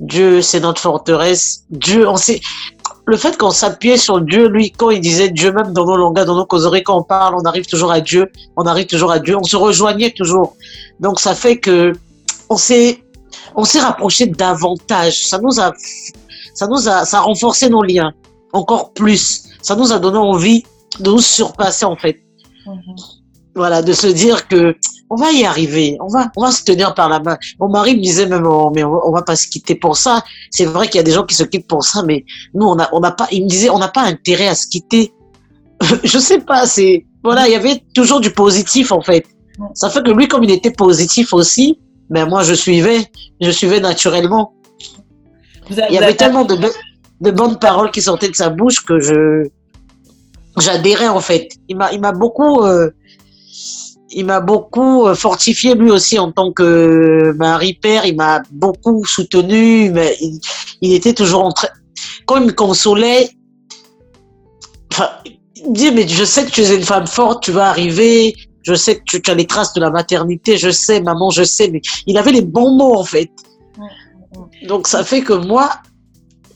Dieu, 0.00 0.42
c'est 0.42 0.60
notre 0.60 0.80
forteresse. 0.80 1.64
Dieu, 1.70 2.08
on 2.08 2.16
sait, 2.16 2.40
le 3.06 3.16
fait 3.16 3.38
qu'on 3.38 3.50
s'appuyait 3.50 3.96
sur 3.96 4.20
Dieu, 4.20 4.48
lui, 4.48 4.72
quand 4.72 4.90
il 4.90 5.00
disait 5.00 5.30
Dieu, 5.30 5.52
même 5.52 5.72
dans 5.72 5.86
nos 5.86 5.96
langages, 5.96 6.26
dans 6.26 6.34
nos 6.34 6.44
causeries, 6.44 6.82
quand 6.82 6.98
on 6.98 7.02
parle, 7.02 7.36
on 7.36 7.44
arrive 7.44 7.66
toujours 7.66 7.92
à 7.92 8.00
Dieu, 8.00 8.30
on 8.56 8.64
arrive 8.64 8.86
toujours 8.86 9.12
à 9.12 9.20
Dieu, 9.20 9.36
on 9.36 9.44
se 9.44 9.56
rejoignait 9.56 10.10
toujours. 10.10 10.56
Donc, 11.00 11.20
ça 11.20 11.34
fait 11.34 11.58
que 11.58 11.92
on 12.48 12.56
s'est 12.56 13.00
on 13.54 13.64
s'est 13.64 13.80
rapproché 13.80 14.26
davantage. 14.26 15.26
Ça 15.26 15.38
nous 15.38 15.60
a 15.60 15.72
ça 16.54 16.66
nous 16.66 16.88
a 16.88 17.04
ça 17.04 17.18
a 17.18 17.20
renforcé 17.22 17.68
nos 17.68 17.82
liens 17.82 18.12
encore 18.52 18.92
plus. 18.92 19.44
Ça 19.62 19.76
nous 19.76 19.92
a 19.92 19.98
donné 19.98 20.18
envie 20.18 20.64
de 21.00 21.10
nous 21.10 21.20
surpasser 21.20 21.84
en 21.84 21.96
fait. 21.96 22.18
Mhm. 22.66 22.96
Voilà, 23.54 23.80
de 23.82 23.92
se 23.92 24.06
dire 24.06 24.48
que 24.48 24.74
on 25.08 25.16
va 25.16 25.30
y 25.32 25.44
arriver, 25.44 25.96
on 26.00 26.08
va 26.08 26.30
on 26.36 26.42
va 26.42 26.50
se 26.50 26.64
tenir 26.64 26.94
par 26.94 27.08
la 27.08 27.20
main. 27.20 27.38
Mon 27.60 27.68
mari 27.68 27.96
me 27.96 28.02
disait 28.02 28.26
même 28.26 28.46
oh, 28.46 28.70
mais 28.74 28.84
on 28.84 29.12
va, 29.12 29.22
pas 29.22 29.36
se 29.36 29.46
quitter 29.46 29.74
pour 29.74 29.96
ça. 29.96 30.22
C'est 30.50 30.66
vrai 30.66 30.88
qu'il 30.88 30.96
y 30.96 31.00
a 31.00 31.04
des 31.04 31.12
gens 31.12 31.24
qui 31.24 31.34
se 31.34 31.44
quittent 31.44 31.68
pour 31.68 31.84
ça, 31.84 32.02
mais 32.02 32.24
nous 32.54 32.66
on 32.66 32.78
a 32.78 32.88
on 32.92 33.00
n'a 33.00 33.12
pas. 33.12 33.28
Il 33.30 33.44
me 33.44 33.48
disait 33.48 33.70
on 33.70 33.78
n'a 33.78 33.88
pas 33.88 34.02
intérêt 34.02 34.48
à 34.48 34.54
se 34.54 34.66
quitter. 34.66 35.12
Je 36.04 36.18
sais 36.18 36.40
pas, 36.40 36.66
c'est 36.66 37.06
voilà, 37.22 37.48
il 37.48 37.52
y 37.52 37.56
avait 37.56 37.82
toujours 37.94 38.20
du 38.20 38.30
positif 38.30 38.92
en 38.92 39.00
fait. 39.00 39.24
Ça 39.74 39.88
fait 39.90 40.02
que 40.02 40.10
lui, 40.10 40.28
comme 40.28 40.44
il 40.44 40.50
était 40.50 40.70
positif 40.70 41.32
aussi, 41.32 41.78
mais 42.10 42.24
moi, 42.26 42.42
je 42.42 42.54
suivais, 42.54 43.06
je 43.40 43.50
suivais 43.50 43.80
naturellement. 43.80 44.54
il 45.70 45.94
y 45.94 45.98
avait 45.98 46.14
tellement 46.14 46.44
de, 46.44 46.56
de, 47.20 47.30
bonnes 47.30 47.58
paroles 47.58 47.90
qui 47.90 48.02
sortaient 48.02 48.28
de 48.28 48.36
sa 48.36 48.50
bouche 48.50 48.84
que 48.84 49.00
je 49.00 49.48
j'adhérais 50.58 51.08
en 51.08 51.20
fait. 51.20 51.48
Il 51.68 51.76
m'a 51.76 51.92
il 51.92 52.00
m'a 52.00 52.12
beaucoup 52.12 52.62
euh, 52.62 52.90
il 54.10 54.24
m'a 54.24 54.40
beaucoup 54.40 55.06
euh, 55.06 55.14
fortifié 55.14 55.74
lui 55.74 55.90
aussi 55.90 56.18
en 56.18 56.30
tant 56.30 56.52
que 56.52 57.34
mari 57.36 57.74
père. 57.74 58.06
Il 58.06 58.16
m'a 58.16 58.42
beaucoup 58.52 59.04
soutenu. 59.04 59.90
Mais 59.90 60.16
il, 60.20 60.40
il, 60.80 60.92
était 60.94 61.12
toujours 61.12 61.44
en 61.44 61.52
train 61.52 61.68
quand 62.26 62.36
il 62.38 62.46
me 62.46 62.52
consolait. 62.52 63.30
Enfin, 64.92 65.10
il 65.56 65.70
me 65.70 65.74
dit 65.74 65.90
mais 65.90 66.06
je 66.06 66.24
sais 66.24 66.44
que 66.44 66.50
tu 66.50 66.60
es 66.60 66.76
une 66.76 66.84
femme 66.84 67.08
forte, 67.08 67.42
tu 67.42 67.50
vas 67.50 67.68
arriver, 67.68 68.34
je 68.66 68.74
sais 68.74 68.98
que 68.98 69.18
tu, 69.18 69.30
as 69.30 69.34
les 69.34 69.46
traces 69.46 69.72
de 69.74 69.80
la 69.80 69.90
maternité, 69.90 70.56
je 70.56 70.70
sais, 70.70 71.00
maman, 71.00 71.30
je 71.30 71.44
sais, 71.44 71.70
mais 71.70 71.80
il 72.06 72.18
avait 72.18 72.32
les 72.32 72.42
bons 72.42 72.76
mots 72.76 72.96
en 72.96 73.04
fait. 73.04 73.30
Donc 74.66 74.88
ça 74.88 75.04
fait 75.04 75.22
que 75.22 75.32
moi, 75.32 75.70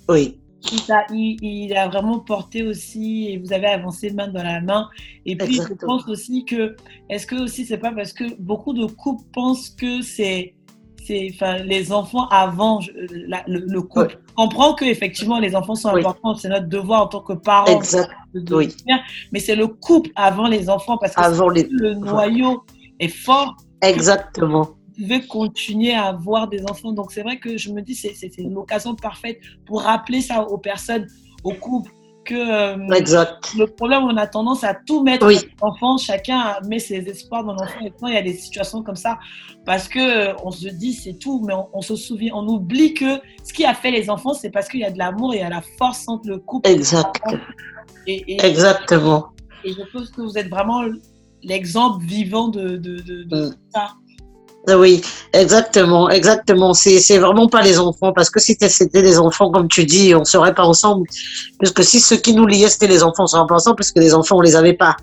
oui. 0.08 0.36
Il 1.12 1.74
a, 1.74 1.88
vraiment 1.88 2.18
porté 2.18 2.62
aussi, 2.62 3.28
et 3.30 3.38
vous 3.38 3.52
avez 3.52 3.68
avancé 3.68 4.10
main 4.10 4.28
dans 4.28 4.42
la 4.42 4.60
main. 4.60 4.88
Et 5.24 5.34
puis 5.36 5.54
je 5.54 5.72
pense 5.86 6.06
aussi 6.08 6.44
que, 6.44 6.76
est-ce 7.08 7.26
que 7.26 7.36
aussi 7.36 7.64
c'est 7.64 7.78
pas 7.78 7.92
parce 7.92 8.12
que 8.12 8.24
beaucoup 8.38 8.74
de 8.74 8.84
couples 8.86 9.24
pensent 9.32 9.70
que 9.70 10.02
c'est 10.02 10.54
les 11.64 11.92
enfants 11.92 12.28
avant 12.28 12.80
le, 13.46 13.80
couple. 13.80 14.18
On 14.36 14.48
comprend 14.48 14.74
que 14.74 14.84
effectivement 14.84 15.38
les 15.38 15.54
enfants 15.54 15.74
sont 15.74 15.88
importants, 15.88 16.34
c'est 16.34 16.48
notre 16.48 16.68
devoir 16.68 17.02
en 17.02 17.06
tant 17.08 17.20
que 17.20 17.32
parents. 17.32 17.66
Exact. 17.66 18.10
De, 18.34 18.68
Mais 19.32 19.40
c'est 19.40 19.56
le 19.56 19.66
couple 19.66 20.10
avant 20.14 20.46
les 20.46 20.70
enfants 20.70 20.96
parce 20.98 21.14
que 21.14 21.20
avant 21.20 21.48
les... 21.48 21.66
le 21.70 21.94
noyau 21.94 22.62
est 23.00 23.08
fort. 23.08 23.56
Exactement. 23.82 24.70
Vous 24.96 25.04
pouvez 25.04 25.26
continuer 25.26 25.94
à 25.94 26.06
avoir 26.06 26.48
des 26.48 26.62
enfants. 26.64 26.92
Donc 26.92 27.12
c'est 27.12 27.22
vrai 27.22 27.38
que 27.38 27.56
je 27.56 27.70
me 27.70 27.80
dis 27.82 27.94
c'est 27.94 28.14
c'est 28.14 28.30
l'occasion 28.38 28.94
parfaite 28.94 29.40
pour 29.66 29.82
rappeler 29.82 30.20
ça 30.20 30.42
aux 30.42 30.58
personnes, 30.58 31.06
aux 31.42 31.54
couples 31.54 31.92
que 32.30 32.36
euh, 32.36 32.94
exact. 32.94 33.54
le 33.58 33.66
problème, 33.66 34.04
on 34.04 34.16
a 34.16 34.26
tendance 34.26 34.62
à 34.62 34.74
tout 34.74 35.02
mettre 35.02 35.26
oui. 35.26 35.38
l'enfant, 35.60 35.98
chacun 35.98 36.58
met 36.68 36.78
ses 36.78 36.98
espoirs 37.08 37.44
dans 37.44 37.54
l'enfant. 37.54 37.80
Et 37.84 37.92
quand 37.98 38.06
il 38.06 38.14
y 38.14 38.16
a 38.16 38.22
des 38.22 38.34
situations 38.34 38.82
comme 38.82 38.96
ça, 38.96 39.18
parce 39.66 39.88
que 39.88 39.98
euh, 39.98 40.34
on 40.44 40.52
se 40.52 40.68
dit 40.68 40.92
c'est 40.92 41.14
tout, 41.14 41.42
mais 41.44 41.54
on, 41.72 41.82
se 41.82 41.96
souvient, 41.96 42.32
on 42.34 42.46
oublie 42.46 42.94
que 42.94 43.20
ce 43.44 43.52
qui 43.52 43.64
a 43.64 43.74
fait 43.74 43.90
les 43.90 44.08
enfants, 44.08 44.32
c'est 44.32 44.50
parce 44.50 44.68
qu'il 44.68 44.80
y 44.80 44.84
a 44.84 44.90
de 44.90 44.98
l'amour 44.98 45.34
et 45.34 45.38
il 45.38 45.40
y 45.40 45.44
a 45.44 45.48
la 45.48 45.62
force 45.78 46.08
entre 46.08 46.28
le 46.28 46.38
couple. 46.38 46.70
Exact. 46.70 47.20
Et, 48.06 48.44
Exactement. 48.44 49.30
Et 49.64 49.72
je 49.72 49.82
pense 49.92 50.10
que 50.10 50.22
vous 50.22 50.38
êtes 50.38 50.48
vraiment 50.48 50.82
l'exemple 51.42 52.04
vivant 52.04 52.48
de, 52.48 52.76
de, 52.76 53.00
de, 53.00 53.48
mm. 53.48 53.54
ça. 53.74 53.88
Ah 54.68 54.78
oui, 54.78 55.00
exactement, 55.32 56.10
exactement. 56.10 56.74
C'est 56.74 57.18
vraiment 57.18 57.48
pas 57.48 57.62
les 57.62 57.78
enfants, 57.78 58.12
parce 58.12 58.28
que 58.28 58.40
si 58.40 58.56
c'était 58.60 59.02
les 59.02 59.18
enfants, 59.18 59.50
comme 59.50 59.68
tu 59.68 59.84
dis, 59.84 60.14
on 60.14 60.24
serait 60.24 60.54
pas 60.54 60.64
ensemble. 60.64 61.08
Puisque 61.58 61.82
si 61.82 61.98
ce 61.98 62.14
qui 62.14 62.34
nous 62.34 62.46
liait 62.46 62.68
c'était 62.68 62.86
les 62.86 63.02
enfants, 63.02 63.24
on 63.24 63.26
serait 63.26 63.46
pas 63.46 63.54
ensemble, 63.54 63.76
puisque 63.76 63.96
les 63.96 64.14
enfants 64.14 64.36
on 64.36 64.42
les 64.42 64.56
avait 64.56 64.74
pas. 64.74 64.96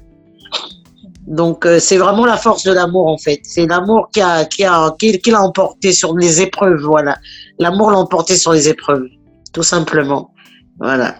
Donc 1.26 1.66
euh, 1.66 1.80
c'est 1.80 1.98
vraiment 1.98 2.26
la 2.26 2.38
force 2.38 2.64
de 2.64 2.72
l'amour 2.72 3.08
en 3.08 3.18
fait. 3.18 3.42
C'est 3.44 3.66
l'amour 3.66 4.10
qui 4.14 4.22
a 4.22 4.46
qui 4.46 4.64
a 4.64 4.92
qui, 4.98 5.20
qui 5.20 5.32
l'a 5.32 5.42
emporté 5.42 5.92
sur 5.92 6.16
les 6.16 6.42
épreuves, 6.42 6.82
voilà. 6.82 7.18
L'amour 7.60 7.92
l'a 7.92 7.98
emporté 7.98 8.38
sur 8.38 8.54
les 8.54 8.70
épreuves, 8.70 9.08
tout 9.54 9.64
simplement. 9.64 10.32
Voilà. 10.80 11.16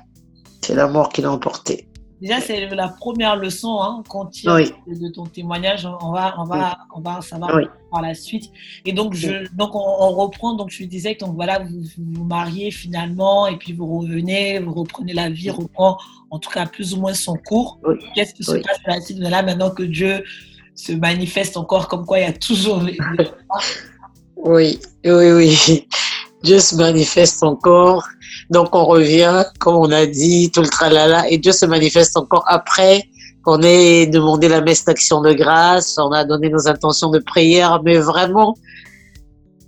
C'est 0.62 0.76
l'amour 0.76 1.10
qui 1.10 1.22
l'a 1.22 1.32
emporté. 1.32 1.87
Déjà, 2.22 2.42
c'est 2.42 2.68
la 2.70 2.88
première 2.88 3.36
leçon 3.36 3.80
hein, 3.80 4.04
qu'on 4.08 4.26
tire 4.26 4.56
de 4.88 5.10
ton 5.10 5.26
témoignage. 5.26 5.88
On 6.02 6.12
va, 6.12 6.36
on 6.40 6.46
va, 6.46 6.78
on 6.96 7.00
va 7.00 7.22
savoir 7.22 7.60
par 7.92 8.02
la 8.02 8.16
suite. 8.16 8.52
Et 8.86 8.94
donc, 8.94 9.14
je, 9.14 9.48
donc 9.56 9.76
on, 9.76 10.10
reprend. 10.10 10.56
Donc, 10.56 10.70
je 10.72 10.84
disais 10.84 11.16
que 11.16 11.26
donc 11.26 11.36
voilà, 11.36 11.60
vous 11.60 11.84
vous 11.98 12.24
mariez 12.24 12.72
finalement, 12.72 13.48
et 13.48 13.58
puis 13.58 13.74
vous 13.74 14.00
revenez, 14.00 14.60
vous 14.60 14.74
reprenez 14.74 15.14
la 15.14 15.30
vie, 15.30 15.52
reprend 15.52 15.98
en 16.32 16.40
tout 16.40 16.50
cas 16.50 16.66
plus 16.66 16.94
ou 16.94 17.02
moins 17.02 17.14
son 17.14 17.36
cours. 17.36 17.80
Qu'est-ce 18.16 18.34
qui 18.34 18.44
se 18.44 18.58
passe 18.58 18.80
la 18.86 19.00
suite 19.02 19.20
là 19.20 19.44
maintenant 19.44 19.70
que 19.70 19.84
Dieu 19.84 20.24
se 20.74 20.94
manifeste 20.94 21.56
encore 21.58 21.88
comme 21.88 22.06
quoi 22.06 22.20
il 22.20 22.24
y 22.24 22.26
a 22.26 22.34
toujours 22.34 22.82
Oui, 24.38 24.80
oui, 25.06 25.32
oui. 25.32 25.88
Dieu 26.44 26.60
se 26.60 26.76
manifeste 26.76 27.44
encore. 27.44 28.04
Donc 28.50 28.74
on 28.74 28.86
revient, 28.86 29.44
comme 29.60 29.76
on 29.76 29.92
a 29.92 30.06
dit, 30.06 30.52
tout 30.52 30.62
le 30.62 30.70
tralala, 30.70 31.30
et 31.30 31.38
Dieu 31.38 31.52
se 31.52 31.66
manifeste 31.66 32.16
encore 32.16 32.46
après 32.48 33.04
qu'on 33.44 33.62
ait 33.62 34.08
demandé 34.08 34.48
la 34.50 34.62
messe 34.62 34.86
d'action 34.86 35.22
de 35.22 35.34
grâce, 35.34 35.98
on 35.98 36.12
a 36.12 36.24
donné 36.26 36.50
nos 36.50 36.68
intentions 36.68 37.10
de 37.10 37.20
prière, 37.20 37.82
mais 37.84 37.98
vraiment, 37.98 38.56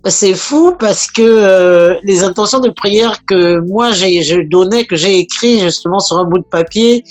c'est 0.05 0.33
fou 0.33 0.75
parce 0.79 1.07
que 1.11 1.21
euh, 1.21 1.95
les 2.03 2.23
intentions 2.23 2.59
de 2.59 2.69
prière 2.69 3.25
que 3.25 3.59
moi 3.59 3.91
j'ai 3.91 4.21
je 4.21 4.41
donnais, 4.41 4.85
que 4.85 4.95
j'ai 4.95 5.19
écrit 5.19 5.59
justement 5.59 5.99
sur 5.99 6.17
un 6.17 6.25
bout 6.25 6.39
de 6.39 6.45
papier, 6.45 7.03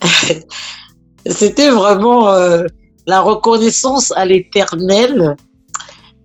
c'était 1.26 1.70
vraiment 1.70 2.28
euh, 2.30 2.64
la 3.06 3.20
reconnaissance 3.20 4.12
à 4.16 4.24
l'Éternel 4.24 5.36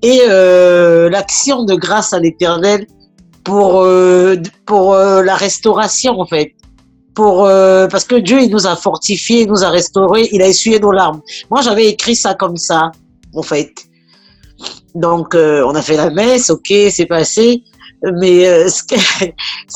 et 0.02 0.22
euh, 0.30 1.10
l'action 1.10 1.64
de 1.64 1.76
grâce 1.76 2.14
à 2.14 2.20
l'Éternel 2.20 2.86
pour 3.46 3.84
euh, 3.84 4.36
pour 4.66 4.94
euh, 4.94 5.24
la 5.24 5.36
restauration 5.36 6.20
en 6.20 6.26
fait. 6.26 6.54
Pour 7.14 7.46
euh, 7.46 7.88
parce 7.88 8.04
que 8.04 8.16
Dieu 8.16 8.42
il 8.42 8.50
nous 8.50 8.68
a 8.68 8.76
fortifiés, 8.76 9.44
il 9.44 9.48
nous 9.48 9.64
a 9.64 9.70
restaurés, 9.70 10.28
il 10.34 10.42
a 10.42 10.48
essuyé 10.48 10.80
nos 10.80 10.92
larmes. 10.92 11.22
Moi 11.50 11.62
j'avais 11.62 11.88
écrit 11.88 12.18
ça 12.18 12.34
comme 12.34 12.58
ça 12.58 12.92
en 13.34 13.44
fait. 13.44 13.72
Donc 14.96 15.36
on 15.36 15.76
a 15.76 15.82
fait 15.82 15.96
la 15.96 16.10
messe, 16.10 16.50
ok, 16.50 16.74
c'est 16.90 17.06
passé. 17.06 17.64
Mais 18.20 18.68
ce, 18.70 18.84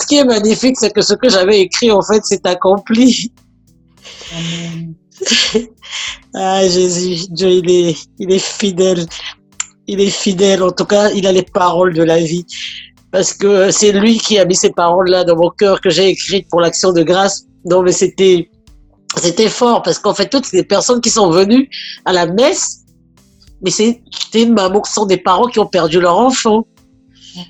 qui 0.07 0.17
est 0.17 0.25
magnifique, 0.25 0.75
c'est 0.77 0.91
que 0.91 1.01
ce 1.01 1.13
que 1.13 1.29
j'avais 1.29 1.61
écrit 1.61 1.91
en 1.91 2.01
fait 2.01 2.25
s'est 2.25 2.45
accompli. 2.45 3.31
ah, 6.33 6.67
Jésus, 6.67 7.27
Dieu, 7.29 7.49
il 7.49 7.69
est, 7.69 7.97
il 8.19 8.31
est 8.31 8.39
fidèle. 8.39 9.05
Il 9.87 9.99
est 9.99 10.09
fidèle. 10.09 10.63
En 10.63 10.71
tout 10.71 10.85
cas, 10.85 11.09
il 11.11 11.25
a 11.25 11.31
les 11.31 11.43
paroles 11.43 11.93
de 11.93 12.03
la 12.03 12.19
vie. 12.19 12.45
Parce 13.11 13.33
que 13.33 13.71
c'est 13.71 13.91
lui 13.91 14.17
qui 14.17 14.37
a 14.37 14.45
mis 14.45 14.55
ces 14.55 14.71
paroles-là 14.71 15.23
dans 15.23 15.35
mon 15.35 15.49
cœur 15.49 15.81
que 15.81 15.89
j'ai 15.89 16.09
écrites 16.09 16.47
pour 16.49 16.61
l'action 16.61 16.91
de 16.91 17.01
grâce. 17.01 17.45
Non, 17.65 17.81
mais 17.81 17.91
c'était, 17.91 18.49
c'était 19.17 19.49
fort 19.49 19.81
parce 19.81 19.97
qu'en 19.99 20.13
fait, 20.13 20.29
toutes 20.29 20.51
les 20.51 20.63
personnes 20.63 21.01
qui 21.01 21.09
sont 21.09 21.31
venues 21.31 21.69
à 22.05 22.13
la 22.13 22.27
messe, 22.27 22.85
mais 23.61 23.71
c'était 23.71 24.43
une 24.43 24.53
maman 24.53 24.81
qui 24.81 24.91
sont 24.91 25.05
des 25.05 25.17
parents 25.17 25.47
qui 25.47 25.59
ont 25.59 25.67
perdu 25.67 25.99
leur 25.99 26.17
enfant. 26.17 26.65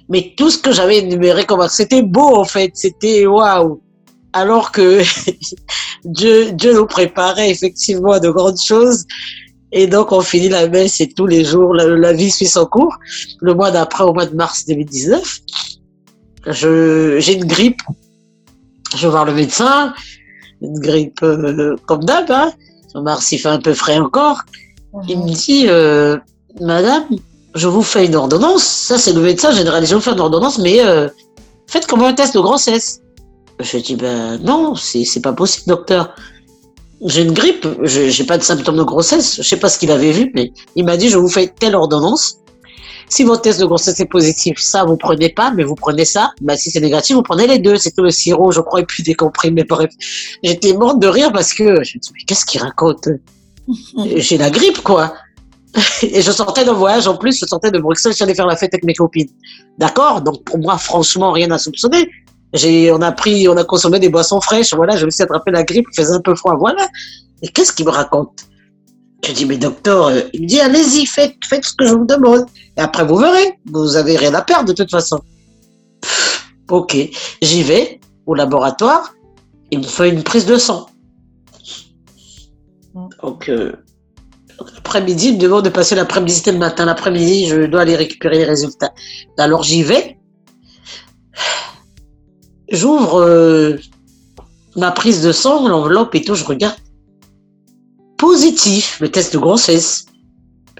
Mais 0.07 0.34
tout 0.38 0.49
ce 0.49 0.57
que 0.57 0.72
j'avais 0.72 0.99
énuméré 0.99 1.45
comme 1.45 1.68
c'était 1.68 2.01
beau 2.01 2.36
en 2.36 2.45
fait, 2.45 2.72
c'était 2.74 3.26
waouh. 3.26 3.82
Alors 4.34 4.72
que 4.72 5.01
Dieu, 6.05 6.51
Dieu 6.53 6.74
nous 6.74 6.86
préparait 6.86 7.49
effectivement 7.49 8.14
à 8.14 8.20
de 8.20 8.30
grandes 8.30 8.60
choses. 8.60 9.05
Et 9.72 9.88
donc 9.88 10.12
on 10.12 10.22
finit 10.22 10.50
la 10.50 10.68
messe 10.68 11.00
et 11.00 11.10
tous 11.10 11.28
les 11.28 11.46
jours 11.46 11.74
la, 11.74 12.14
vie 12.14 12.32
suit 12.32 12.48
son 12.48 12.66
cours. 12.66 12.96
Le 13.42 13.54
mois 13.54 13.72
d'après, 13.72 14.04
au 14.04 14.14
mois 14.14 14.26
de 14.26 14.36
mars 14.36 14.66
2019, 14.66 15.40
j'ai 16.48 17.34
une 17.34 17.46
grippe. 17.46 17.82
Je 18.96 19.04
vais 19.04 19.12
voir 19.12 19.26
le 19.26 19.34
médecin. 19.34 19.94
Une 20.62 20.80
grippe 20.80 21.22
euh, 21.24 21.76
comme 21.86 22.04
d'hab. 22.04 22.30
Hein. 22.32 22.52
Mars 22.96 23.32
il 23.32 23.38
fait 23.38 23.50
un 23.50 23.60
peu 23.60 23.74
frais 23.74 24.00
encore. 24.00 24.42
Il 25.08 25.20
me 25.20 25.34
dit, 25.34 25.66
euh, 25.68 26.18
Madame, 26.60 27.06
je 27.56 27.68
vous 27.68 27.84
fais 27.84 28.06
une 28.06 28.16
ordonnance. 28.16 28.64
Ça, 28.64 28.98
c'est 28.98 29.14
le 29.14 29.22
médecin 29.22 29.52
général. 29.52 29.86
Je 29.86 29.96
vous 29.96 30.02
fais 30.02 30.12
une 30.12 30.20
ordonnance, 30.20 30.58
mais 30.58 30.84
euh, 30.84 31.08
faites 31.68 31.86
comme 31.86 32.02
un 32.02 32.14
test 32.14 32.34
de 32.34 32.40
grossesse. 32.40 33.02
Je 33.60 33.78
dis, 33.78 33.96
ben 33.96 34.38
non, 34.38 34.76
c'est 34.76 35.22
pas 35.22 35.34
possible, 35.34 35.68
docteur. 35.68 36.16
J'ai 37.06 37.22
une 37.22 37.32
grippe, 37.32 37.66
j'ai 37.84 38.24
pas 38.26 38.38
de 38.38 38.43
symptômes 38.43 38.78
de 38.78 38.84
grossesse. 38.84 39.38
Je 39.38 39.47
sais 39.47 39.58
pas 39.58 39.70
ce 39.70 39.80
qu'il 39.80 39.91
avait 39.91 40.12
vu, 40.12 40.32
mais 40.36 40.52
il 40.76 40.86
m'a 40.86 40.97
dit, 40.97 41.10
je 41.10 41.18
vous 41.18 41.30
fais 41.30 41.47
telle 41.47 41.76
ordonnance. 41.76 42.39
Si 43.08 43.24
votre 43.24 43.41
test 43.41 43.60
de 43.60 43.66
grossesse 43.66 44.00
est 44.00 44.06
positif, 44.06 44.60
ça, 44.60 44.84
vous 44.84 44.97
prenez 44.97 45.30
pas, 45.30 45.52
mais 45.52 45.64
vous 45.64 45.76
prenez 45.76 46.06
ça. 46.06 46.32
Ben, 46.41 46.56
si 46.56 46.70
c'est 46.70 46.80
négatif, 46.80 47.16
vous 47.16 47.24
prenez 47.24 47.47
les 47.47 47.58
deux. 47.58 47.78
C'était 47.78 48.02
le 48.02 48.12
sirop, 48.12 48.52
je 48.52 48.62
crois, 48.62 48.82
et 48.82 48.86
puis 48.86 49.02
des 49.02 49.16
comprimés. 49.16 49.64
Bref, 49.64 49.89
j'étais 50.43 50.74
morte 50.74 51.00
de 51.00 51.08
rire 51.08 51.32
parce 51.32 51.54
que 51.54 51.84
je 51.84 51.97
me 51.97 52.02
dis, 52.02 52.12
mais 52.14 52.24
qu'est-ce 52.28 52.45
qu'il 52.45 52.62
raconte? 52.62 53.08
J'ai 54.16 54.38
la 54.38 54.50
grippe, 54.50 54.82
quoi. 54.84 55.14
Et 56.02 56.22
je 56.22 56.32
sortais 56.32 56.66
d'un 56.66 56.74
voyage 56.74 57.08
en 57.08 57.16
plus, 57.18 57.39
je 57.39 57.45
sortais 57.45 57.72
de 57.72 57.80
Bruxelles, 57.80 58.14
j'allais 58.18 58.36
faire 58.36 58.47
la 58.47 58.56
fête 58.56 58.74
avec 58.74 58.84
mes 58.84 58.93
copines. 58.93 59.30
D'accord? 59.78 60.22
Donc 60.22 60.43
pour 60.43 60.58
moi, 60.58 60.78
franchement, 60.78 61.32
rien 61.32 61.52
à 61.52 61.58
soupçonner. 61.58 62.10
J'ai, 62.54 62.91
on 62.91 63.02
a 63.02 63.12
pris, 63.12 63.47
on 63.47 63.58
a 63.58 63.64
consommé 63.64 64.00
des 64.00 64.10
boissons 64.10 64.41
fraîches, 64.41 64.74
voilà, 64.74 64.95
je 64.97 65.06
me 65.06 65.12
suis 65.12 65.24
attrapé 65.24 65.52
la 65.52 65.64
grippe, 65.64 65.86
il 65.91 65.95
faisait 65.95 66.14
un 66.14 66.22
peu 66.22 66.36
froid, 66.36 66.56
voilà. 66.58 66.88
Et 67.41 67.47
qu'est-ce 67.47 67.72
qu'il 67.72 67.86
me 67.86 67.91
raconte? 67.91 68.45
Je 69.26 69.34
dis, 69.34 69.45
mais 69.45 69.58
docteur, 69.58 70.08
euh, 70.08 70.22
il 70.34 70.41
me 70.41 70.47
dit, 70.47 70.60
allez-y, 70.60 71.06
faites, 71.06 71.36
faites 71.47 71.66
ce 71.66 71.74
que 71.74 71.86
je 71.86 71.93
vous 71.93 72.06
demande. 72.06 72.45
Et 72.78 72.82
après, 72.82 73.06
vous 73.06 73.18
verrez, 73.18 73.60
vous 73.72 73.95
avez 73.95 74.16
rien 74.18 74.34
à 74.34 74.41
perdre 74.41 74.70
de 74.70 74.74
toute 74.74 74.89
façon. 74.89 75.20
ok, 76.70 76.97
j'y 77.41 77.64
vais 77.64 78.00
au 78.26 78.34
laboratoire, 78.34 79.14
il 79.72 79.80
me 79.80 79.84
fait 79.84 80.10
une 80.10 80.24
prise 80.24 80.45
de 80.45 80.58
sang. 80.58 80.88
Donc, 83.22 83.50
euh, 83.50 83.74
L'après-midi, 84.74 85.30
il 85.30 85.36
me 85.36 85.39
demande 85.39 85.66
de 85.66 85.70
passer 85.70 85.95
l'après-midi, 85.95 86.34
c'était 86.34 86.52
le 86.52 86.58
matin. 86.58 86.86
L'après-midi, 86.86 87.47
je 87.47 87.66
dois 87.66 87.82
aller 87.82 87.95
récupérer 87.95 88.39
les 88.39 88.45
résultats. 88.45 88.93
Alors 89.38 89.64
j'y 89.64 89.84
vais. 89.84 90.18
J'ouvre 92.72 93.22
euh, 93.22 93.78
ma 94.76 94.92
prise 94.92 95.22
de 95.22 95.32
sang, 95.32 95.68
l'enveloppe 95.68 96.16
et 96.16 96.22
tout, 96.22 96.36
je 96.36 96.44
regarde. 96.44 96.78
Positif, 98.18 99.00
le 99.00 99.10
test 99.10 99.34
de 99.34 99.40
grossesse. 99.40 100.06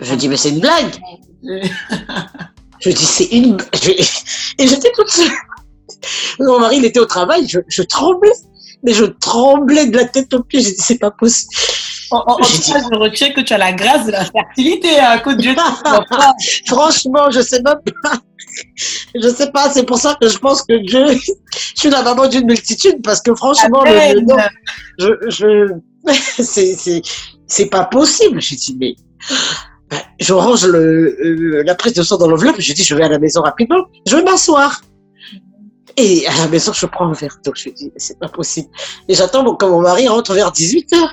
Je 0.02 0.16
dis, 0.16 0.28
mais 0.28 0.38
c'est 0.38 0.50
une 0.50 0.60
blague. 0.60 1.00
je 2.80 2.90
dis, 2.90 3.06
c'est 3.06 3.26
une. 3.26 3.58
Et 4.58 4.68
j'étais 4.68 4.92
toute 4.94 5.10
seule. 5.10 5.32
Mon 6.40 6.60
mari, 6.60 6.78
il 6.78 6.86
était 6.86 7.00
au 7.00 7.06
travail, 7.06 7.48
je, 7.48 7.60
je 7.68 7.82
tremblais. 7.82 8.32
Mais 8.84 8.94
je 8.94 9.06
tremblais 9.06 9.88
de 9.88 9.98
la 9.98 10.06
tête 10.06 10.34
aux 10.34 10.44
pieds. 10.44 10.62
J'ai 10.62 10.72
dit, 10.72 10.82
c'est 10.82 11.00
pas 11.00 11.12
possible. 11.12 11.52
En, 12.12 12.38
tout 12.38 12.44
cas, 12.44 12.80
je 12.92 12.98
retiens 12.98 13.32
que 13.32 13.42
tu 13.42 13.54
as 13.54 13.58
la 13.58 13.74
grâce 13.74 14.06
de 14.06 14.12
la 14.12 14.26
fertilité 14.26 14.98
à 14.98 15.12
hein, 15.12 15.20
cause 15.20 15.36
de 15.38 15.42
Dieu. 15.42 15.56
Franchement, 16.66 17.30
je 17.30 17.42
sais 17.42 17.62
même 17.62 17.76
pas. 18.04 18.14
Je 19.16 19.30
sais 19.30 19.52
pas, 19.52 19.70
c'est 19.70 19.86
pour 19.86 19.97
ça 19.97 20.18
que 20.20 20.28
je 20.28 20.38
pense 20.38 20.64
que 20.64 20.78
Dieu, 20.86 21.06
je 21.12 21.80
suis 21.80 21.89
la 21.89 22.04
maman 22.04 22.28
d'une 22.28 22.45
multitude 22.45 23.02
parce 23.04 23.22
que 23.22 23.34
franchement, 23.36 23.84
le, 23.86 24.26
je, 25.00 25.30
je, 25.30 25.74
c'est, 27.47 27.66
pas 27.68 27.86
possible. 27.86 28.41
J'ai 28.41 28.56
dit, 28.56 28.78
mais 28.80 28.95
ben, 29.89 30.00
je 30.20 30.34
range 30.34 30.66
le, 30.66 31.18
euh, 31.20 31.64
la 31.64 31.76
prise 31.76 31.93
de 31.93 32.04
sang 32.04 32.18
dans 32.18 32.28
l'enveloppe. 32.28 32.56
J'ai 32.60 32.74
dit, 32.74 32.84
je 32.84 32.95
vais 32.95 33.04
à 33.04 33.10
la 33.10 33.20
maison 33.20 33.41
rapidement. 33.41 33.86
Je 34.08 34.16
vais 34.16 34.24
m'asseoir. 34.24 34.82
Et 35.97 36.26
à 36.28 36.38
la 36.38 36.47
maison, 36.47 36.72
je 36.72 36.86
prends 36.86 37.08
un 37.08 37.14
verre 37.14 37.38
d'eau. 37.43 37.52
Je 37.56 37.70
dis, 37.70 37.91
c'est 37.97 38.20
pas 38.20 38.30
possible. 38.30 38.70
Et 39.08 39.16
j'attends 39.16 39.56
que 39.56 39.66
mon 39.66 39.82
mari 39.82 40.08
rentre 40.08 40.34
vers 40.34 40.52
18 40.52 40.91
h 40.93 41.10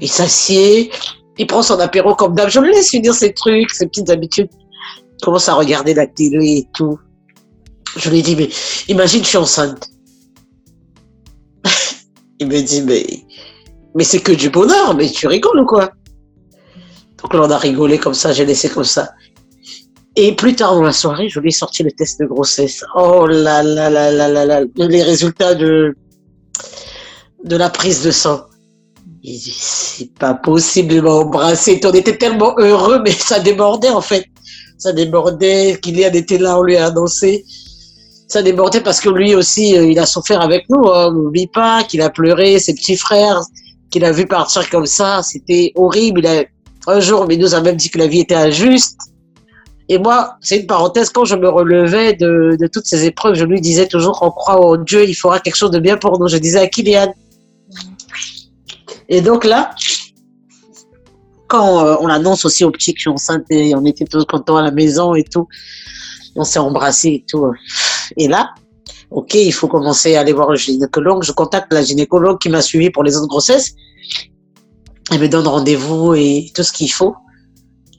il 0.00 0.08
s'assied, 0.08 0.90
il 1.38 1.46
prend 1.46 1.62
son 1.62 1.78
apéro 1.80 2.14
comme 2.14 2.34
d'hab. 2.34 2.48
Je 2.48 2.60
le 2.60 2.68
laisse 2.68 2.90
finir 2.90 3.14
ses 3.14 3.32
trucs, 3.32 3.70
ses 3.70 3.86
petites 3.86 4.10
habitudes. 4.10 4.50
Il 5.20 5.24
commence 5.24 5.48
à 5.48 5.54
regarder 5.54 5.94
la 5.94 6.06
télé 6.06 6.58
et 6.58 6.68
tout. 6.74 6.98
Je 7.96 8.10
lui 8.10 8.22
dis, 8.22 8.36
mais 8.36 8.48
imagine, 8.88 9.22
je 9.22 9.28
suis 9.28 9.38
enceinte. 9.38 9.88
il 12.38 12.46
me 12.46 12.60
dit, 12.60 12.82
mais, 12.82 13.06
mais 13.94 14.04
c'est 14.04 14.20
que 14.20 14.32
du 14.32 14.50
bonheur, 14.50 14.94
mais 14.94 15.08
tu 15.10 15.26
rigoles 15.26 15.60
ou 15.60 15.66
quoi? 15.66 15.90
Donc 17.22 17.34
là, 17.34 17.42
on 17.42 17.50
a 17.50 17.58
rigolé 17.58 17.98
comme 17.98 18.14
ça, 18.14 18.32
j'ai 18.32 18.44
laissé 18.44 18.68
comme 18.68 18.84
ça. 18.84 19.10
Et 20.16 20.34
plus 20.34 20.54
tard 20.54 20.74
dans 20.74 20.82
la 20.82 20.92
soirée, 20.92 21.28
je 21.28 21.38
lui 21.40 21.48
ai 21.48 21.52
sorti 21.52 21.82
le 21.82 21.92
test 21.92 22.20
de 22.20 22.26
grossesse. 22.26 22.84
Oh 22.94 23.26
là 23.26 23.62
là 23.62 23.88
là 23.88 24.10
là 24.10 24.28
là 24.28 24.44
là, 24.44 24.60
les 24.76 25.02
résultats 25.02 25.54
de, 25.54 25.96
de 27.44 27.56
la 27.56 27.70
prise 27.70 28.02
de 28.02 28.10
sang. 28.10 28.40
Il 29.22 29.38
dit, 29.38 29.56
c'est 29.56 30.12
pas 30.14 30.34
possible 30.34 30.94
de 30.94 31.00
m'embrasser. 31.00 31.80
On 31.84 31.92
était 31.92 32.16
tellement 32.16 32.54
heureux, 32.58 33.00
mais 33.04 33.10
ça 33.10 33.40
débordait 33.40 33.90
en 33.90 34.00
fait. 34.00 34.24
Ça 34.78 34.92
débordait. 34.92 35.78
Kylian 35.82 36.12
était 36.12 36.38
là, 36.38 36.58
on 36.58 36.62
lui 36.62 36.76
a 36.76 36.86
annoncé. 36.86 37.44
Ça 38.28 38.42
débordait 38.42 38.80
parce 38.80 39.00
que 39.00 39.08
lui 39.08 39.34
aussi, 39.34 39.76
euh, 39.76 39.90
il 39.90 39.98
a 39.98 40.06
souffert 40.06 40.40
avec 40.40 40.68
nous. 40.68 40.88
Hein. 40.88 41.12
N'oublie 41.12 41.46
pas 41.46 41.82
qu'il 41.84 42.02
a 42.02 42.10
pleuré, 42.10 42.58
ses 42.58 42.74
petits 42.74 42.96
frères, 42.96 43.40
qu'il 43.90 44.04
a 44.04 44.12
vu 44.12 44.26
partir 44.26 44.68
comme 44.70 44.86
ça. 44.86 45.22
C'était 45.22 45.72
horrible. 45.74 46.26
Un 46.86 47.00
jour, 47.00 47.26
il 47.30 47.38
nous 47.38 47.54
a 47.54 47.60
même 47.60 47.76
dit 47.76 47.90
que 47.90 47.98
la 47.98 48.06
vie 48.06 48.20
était 48.20 48.34
injuste. 48.34 48.96
Et 49.90 49.98
moi, 49.98 50.36
c'est 50.42 50.58
une 50.58 50.66
parenthèse, 50.66 51.08
quand 51.08 51.24
je 51.24 51.34
me 51.34 51.48
relevais 51.48 52.12
de, 52.12 52.56
de 52.60 52.66
toutes 52.66 52.84
ces 52.84 53.06
épreuves, 53.06 53.34
je 53.34 53.44
lui 53.44 53.60
disais 53.60 53.86
toujours, 53.86 54.18
on 54.20 54.30
croit 54.30 54.62
en 54.62 54.76
Dieu, 54.76 55.08
il 55.08 55.14
fera 55.14 55.40
quelque 55.40 55.56
chose 55.56 55.70
de 55.70 55.78
bien 55.78 55.96
pour 55.96 56.20
nous. 56.20 56.28
Je 56.28 56.36
disais 56.36 56.58
à 56.58 56.66
Kylian, 56.66 57.10
et 59.08 59.20
donc 59.20 59.44
là, 59.44 59.70
quand 61.48 61.84
euh, 61.84 61.96
on 62.00 62.08
annonce 62.08 62.44
aussi 62.44 62.64
aux 62.64 62.70
petits 62.70 62.92
que 62.92 62.98
je 62.98 63.02
suis 63.02 63.10
enceinte 63.10 63.44
et 63.50 63.74
on 63.74 63.84
était 63.84 64.04
tous 64.04 64.24
contents 64.24 64.58
à 64.58 64.62
la 64.62 64.70
maison 64.70 65.14
et 65.14 65.24
tout, 65.24 65.48
on 66.36 66.44
s'est 66.44 66.58
embrassés 66.58 67.08
et 67.08 67.24
tout. 67.26 67.50
Et 68.16 68.28
là, 68.28 68.50
ok, 69.10 69.34
il 69.34 69.52
faut 69.52 69.68
commencer 69.68 70.16
à 70.16 70.20
aller 70.20 70.32
voir 70.32 70.50
le 70.50 70.56
gynécologue. 70.56 71.22
Je 71.24 71.32
contacte 71.32 71.72
la 71.72 71.82
gynécologue 71.82 72.38
qui 72.38 72.48
m'a 72.48 72.60
suivi 72.62 72.90
pour 72.90 73.02
les 73.02 73.16
autres 73.16 73.28
grossesses. 73.28 73.74
Elle 75.10 75.20
me 75.20 75.28
donne 75.28 75.46
rendez-vous 75.46 76.14
et 76.14 76.50
tout 76.54 76.62
ce 76.62 76.72
qu'il 76.72 76.92
faut. 76.92 77.16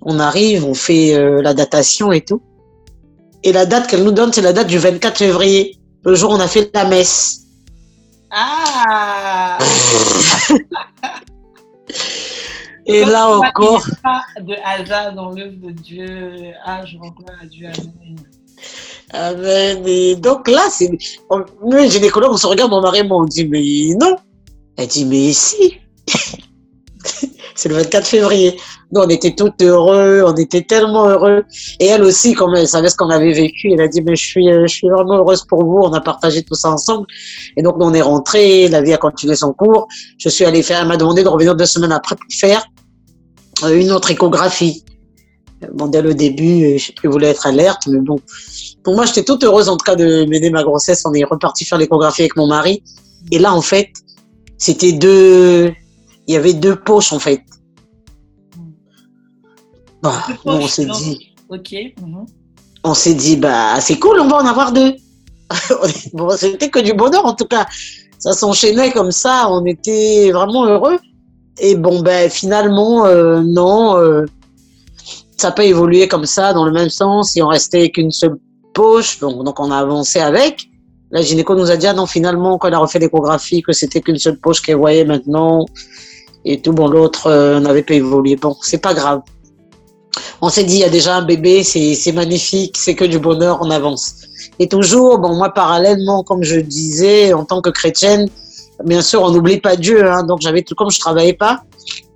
On 0.02 0.20
arrive, 0.20 0.64
on 0.66 0.76
fait 0.76 1.16
euh, 1.16 1.42
la 1.42 1.54
datation 1.54 2.12
et 2.12 2.22
tout. 2.22 2.42
Et 3.44 3.52
la 3.52 3.66
date 3.66 3.88
qu'elle 3.88 4.04
nous 4.04 4.12
donne, 4.12 4.32
c'est 4.32 4.42
la 4.42 4.54
date 4.54 4.68
du 4.68 4.78
24 4.78 5.18
février, 5.18 5.78
le 6.06 6.16
jour 6.16 6.32
où 6.32 6.36
on 6.36 6.40
a 6.40 6.48
fait 6.48 6.70
la 6.74 6.86
messe. 6.86 7.42
Ah 8.32 9.58
Et 12.90 13.06
là 13.06 13.30
encore. 13.30 13.86
Pas 14.02 14.24
de 14.42 14.56
hasard 14.66 15.14
dans 15.14 15.30
l'œuvre 15.30 15.58
de 15.62 15.72
Dieu. 15.72 16.54
Ah, 16.66 16.84
je 16.86 16.98
rencontre 16.98 17.34
à 17.40 17.46
Dieu. 17.46 17.68
Amen. 17.68 18.18
Amen. 19.12 19.84
Et 19.86 20.16
donc 20.16 20.48
là, 20.48 20.64
c'est. 20.72 20.90
Nous, 21.30 21.78
les 21.78 21.90
gynécologues, 21.90 22.32
on 22.32 22.38
se 22.38 22.48
regarde, 22.48 22.72
mon 22.72 22.82
mari, 22.82 23.02
on 23.10 23.26
dit, 23.26 23.48
mais 23.48 23.96
non. 24.00 24.16
Elle 24.76 24.88
dit, 24.88 25.06
mais 25.06 25.34
si. 25.34 25.78
c'est 27.56 27.70
le 27.70 27.76
24 27.76 28.08
février. 28.08 28.60
Nous, 28.92 29.02
on 29.02 29.08
était 29.08 29.36
tous 29.36 29.52
heureux, 29.62 30.24
on 30.26 30.36
était 30.36 30.64
tellement 30.64 31.08
heureux. 31.08 31.44
Et 31.80 31.86
elle 31.86 32.04
aussi, 32.04 32.34
comme 32.34 32.56
elle 32.56 32.68
savait 32.68 32.90
ce 32.90 32.96
qu'on 32.96 33.12
avait 33.12 33.34
vécu, 33.34 33.72
elle 33.72 33.82
a 33.82 33.88
dit, 33.88 34.02
mais 34.02 34.16
je 34.16 34.26
suis, 34.26 34.52
je 34.52 34.68
suis 34.68 34.90
vraiment 34.90 35.18
heureuse 35.18 35.46
pour 35.46 35.64
vous. 35.64 35.80
On 35.84 35.94
a 35.94 36.02
partagé 36.02 36.42
tout 36.42 36.56
ça 36.56 36.72
ensemble. 36.72 37.06
Et 37.56 37.62
donc, 37.62 37.78
nous, 37.78 37.86
on 37.86 37.94
est 37.94 38.02
rentrés, 38.02 38.68
la 38.68 38.82
vie 38.82 38.94
a 38.94 38.98
continué 38.98 39.36
son 39.36 39.54
cours. 39.54 39.88
Je 40.18 40.30
suis 40.30 40.46
allée 40.46 40.64
faire, 40.64 40.82
elle 40.82 40.88
m'a 40.88 40.98
demandé 40.98 41.24
de 41.24 41.28
revenir 41.28 41.56
deux 41.56 41.68
semaines 41.68 41.92
après 41.92 42.16
pour 42.16 42.26
faire 42.32 42.64
euh, 42.64 42.79
une 43.68 43.92
autre 43.92 44.12
échographie. 44.12 44.84
Bon, 45.74 45.88
dès 45.88 46.02
le 46.02 46.14
début, 46.14 46.64
euh, 46.64 46.78
je 46.78 46.86
sais 46.86 46.94
plus, 46.94 47.10
voulais 47.10 47.28
être 47.28 47.46
alerte, 47.46 47.88
mais 47.88 48.00
bon. 48.00 48.18
Pour 48.84 48.96
moi, 48.96 49.06
j'étais 49.06 49.24
toute 49.24 49.44
heureuse, 49.44 49.68
en 49.68 49.76
tout 49.76 49.84
cas, 49.84 49.96
de 49.96 50.26
m'aider 50.26 50.50
ma 50.50 50.64
grossesse. 50.64 51.04
On 51.06 51.14
est 51.14 51.26
reparti 51.26 51.66
faire 51.66 51.78
l'échographie 51.78 52.22
avec 52.22 52.38
mon 52.38 52.48
mari. 52.48 52.82
Et 53.32 53.40
là, 53.40 53.54
en 53.54 53.62
fait, 53.62 53.90
c'était 54.58 54.94
deux, 54.94 55.74
il 56.28 56.34
y 56.34 56.38
avait 56.38 56.54
deux 56.54 56.76
poches 56.76 57.12
en 57.12 57.20
fait. 57.20 57.42
Bon, 60.04 60.12
on 60.46 60.68
s'est 60.68 60.86
dit. 60.86 61.34
Ok. 61.50 61.74
Mhm. 62.02 62.26
On 62.84 62.94
s'est 62.94 63.16
dit, 63.16 63.36
bah, 63.36 63.82
c'est 63.82 64.00
cool, 64.00 64.20
on 64.20 64.28
va 64.28 64.38
en 64.38 64.46
avoir 64.46 64.72
deux. 64.72 64.96
bon, 66.14 66.30
c'était 66.38 66.70
que 66.70 66.80
du 66.80 66.94
bonheur 66.94 67.26
en 67.26 67.34
tout 67.34 67.46
cas. 67.46 67.66
Ça 68.20 68.34
s'enchaînait 68.34 68.92
comme 68.92 69.12
ça, 69.12 69.48
on 69.50 69.66
était 69.66 70.32
vraiment 70.32 70.66
heureux. 70.66 71.00
Et 71.58 71.76
bon, 71.76 72.02
ben 72.02 72.30
finalement, 72.30 73.06
euh, 73.06 73.42
non, 73.42 73.98
euh, 73.98 74.26
ça 75.38 75.52
pas 75.52 75.66
évolué 75.66 76.08
comme 76.08 76.26
ça 76.26 76.54
dans 76.54 76.66
le 76.66 76.72
même 76.72 76.90
sens. 76.90 77.36
Et 77.36 77.42
on 77.42 77.48
restait 77.48 77.90
qu'une 77.90 78.12
seule 78.12 78.38
poche, 78.74 79.20
donc, 79.20 79.44
donc 79.44 79.60
on 79.60 79.72
a 79.72 79.78
avancé 79.78 80.20
avec. 80.20 80.70
La 81.12 81.22
gynéco 81.22 81.56
nous 81.56 81.72
a 81.72 81.78
dit, 81.78 81.88
ah 81.88 81.94
non, 81.94 82.06
finalement, 82.06 82.58
quand 82.58 82.68
elle 82.68 82.76
a 82.76 82.80
refait 82.80 83.00
l'échographie, 83.00 83.64
que 83.64 83.74
c'était 83.74 84.00
qu'une 84.00 84.20
seule 84.20 84.38
poche 84.38 84.62
qu'elle 84.62 84.76
voyait 84.76 85.06
maintenant. 85.06 85.66
Et 86.46 86.62
tout, 86.62 86.72
bon, 86.72 86.88
l'autre 86.88 87.28
euh, 87.28 87.60
n'avait 87.60 87.84
pas 87.84 87.96
évolué. 87.96 88.36
Bon, 88.36 88.56
c'est 88.62 88.78
pas 88.78 88.94
grave. 88.94 89.22
On 90.42 90.50
s'est 90.50 90.64
dit, 90.64 90.76
il 90.76 90.80
y 90.80 90.84
a 90.84 90.90
déjà 90.90 91.16
un 91.16 91.24
bébé, 91.24 91.64
c'est 91.64 92.12
magnifique, 92.12 92.78
c'est 92.78 92.96
que 92.96 93.06
du 93.06 93.20
bonheur, 93.20 93.60
on 93.62 93.72
avance. 93.72 94.16
Et 94.60 94.68
toujours, 94.68 95.20
bon, 95.20 95.36
moi, 95.36 95.50
parallèlement, 95.50 96.24
comme 96.24 96.44
je 96.44 96.60
disais, 96.60 97.34
en 97.34 97.44
tant 97.44 97.62
que 97.62 97.70
chrétienne, 97.70 98.30
bien 98.86 99.02
sûr, 99.02 99.22
on 99.22 99.32
n'oublie 99.32 99.60
pas 99.60 99.76
Dieu. 99.76 100.06
Hein, 100.10 100.24
donc, 100.24 100.42
j'avais 100.42 100.62
tout 100.62 100.76
comme 100.76 100.92
je 100.92 101.00
travaillais 101.00 101.34
pas. 101.34 101.62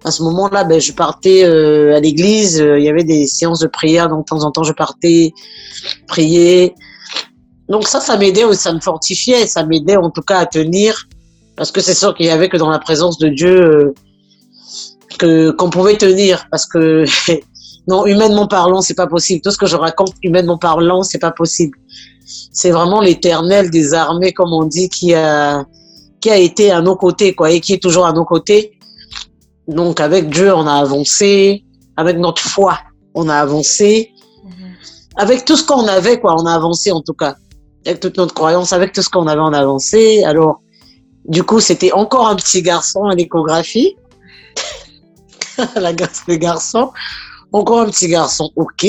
À 0.05 0.11
ce 0.11 0.21
moment-là, 0.23 0.63
ben, 0.63 0.81
je 0.81 0.91
partais 0.91 1.43
euh, 1.45 1.95
à 1.95 1.99
l'église. 1.99 2.59
Euh, 2.59 2.77
il 2.77 2.85
y 2.85 2.89
avait 2.89 3.03
des 3.03 3.25
séances 3.25 3.59
de 3.59 3.67
prière, 3.67 4.09
donc 4.09 4.25
de 4.25 4.25
temps 4.25 4.43
en 4.43 4.51
temps, 4.51 4.63
je 4.63 4.73
partais 4.73 5.33
prier. 6.07 6.73
Donc 7.69 7.87
ça, 7.87 7.99
ça 8.01 8.17
m'aidait, 8.17 8.53
ça 8.53 8.73
me 8.73 8.79
fortifiait, 8.79 9.47
ça 9.47 9.63
m'aidait 9.65 9.95
en 9.95 10.09
tout 10.09 10.21
cas 10.21 10.39
à 10.39 10.45
tenir, 10.45 11.07
parce 11.55 11.71
que 11.71 11.81
c'est 11.81 11.93
sûr 11.93 12.13
qu'il 12.13 12.25
y 12.25 12.29
avait 12.29 12.49
que 12.49 12.57
dans 12.57 12.69
la 12.69 12.79
présence 12.79 13.17
de 13.17 13.29
Dieu 13.29 13.61
euh, 13.61 13.93
que 15.17 15.51
qu'on 15.51 15.69
pouvait 15.69 15.97
tenir, 15.97 16.45
parce 16.51 16.65
que 16.65 17.05
non, 17.87 18.05
humainement 18.05 18.47
parlant, 18.47 18.81
c'est 18.81 18.93
pas 18.95 19.07
possible. 19.07 19.41
Tout 19.41 19.51
ce 19.51 19.57
que 19.57 19.65
je 19.65 19.77
raconte, 19.77 20.13
humainement 20.23 20.57
parlant, 20.57 21.03
c'est 21.03 21.19
pas 21.19 21.31
possible. 21.31 21.77
C'est 22.25 22.71
vraiment 22.71 22.99
l'Éternel 22.99 23.69
des 23.69 23.93
armées, 23.93 24.33
comme 24.33 24.51
on 24.51 24.65
dit, 24.65 24.89
qui 24.89 25.13
a 25.13 25.65
qui 26.23 26.31
a 26.31 26.37
été 26.37 26.71
à 26.71 26.79
nos 26.79 26.95
côtés, 26.95 27.35
quoi, 27.35 27.51
et 27.51 27.59
qui 27.59 27.73
est 27.73 27.83
toujours 27.83 28.05
à 28.05 28.13
nos 28.13 28.23
côtés. 28.23 28.79
Donc 29.67 29.99
avec 29.99 30.29
Dieu, 30.29 30.53
on 30.53 30.65
a 30.65 30.75
avancé, 30.75 31.65
avec 31.97 32.17
notre 32.17 32.41
foi, 32.41 32.79
on 33.13 33.27
a 33.27 33.35
avancé, 33.35 34.09
mhm. 34.45 34.73
avec 35.17 35.43
tout 35.43 35.57
ce 35.57 35.65
qu'on 35.65 35.85
avait, 35.85 36.21
quoi, 36.21 36.33
on 36.41 36.45
a 36.45 36.53
avancé 36.53 36.93
en 36.93 37.01
tout 37.01 37.13
cas, 37.13 37.35
avec 37.85 37.99
toute 37.99 38.15
notre 38.15 38.33
croyance, 38.33 38.71
avec 38.71 38.93
tout 38.93 39.01
ce 39.01 39.09
qu'on 39.09 39.27
avait, 39.27 39.41
on 39.41 39.51
a 39.51 39.59
avancé. 39.59 40.23
Alors, 40.23 40.61
du 41.25 41.43
coup, 41.43 41.59
c'était 41.59 41.91
encore 41.91 42.29
un 42.29 42.37
petit 42.37 42.61
garçon 42.61 43.03
à 43.03 43.15
l'échographie, 43.15 43.97
la 45.75 45.91
grâce 45.91 46.21
de 46.25 46.35
garçon, 46.35 46.93
encore 47.51 47.81
un 47.81 47.87
petit 47.87 48.07
garçon, 48.07 48.49
ok. 48.55 48.85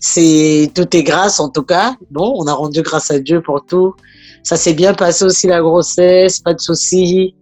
C'est 0.00 0.72
tout 0.74 0.96
est 0.96 1.04
grâce 1.04 1.38
en 1.38 1.48
tout 1.48 1.62
cas. 1.62 1.94
Bon, 2.10 2.34
on 2.38 2.46
a 2.48 2.54
rendu 2.54 2.82
grâce 2.82 3.12
à 3.12 3.20
Dieu 3.20 3.40
pour 3.40 3.64
tout. 3.64 3.94
Ça 4.42 4.56
s'est 4.56 4.74
bien 4.74 4.94
passé 4.94 5.24
aussi 5.24 5.46
la 5.46 5.60
grossesse, 5.60 6.40
pas 6.40 6.54
de 6.54 6.60
soucis. 6.60 7.34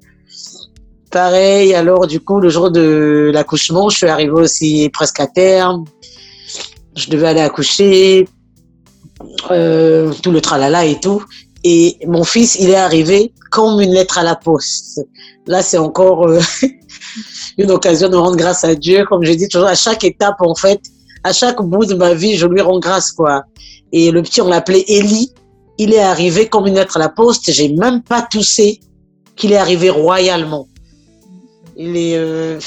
Pareil, 1.11 1.75
alors 1.75 2.07
du 2.07 2.21
coup, 2.21 2.39
le 2.41 2.51
jour 2.51 2.71
de 2.71 3.31
l'accouchement, 3.33 3.89
je 3.89 3.97
suis 3.97 4.09
arrivée 4.09 4.33
aussi 4.33 4.91
presque 4.93 5.21
à 5.21 5.27
terme. 5.27 5.85
Je 6.95 7.09
devais 7.09 7.29
aller 7.29 7.41
accoucher, 7.41 8.29
euh, 9.51 10.13
tout 10.23 10.31
le 10.31 10.41
tralala 10.41 10.85
et 10.85 11.01
tout. 11.01 11.23
Et 11.65 11.97
mon 12.07 12.25
fils, 12.25 12.57
il 12.61 12.71
est 12.71 12.77
arrivé 12.77 13.33
comme 13.51 13.81
une 13.81 13.93
lettre 13.93 14.19
à 14.19 14.23
la 14.23 14.37
poste. 14.37 15.01
Là, 15.47 15.63
c'est 15.63 15.79
encore 15.79 16.29
euh, 16.29 16.41
une 17.59 17.71
occasion 17.71 18.09
de 18.09 18.17
rendre 18.17 18.37
grâce 18.37 18.65
à 18.65 18.75
Dieu. 18.75 19.05
Comme 19.09 19.25
je 19.25 19.33
dis 19.33 19.49
toujours, 19.49 19.69
à 19.69 19.75
chaque 19.75 20.05
étape, 20.05 20.37
en 20.41 20.55
fait, 20.55 20.81
à 21.25 21.33
chaque 21.33 21.61
bout 21.63 21.87
de 21.87 21.95
ma 21.95 22.15
vie, 22.15 22.37
je 22.37 22.47
lui 22.47 22.61
rends 22.61 22.79
grâce, 22.79 23.13
quoi. 23.13 23.43
Et 23.93 24.11
le 24.11 24.23
petit, 24.23 24.41
on 24.41 24.49
l'appelait 24.49 24.85
Élie 24.87 25.33
il 25.79 25.95
est 25.95 26.01
arrivé 26.01 26.49
comme 26.49 26.67
une 26.67 26.75
lettre 26.75 26.97
à 26.97 27.01
la 27.01 27.09
poste. 27.09 27.51
J'ai 27.53 27.69
même 27.71 28.03
pas 28.03 28.23
toussé 28.23 28.81
qu'il 29.37 29.53
est 29.53 29.57
arrivé 29.57 29.89
royalement. 29.91 30.69
Il 31.77 31.97
est, 31.97 32.17
euh, 32.17 32.59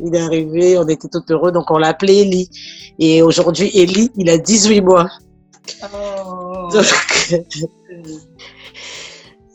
il 0.00 0.14
est 0.14 0.20
arrivé, 0.20 0.78
on 0.78 0.88
était 0.88 1.08
tout 1.08 1.22
heureux, 1.30 1.52
donc 1.52 1.70
on 1.70 1.76
l'a 1.76 1.88
appelé 1.88 2.22
Eli. 2.22 2.50
Et 2.98 3.20
aujourd'hui, 3.20 3.70
Eli, 3.74 4.10
il 4.16 4.30
a 4.30 4.38
18 4.38 4.80
mois. 4.80 5.08
Oh. 5.92 6.68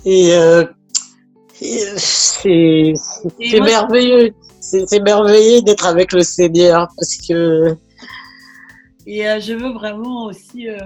et, 0.06 0.34
euh, 0.36 0.66
c'est 1.58 2.93
merveilleux. 3.60 4.34
C'est 4.60 4.99
merveilleux 5.02 5.62
d'être 5.64 5.86
avec 5.86 6.14
le 6.14 6.22
Seigneur 6.22 6.88
parce 6.95 7.18
que 7.28 7.76
et 9.06 9.28
euh, 9.28 9.39
je 9.39 9.54
veux 9.54 9.72
vraiment 9.72 10.26
aussi 10.26 10.70
euh, 10.70 10.78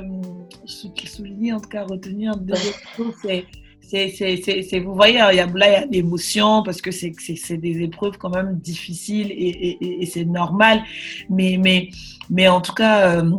souligner, 0.65 1.53
en 1.53 1.59
tout 1.59 1.69
cas 1.69 1.85
retenir 1.85 2.35
deux 2.37 2.55
c'est 3.21 3.45
c'est, 3.87 4.79
vous 4.79 4.95
voyez, 4.95 5.21
il 5.31 5.37
y 5.37 5.39
a, 5.39 5.45
là, 5.45 5.67
il 5.67 5.71
y 5.71 5.75
a 5.75 5.85
l'émotion 5.85 6.63
parce 6.63 6.81
que 6.81 6.91
c'est, 6.91 7.13
c'est, 7.19 7.57
des 7.57 7.81
épreuves 7.81 8.17
quand 8.17 8.29
même 8.29 8.57
difficiles 8.57 9.31
et, 9.31 9.35
et, 9.35 10.01
et 10.01 10.05
c'est 10.05 10.25
normal. 10.25 10.83
Mais, 11.29 11.57
mais, 11.61 11.89
mais 12.29 12.47
en 12.47 12.61
tout 12.61 12.73
cas, 12.73 13.21
euh, 13.21 13.31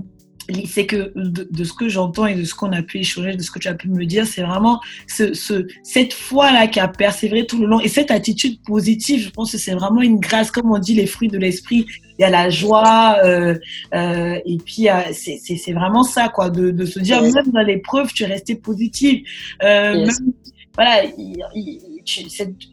c'est 0.67 0.87
que 0.87 1.13
de, 1.15 1.65
ce 1.65 1.73
que 1.73 1.89
j'entends 1.89 2.27
et 2.27 2.35
de 2.35 2.45
ce 2.45 2.55
qu'on 2.55 2.73
a 2.73 2.83
pu 2.83 2.99
échanger, 2.99 3.37
de 3.37 3.43
ce 3.43 3.51
que 3.51 3.59
tu 3.59 3.69
as 3.69 3.75
pu 3.75 3.89
me 3.89 4.05
dire, 4.05 4.27
c'est 4.27 4.43
vraiment 4.43 4.81
ce, 5.07 5.35
ce, 5.35 5.67
cette 5.83 6.13
foi-là 6.13 6.67
qui 6.69 6.81
a 6.81 6.89
persévéré 6.89 7.47
tout 7.47 7.59
le 7.59 7.67
long 7.67 7.81
et 7.81 7.89
cette 7.89 8.11
attitude 8.11 8.61
positive. 8.63 9.21
Je 9.21 9.31
pense 9.31 9.53
que 9.53 9.59
c'est 9.59 9.75
vraiment 9.75 10.03
une 10.03 10.19
grâce, 10.19 10.51
comme 10.51 10.71
on 10.71 10.79
dit, 10.79 10.95
les 10.95 11.07
fruits 11.07 11.29
de 11.29 11.39
l'esprit. 11.39 11.87
Il 12.19 12.23
y 12.23 12.25
a 12.25 12.31
la 12.31 12.49
joie 12.49 13.19
euh, 13.25 13.57
euh, 13.95 14.39
et 14.45 14.57
puis 14.59 14.87
c'est 15.13 15.73
vraiment 15.73 16.03
ça, 16.03 16.29
quoi, 16.29 16.51
de, 16.51 16.71
de 16.71 16.85
se 16.85 16.99
dire 17.01 17.21
même 17.23 17.51
dans 17.53 17.63
l'épreuve, 17.63 18.13
tu 18.13 18.23
es 18.23 18.27
resté 18.27 18.55
positive. 18.55 19.23
Euh, 19.63 20.07
même, 20.07 20.33
voilà, 20.75 21.03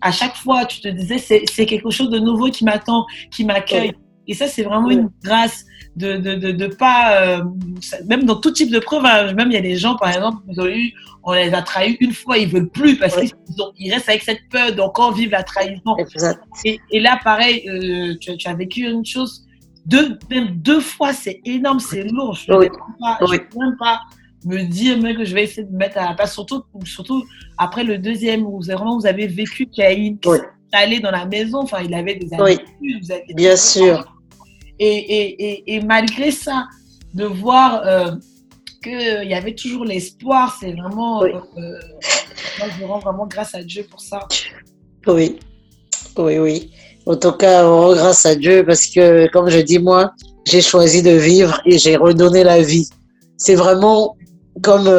à 0.01 0.11
chaque 0.11 0.35
fois, 0.35 0.65
tu 0.65 0.81
te 0.81 0.89
disais, 0.89 1.17
c'est 1.17 1.65
quelque 1.65 1.89
chose 1.89 2.09
de 2.09 2.19
nouveau 2.19 2.49
qui 2.49 2.65
m'attend, 2.65 3.05
qui 3.31 3.45
m'accueille. 3.45 3.93
Et 4.27 4.33
ça, 4.33 4.47
c'est 4.47 4.63
vraiment 4.63 4.89
une 4.89 5.09
grâce 5.23 5.65
de 5.95 6.17
de, 6.17 6.35
de, 6.35 6.51
de 6.51 6.67
pas, 6.67 7.21
euh, 7.21 7.43
même 8.07 8.23
dans 8.23 8.35
tout 8.35 8.51
type 8.51 8.71
de 8.71 8.79
preuve, 8.79 9.05
hein, 9.05 9.33
même 9.33 9.51
il 9.51 9.53
y 9.53 9.57
a 9.57 9.61
des 9.61 9.75
gens, 9.75 9.95
par 9.95 10.09
exemple, 10.09 10.37
ont 10.57 10.65
eu, 10.65 10.93
on 11.23 11.33
les 11.33 11.53
a 11.53 11.61
trahis 11.61 11.97
une 11.99 12.13
fois, 12.13 12.37
ils 12.37 12.47
veulent 12.47 12.69
plus 12.69 12.97
parce 12.97 13.15
qu'ils 13.15 13.31
ils 13.77 13.91
restent 13.93 14.09
avec 14.09 14.23
cette 14.23 14.41
peur 14.49 14.73
d'encore 14.73 15.13
vivre 15.13 15.31
la 15.31 15.43
trahison. 15.43 15.95
Et, 16.65 16.79
et, 16.91 16.99
là, 16.99 17.19
pareil, 17.23 17.67
euh, 17.67 18.15
tu, 18.19 18.35
tu, 18.37 18.47
as 18.47 18.55
vécu 18.55 18.81
une 18.89 19.05
chose, 19.05 19.45
deux, 19.85 20.17
même 20.29 20.55
deux 20.55 20.79
fois, 20.79 21.13
c'est 21.13 21.41
énorme, 21.45 21.79
c'est 21.79 22.03
lourd. 22.03 22.33
Je 22.33 22.51
ne 22.51 22.67
peux 23.37 23.59
même 23.59 23.77
pas 23.77 24.01
me 24.45 24.63
dire 24.63 24.99
même 24.99 25.15
que 25.15 25.25
je 25.25 25.33
vais 25.33 25.43
essayer 25.43 25.63
de 25.63 25.75
mettre 25.75 25.97
à 25.97 26.09
la 26.09 26.13
place, 26.15 26.33
surtout, 26.33 26.63
surtout 26.85 27.23
après 27.57 27.83
le 27.83 27.97
deuxième 27.97 28.45
où 28.45 28.61
vraiment 28.61 28.97
vous 28.97 29.05
avez 29.05 29.27
vécu 29.27 29.67
qu'il 29.67 29.83
y 29.83 29.87
a 29.87 29.91
une 29.91 30.17
allé 30.73 30.99
dans 30.99 31.11
la 31.11 31.25
maison, 31.25 31.59
enfin 31.59 31.81
il 31.83 31.93
avait 31.93 32.15
des 32.15 32.33
habitudes. 32.33 32.67
Oui, 32.81 33.33
bien 33.35 33.55
sûr. 33.55 34.12
Et, 34.79 35.81
malgré 35.85 36.31
ça, 36.31 36.67
de 37.13 37.25
voir 37.25 37.81
euh, 37.85 38.11
qu'il 38.83 39.29
y 39.29 39.33
avait 39.33 39.55
toujours 39.55 39.85
l'espoir, 39.85 40.57
c'est 40.59 40.73
vraiment. 40.73 41.23
Euh, 41.23 41.27
euh, 41.57 41.79
moi, 42.59 42.67
je 42.79 42.85
rends 42.85 42.99
vraiment 42.99 43.27
grâce 43.27 43.55
à 43.55 43.63
Dieu 43.63 43.85
pour 43.89 44.01
ça. 44.01 44.27
Oui, 45.07 45.39
oui, 46.17 46.39
oui. 46.39 46.71
En 47.05 47.15
tout 47.15 47.33
cas, 47.33 47.65
on 47.65 47.81
rend 47.81 47.93
grâce 47.93 48.25
à 48.25 48.35
Dieu 48.35 48.63
parce 48.65 48.87
que, 48.87 49.29
comme 49.31 49.49
je 49.49 49.59
dis, 49.59 49.79
moi, 49.79 50.13
j'ai 50.45 50.61
choisi 50.61 51.01
de 51.01 51.11
vivre 51.11 51.61
et 51.65 51.77
j'ai 51.77 51.95
redonné 51.95 52.43
la 52.43 52.61
vie. 52.61 52.87
C'est 53.37 53.55
vraiment, 53.55 54.15
comme 54.61 54.89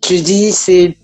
tu 0.00 0.20
dis, 0.20 0.52
c'est, 0.52 0.96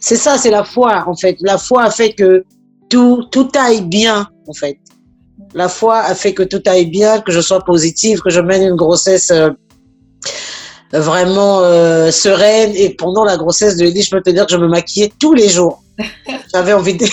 c'est 0.00 0.16
ça, 0.16 0.38
c'est 0.38 0.50
la 0.50 0.64
foi, 0.64 1.04
en 1.06 1.14
fait. 1.14 1.36
La 1.40 1.58
foi 1.58 1.84
a 1.84 1.90
fait 1.90 2.12
que 2.12 2.44
tout, 2.88 3.24
tout 3.30 3.48
aille 3.54 3.82
bien, 3.82 4.28
en 4.46 4.52
fait. 4.52 4.78
La 5.54 5.68
foi 5.68 5.98
a 5.98 6.14
fait 6.14 6.34
que 6.34 6.42
tout 6.42 6.62
aille 6.66 6.86
bien, 6.86 7.20
que 7.20 7.32
je 7.32 7.40
sois 7.40 7.60
positive, 7.60 8.20
que 8.20 8.30
je 8.30 8.40
mène 8.40 8.62
une 8.62 8.76
grossesse 8.76 9.30
euh, 9.30 9.50
vraiment 10.92 11.60
euh, 11.60 12.10
sereine. 12.10 12.72
Et 12.74 12.90
pendant 12.90 13.24
la 13.24 13.36
grossesse 13.36 13.76
de 13.76 13.84
Eddie, 13.84 14.02
je 14.02 14.10
peux 14.10 14.22
te 14.22 14.30
dire 14.30 14.46
que 14.46 14.52
je 14.52 14.58
me 14.58 14.68
maquillais 14.68 15.12
tous 15.18 15.34
les 15.34 15.48
jours. 15.48 15.81
J'avais 16.52 16.72
envie 16.72 16.94
d'être, 16.94 17.12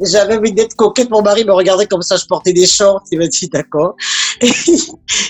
j'avais 0.00 0.36
envie 0.36 0.52
d'être 0.52 0.74
coquette. 0.74 1.10
Mon 1.10 1.22
mari 1.22 1.44
me 1.44 1.52
regardait 1.52 1.86
comme 1.86 2.02
ça, 2.02 2.16
je 2.16 2.24
portais 2.26 2.52
des 2.52 2.66
shorts. 2.66 3.02
Il 3.10 3.18
m'a 3.18 3.26
dit 3.26 3.48
d'accord. 3.48 3.96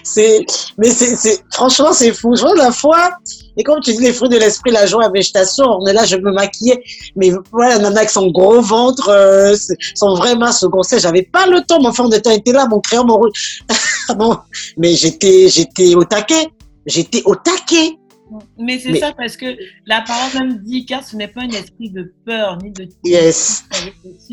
c'est, 0.02 0.44
mais 0.78 0.90
c'est, 0.90 1.42
franchement, 1.50 1.92
c'est 1.92 2.12
fou. 2.12 2.34
Je 2.34 2.42
vois 2.42 2.54
la 2.56 2.70
foi. 2.70 3.10
Et 3.56 3.64
comme 3.64 3.80
tu 3.80 3.92
dis, 3.92 4.00
les 4.00 4.12
fruits 4.12 4.28
de 4.28 4.38
l'esprit, 4.38 4.70
la 4.70 4.86
joie, 4.86 5.02
la 5.02 5.10
végétation, 5.10 5.64
on 5.66 5.86
est 5.86 5.92
là, 5.92 6.04
je 6.04 6.16
me 6.16 6.32
maquillais. 6.32 6.82
Mais 7.16 7.32
voilà, 7.50 7.78
nana 7.78 7.98
avec 8.00 8.10
son 8.10 8.30
gros 8.30 8.60
ventre, 8.60 9.08
euh, 9.08 9.54
son 9.94 10.14
vrai 10.14 10.34
mince 10.36 10.64
grossesse. 10.64 11.02
J'avais 11.02 11.22
pas 11.22 11.46
le 11.46 11.60
temps. 11.62 11.80
Mon 11.80 11.92
fond 11.92 12.08
de 12.08 12.16
temps 12.18 12.30
était 12.30 12.52
là, 12.52 12.66
mon 12.66 12.80
crayon, 12.80 13.04
mon 13.04 13.20
bon, 14.16 14.36
mais 14.76 14.94
j'étais, 14.94 15.48
j'étais 15.48 15.94
au 15.94 16.04
taquet. 16.04 16.48
J'étais 16.86 17.22
au 17.24 17.34
taquet. 17.36 17.98
Mais 18.58 18.78
c'est 18.78 18.96
ça 18.96 19.12
parce 19.12 19.36
que 19.36 19.56
la 19.86 20.02
parole 20.02 20.48
même 20.48 20.58
dit 20.58 20.84
car 20.86 21.02
ce 21.02 21.16
n'est 21.16 21.28
pas 21.28 21.42
un 21.42 21.50
esprit 21.50 21.90
de 21.90 22.14
peur 22.24 22.58
ni 22.62 22.70
de 22.70 22.88
yes. 23.04 23.64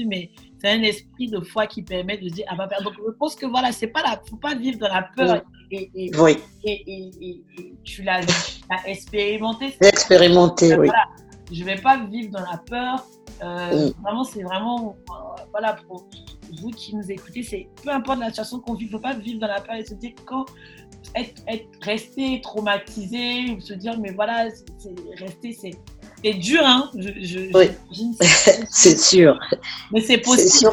mais 0.08 0.32
c'est 0.62 0.70
un 0.70 0.82
esprit 0.84 1.28
de 1.28 1.39
foi 1.39 1.68
qui 1.68 1.84
permet 1.84 2.18
de 2.18 2.28
dire, 2.30 2.45
ah 2.50 2.56
bah, 2.56 2.68
donc 2.84 2.93
je 2.95 3.12
pense 3.14 3.36
que 3.36 3.45
voilà, 3.45 3.72
c'est 3.72 3.88
pas 3.88 4.02
la, 4.02 4.22
faut 4.30 4.36
pas 4.36 4.56
vivre 4.56 4.78
dans 4.78 4.89
la 4.89 5.10
peur. 5.16 5.41
Et, 5.72 5.89
et, 5.95 6.12
oui. 6.18 6.38
et, 6.66 7.43
tu 7.84 8.04
l'as 8.04 8.22
expérimenté. 8.86 9.76
Expérimenté, 9.82 10.76
oui. 10.76 10.88
Voilà, 10.88 11.06
je 11.52 11.64
vais 11.64 11.76
pas 11.76 12.04
vivre 12.06 12.32
dans 12.32 12.41
la 12.41 12.58
peur. 12.58 13.06
Euh, 13.41 13.89
mm. 13.89 13.93
Vraiment, 14.02 14.24
c'est 14.24 14.43
vraiment, 14.43 14.95
euh, 15.10 15.43
voilà, 15.52 15.78
pour 15.88 16.10
vous 16.62 16.72
qui 16.72 16.95
nous 16.95 17.10
écoutez, 17.10 17.43
c'est 17.43 17.70
peu 17.84 17.91
importe 17.91 18.20
la 18.20 18.28
situation 18.28 18.60
qu'on 18.60 18.74
vit, 18.74 18.86
il 18.86 18.88
ne 18.88 18.91
faut 18.91 19.00
pas 19.00 19.14
vivre 19.14 19.39
dans 19.39 19.47
la 19.47 19.62
peur 19.62 19.76
et 19.76 19.86
se 19.86 19.93
dire 19.93 20.12
quand 20.26 20.45
être, 21.16 21.41
être 21.47 21.68
resté 21.82 22.41
traumatisé 22.41 23.52
ou 23.52 23.62
se 23.62 23.74
dire 23.74 24.00
mais 24.00 24.12
voilà, 24.12 24.47
c'est 24.78 24.95
rester, 25.20 25.54
c'est 25.54 25.72
c'est 26.24 26.34
dur, 26.34 26.62
hein 26.66 26.89
je, 26.97 27.39
Oui, 27.54 27.70
c'est 28.70 29.00
sûr. 29.00 29.39
Mais 29.93 30.02
c'est 30.02 30.18
possible. 30.18 30.72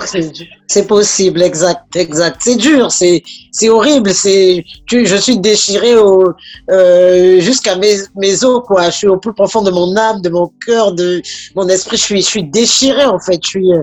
C'est 0.66 0.87
possible, 0.87 1.43
exact, 1.43 1.95
exact. 1.95 2.41
C'est 2.43 2.57
dur, 2.57 2.91
c'est 2.91 3.22
horrible. 3.68 4.12
C'est, 4.12 4.64
je 4.91 5.16
suis 5.16 5.39
déchiré 5.39 5.97
au, 5.97 6.24
euh, 6.70 7.41
jusqu'à 7.41 7.77
mes, 7.77 7.97
mes 8.16 8.45
os, 8.45 8.62
quoi. 8.66 8.91
Je 8.91 8.97
suis 8.97 9.07
au 9.07 9.18
plus 9.18 9.33
profond 9.35 9.62
de 9.62 9.70
mon 9.70 9.97
âme, 9.97 10.20
de 10.20 10.29
mon 10.31 10.51
cœur, 10.66 10.93
de 10.93 11.22
mon 11.55 11.68
esprit. 11.68 11.97
Je 11.97 12.03
suis, 12.03 12.22
je 12.22 12.27
suis 12.27 12.45
déchiré, 12.45 13.05
en 13.05 13.20
fait. 13.20 13.39
Je 13.45 13.49
suis, 13.49 13.72
euh, 13.72 13.83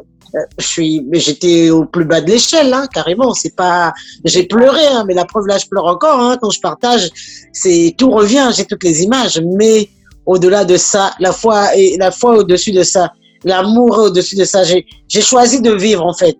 suis, 0.60 1.06
j'étais 1.14 1.70
au 1.70 1.86
plus 1.86 2.06
bas 2.06 2.22
de 2.22 2.32
l'échelle, 2.32 2.74
hein, 2.74 2.88
carrément. 2.94 3.34
C'est 3.34 3.56
pas, 3.56 3.94
j'ai 4.26 4.44
pleuré, 4.44 4.86
hein, 4.88 5.06
mais 5.08 5.14
la 5.14 5.26
preuve 5.26 5.48
là, 5.48 5.58
je 5.58 5.68
pleure 5.68 5.86
encore 5.86 6.20
hein, 6.20 6.38
quand 6.42 6.50
je 6.50 6.60
partage. 6.60 7.10
C'est 7.52 7.96
tout 7.98 8.12
revient, 8.12 8.50
j'ai 8.56 8.66
toutes 8.66 8.84
les 8.84 9.04
images, 9.04 9.42
mais 9.58 9.90
au-delà 10.26 10.66
de 10.66 10.78
ça, 10.78 11.14
la 11.20 11.32
foi 11.32 11.76
et 11.76 11.98
la 11.98 12.12
foi 12.12 12.38
au-dessus 12.38 12.72
de 12.72 12.84
ça, 12.84 13.12
l'amour 13.44 13.98
au-dessus 13.98 14.36
de 14.36 14.46
ça. 14.46 14.64
J'ai 14.64 15.22
choisi 15.22 15.62
de 15.62 15.72
vivre 15.74 16.06
en 16.06 16.14
fait. 16.14 16.38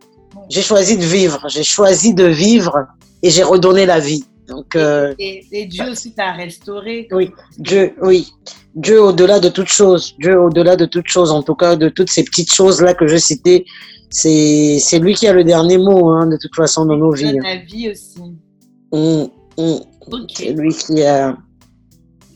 J'ai 0.50 0.62
choisi 0.62 0.98
de 0.98 1.04
vivre. 1.04 1.40
J'ai 1.48 1.64
choisi 1.64 2.14
de 2.14 2.26
vivre 2.26 2.86
et 3.22 3.30
j'ai 3.30 3.44
redonné 3.44 3.86
la 3.86 4.00
vie. 4.00 4.24
Donc, 4.48 4.76
euh, 4.76 5.14
et, 5.20 5.66
Dieu 5.66 5.90
aussi 5.90 6.14
t'a 6.14 6.32
restauré. 6.32 7.08
Oui, 7.12 7.32
Dieu, 7.58 7.94
oui. 8.02 8.28
Dieu 8.76 9.02
au-delà 9.02 9.40
de 9.40 9.50
toute 9.50 9.68
chose. 9.68 10.16
Dieu 10.20 10.40
au-delà 10.40 10.76
de 10.76 10.86
toute 10.86 11.08
chose. 11.08 11.32
En 11.32 11.44
tout 11.44 11.56
cas, 11.56 11.76
de 11.76 11.90
toutes 11.90 12.10
ces 12.10 12.24
petites 12.24 12.54
choses-là 12.54 12.94
que 12.94 13.08
je 13.08 13.18
citais, 13.18 13.66
c'est 14.10 15.00
lui 15.00 15.14
qui 15.14 15.28
a 15.28 15.34
le 15.34 15.44
dernier 15.44 15.78
mot, 15.78 16.10
hein, 16.10 16.28
de 16.28 16.38
toute 16.38 16.56
façon, 16.56 16.86
dans 16.86 16.98
nos 16.98 17.12
vies. 17.12 17.34
Dans 17.34 17.44
la 17.44 17.58
vie 17.58 17.90
aussi. 17.90 18.20
Hum. 18.92 19.30
C'est 20.34 20.52
lui 20.52 20.74
qui 20.74 21.04
a, 21.04 21.38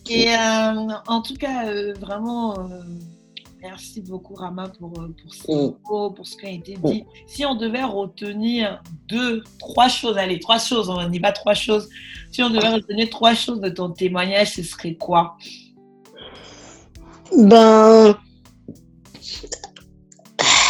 et 0.09 0.29
euh, 0.29 0.87
en 1.07 1.21
tout 1.21 1.35
cas, 1.35 1.67
euh, 1.67 1.93
vraiment, 1.99 2.55
merci 3.69 4.01
beaucoup 4.01 4.33
Rama 4.33 4.69
pour, 4.79 4.91
mm. 4.99 5.73
mots, 5.89 6.11
pour 6.11 6.25
ce 6.25 6.37
qui 6.37 6.45
a 6.45 6.51
été 6.51 6.77
dit. 6.83 7.03
Si 7.27 7.45
on 7.45 7.55
devait 7.55 7.83
retenir 7.83 8.81
deux, 9.07 9.43
trois 9.59 9.89
choses, 9.89 10.17
allez, 10.17 10.39
trois 10.39 10.59
choses, 10.59 10.89
on 10.89 11.11
y 11.11 11.19
va 11.19 11.31
trois 11.31 11.53
choses. 11.53 11.89
Si 12.31 12.41
on 12.41 12.49
devait 12.49 12.69
retenir 12.69 13.09
trois 13.09 13.33
choses 13.33 13.59
de 13.59 13.69
ton 13.69 13.89
témoignage, 13.91 14.53
ce 14.53 14.63
serait 14.63 14.95
quoi? 14.95 15.37
Ben, 17.37 18.17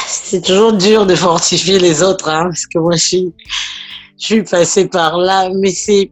c'est 0.08 0.44
toujours 0.44 0.74
dur 0.74 1.06
de 1.06 1.14
fortifier 1.16 1.78
les 1.80 2.02
autres, 2.02 2.30
hein, 2.30 2.46
parce 2.46 2.66
que 2.66 2.80
moi, 2.80 2.96
je 2.96 3.06
suis, 3.06 3.34
je 4.20 4.26
suis 4.26 4.44
passée 4.44 4.88
par 4.88 5.18
là, 5.18 5.50
mais 5.62 5.72
c'est 5.72 6.12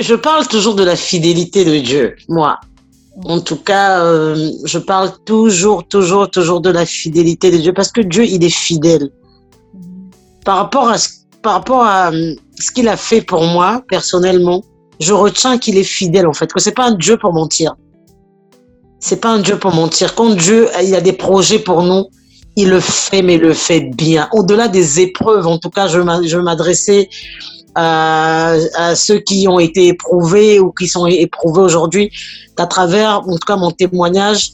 je 0.00 0.16
parle 0.16 0.48
toujours 0.48 0.74
de 0.74 0.82
la 0.82 0.96
fidélité 0.96 1.64
de 1.64 1.78
Dieu, 1.78 2.16
moi. 2.28 2.58
En 3.24 3.40
tout 3.40 3.56
cas, 3.56 4.04
euh, 4.04 4.50
je 4.64 4.78
parle 4.78 5.12
toujours, 5.24 5.86
toujours, 5.86 6.30
toujours 6.30 6.60
de 6.60 6.70
la 6.70 6.84
fidélité 6.84 7.50
de 7.50 7.58
Dieu 7.58 7.72
parce 7.72 7.92
que 7.92 8.00
Dieu, 8.00 8.24
il 8.24 8.42
est 8.42 8.54
fidèle. 8.54 9.10
Par 10.44 10.56
rapport 10.56 10.88
à 10.88 10.98
ce, 10.98 11.08
par 11.42 11.52
rapport 11.54 11.82
à 11.82 12.12
euh, 12.12 12.34
ce 12.58 12.72
qu'il 12.72 12.88
a 12.88 12.96
fait 12.96 13.20
pour 13.20 13.44
moi 13.44 13.82
personnellement, 13.88 14.62
je 15.00 15.12
retiens 15.12 15.58
qu'il 15.58 15.78
est 15.78 15.84
fidèle 15.84 16.26
en 16.26 16.32
fait, 16.32 16.52
que 16.52 16.60
c'est 16.60 16.74
pas 16.74 16.86
un 16.86 16.94
Dieu 16.94 17.16
pour 17.16 17.32
mentir. 17.32 17.74
C'est 18.98 19.20
pas 19.20 19.30
un 19.30 19.40
Dieu 19.40 19.58
pour 19.58 19.72
mentir. 19.74 20.14
Quand 20.14 20.30
Dieu 20.30 20.68
il 20.82 20.94
a 20.94 21.00
des 21.00 21.12
projets 21.12 21.58
pour 21.58 21.82
nous, 21.82 22.06
il 22.56 22.70
le 22.70 22.80
fait, 22.80 23.22
mais 23.22 23.34
il 23.34 23.40
le 23.40 23.52
fait 23.52 23.80
bien. 23.80 24.28
Au-delà 24.32 24.68
des 24.68 25.00
épreuves, 25.00 25.46
en 25.46 25.58
tout 25.58 25.70
cas, 25.70 25.88
je 25.88 25.98
veux 25.98 26.04
m'adresser 27.76 28.70
à, 28.76 28.94
ceux 28.94 29.18
qui 29.18 29.46
ont 29.48 29.58
été 29.58 29.88
éprouvés 29.88 30.60
ou 30.60 30.72
qui 30.72 30.88
sont 30.88 31.06
éprouvés 31.06 31.62
aujourd'hui, 31.62 32.10
qu'à 32.56 32.66
travers, 32.66 33.20
en 33.20 33.32
tout 33.32 33.46
cas, 33.46 33.56
mon 33.56 33.70
témoignage, 33.70 34.50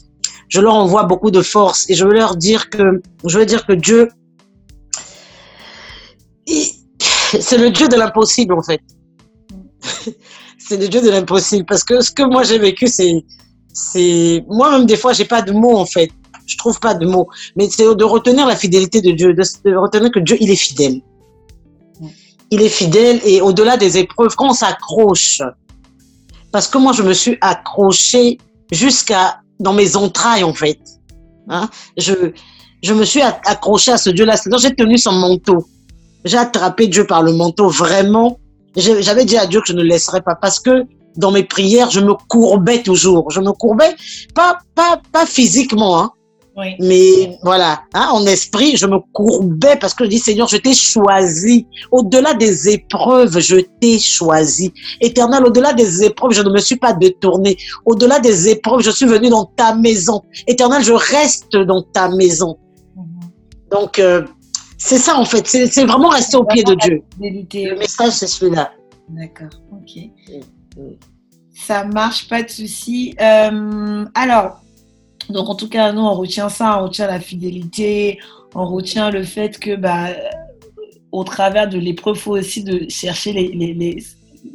je 0.49 0.59
leur 0.59 0.75
envoie 0.75 1.03
beaucoup 1.03 1.31
de 1.31 1.41
force 1.41 1.89
et 1.89 1.93
je 1.93 2.05
veux 2.05 2.13
leur 2.13 2.35
dire 2.35 2.69
que, 2.69 3.01
je 3.25 3.39
veux 3.39 3.45
dire 3.45 3.65
que 3.65 3.73
Dieu, 3.73 4.09
c'est 7.39 7.57
le 7.57 7.69
Dieu 7.69 7.87
de 7.87 7.95
l'impossible 7.95 8.53
en 8.53 8.61
fait. 8.61 8.81
c'est 10.57 10.77
le 10.77 10.87
Dieu 10.89 11.01
de 11.01 11.09
l'impossible 11.09 11.65
parce 11.65 11.83
que 11.83 12.01
ce 12.01 12.11
que 12.11 12.23
moi 12.23 12.43
j'ai 12.43 12.59
vécu, 12.59 12.87
c'est, 12.87 13.23
c'est, 13.73 14.43
moi-même 14.49 14.85
des 14.85 14.97
fois 14.97 15.13
j'ai 15.13 15.25
pas 15.25 15.41
de 15.41 15.53
mots 15.53 15.77
en 15.77 15.85
fait. 15.85 16.09
Je 16.47 16.57
trouve 16.57 16.81
pas 16.81 16.95
de 16.95 17.05
mots, 17.05 17.29
mais 17.55 17.69
c'est 17.69 17.95
de 17.95 18.03
retenir 18.03 18.45
la 18.45 18.57
fidélité 18.57 18.99
de 18.99 19.11
Dieu, 19.11 19.33
de 19.33 19.75
retenir 19.75 20.11
que 20.11 20.19
Dieu 20.19 20.35
il 20.41 20.51
est 20.51 20.57
fidèle 20.57 21.01
il 22.51 22.61
est 22.61 22.69
fidèle 22.69 23.21
et 23.23 23.41
au-delà 23.41 23.77
des 23.77 23.97
épreuves, 23.97 24.35
quand 24.35 24.49
on 24.49 24.53
s'accroche, 24.53 25.41
parce 26.51 26.67
que 26.67 26.77
moi 26.77 26.91
je 26.93 27.01
me 27.01 27.13
suis 27.13 27.37
accrochée 27.41 28.37
jusqu'à 28.71 29.39
dans 29.59 29.73
mes 29.73 29.95
entrailles 29.95 30.43
en 30.43 30.53
fait. 30.53 30.79
Hein? 31.49 31.69
Je, 31.97 32.13
je 32.83 32.93
me 32.93 33.05
suis 33.05 33.21
accrochée 33.21 33.91
à 33.91 33.97
ce 33.97 34.09
Dieu-là. 34.09 34.37
C'est-à-dire 34.37 34.59
j'ai 34.59 34.75
tenu 34.75 34.97
son 34.97 35.13
manteau. 35.13 35.65
J'ai 36.25 36.37
attrapé 36.37 36.87
Dieu 36.87 37.05
par 37.07 37.23
le 37.23 37.33
manteau 37.33 37.69
vraiment. 37.69 38.39
J'avais 38.75 39.25
dit 39.25 39.37
à 39.37 39.45
Dieu 39.45 39.61
que 39.61 39.67
je 39.67 39.73
ne 39.73 39.81
laisserais 39.81 40.21
pas 40.21 40.35
parce 40.35 40.59
que 40.59 40.83
dans 41.17 41.31
mes 41.31 41.43
prières, 41.43 41.89
je 41.89 41.99
me 41.99 42.13
courbais 42.27 42.81
toujours. 42.83 43.31
Je 43.31 43.41
me 43.41 43.51
courbais, 43.51 43.95
pas, 44.33 44.59
pas, 44.75 45.01
pas 45.11 45.25
physiquement, 45.25 45.99
hein, 45.99 46.11
mais 46.79 47.37
voilà, 47.43 47.83
hein, 47.93 48.09
en 48.11 48.25
esprit, 48.25 48.75
je 48.75 48.85
me 48.85 48.99
courbais 49.13 49.77
parce 49.79 49.93
que 49.93 50.03
je 50.03 50.09
dis, 50.09 50.19
Seigneur, 50.19 50.47
je 50.47 50.57
t'ai 50.57 50.73
choisi. 50.73 51.65
Au-delà 51.91 52.33
des 52.33 52.69
épreuves, 52.69 53.39
je 53.39 53.57
t'ai 53.79 53.99
choisi. 53.99 54.73
Éternel, 54.99 55.45
au-delà 55.45 55.73
des 55.73 56.03
épreuves, 56.03 56.33
je 56.33 56.41
ne 56.41 56.49
me 56.49 56.59
suis 56.59 56.75
pas 56.75 56.93
détourné. 56.93 57.57
Au-delà 57.85 58.19
des 58.19 58.49
épreuves, 58.49 58.81
je 58.81 58.91
suis 58.91 59.05
venu 59.05 59.29
dans 59.29 59.45
ta 59.45 59.75
maison. 59.75 60.21
Éternel, 60.45 60.83
je 60.83 60.93
reste 60.93 61.55
dans 61.55 61.81
ta 61.81 62.09
maison. 62.09 62.57
Mhm. 62.95 63.05
Donc, 63.71 63.99
euh, 63.99 64.23
c'est 64.77 64.97
ça 64.97 65.17
en 65.17 65.25
fait. 65.25 65.47
C'est 65.47 65.85
vraiment 65.85 66.09
rester 66.09 66.37
au 66.37 66.43
pied 66.43 66.63
de 66.63 66.73
Dieu. 66.75 67.01
Le 67.19 67.77
message, 67.77 68.13
c'est 68.13 68.27
celui-là. 68.27 68.71
D'accord, 69.09 69.49
ok. 69.71 70.09
Ça 71.53 71.85
marche, 71.85 72.27
pas 72.27 72.41
de 72.43 72.49
souci. 72.49 73.15
Euh, 73.21 74.05
alors, 74.15 74.61
donc 75.29 75.49
en 75.49 75.55
tout 75.55 75.69
cas, 75.69 75.91
nous, 75.91 76.01
on 76.01 76.13
retient 76.13 76.49
ça, 76.49 76.79
on 76.79 76.83
retient 76.83 77.07
la 77.07 77.19
fidélité, 77.19 78.19
on 78.55 78.65
retient 78.65 79.09
le 79.11 79.23
fait 79.23 79.59
que 79.59 79.75
bah, 79.75 80.07
au 81.11 81.23
travers 81.23 81.69
de 81.69 81.77
l'épreuve, 81.77 82.15
il 82.15 82.21
faut 82.21 82.37
aussi 82.37 82.63
de 82.63 82.89
chercher 82.89 83.33
les, 83.33 83.49
les, 83.49 84.03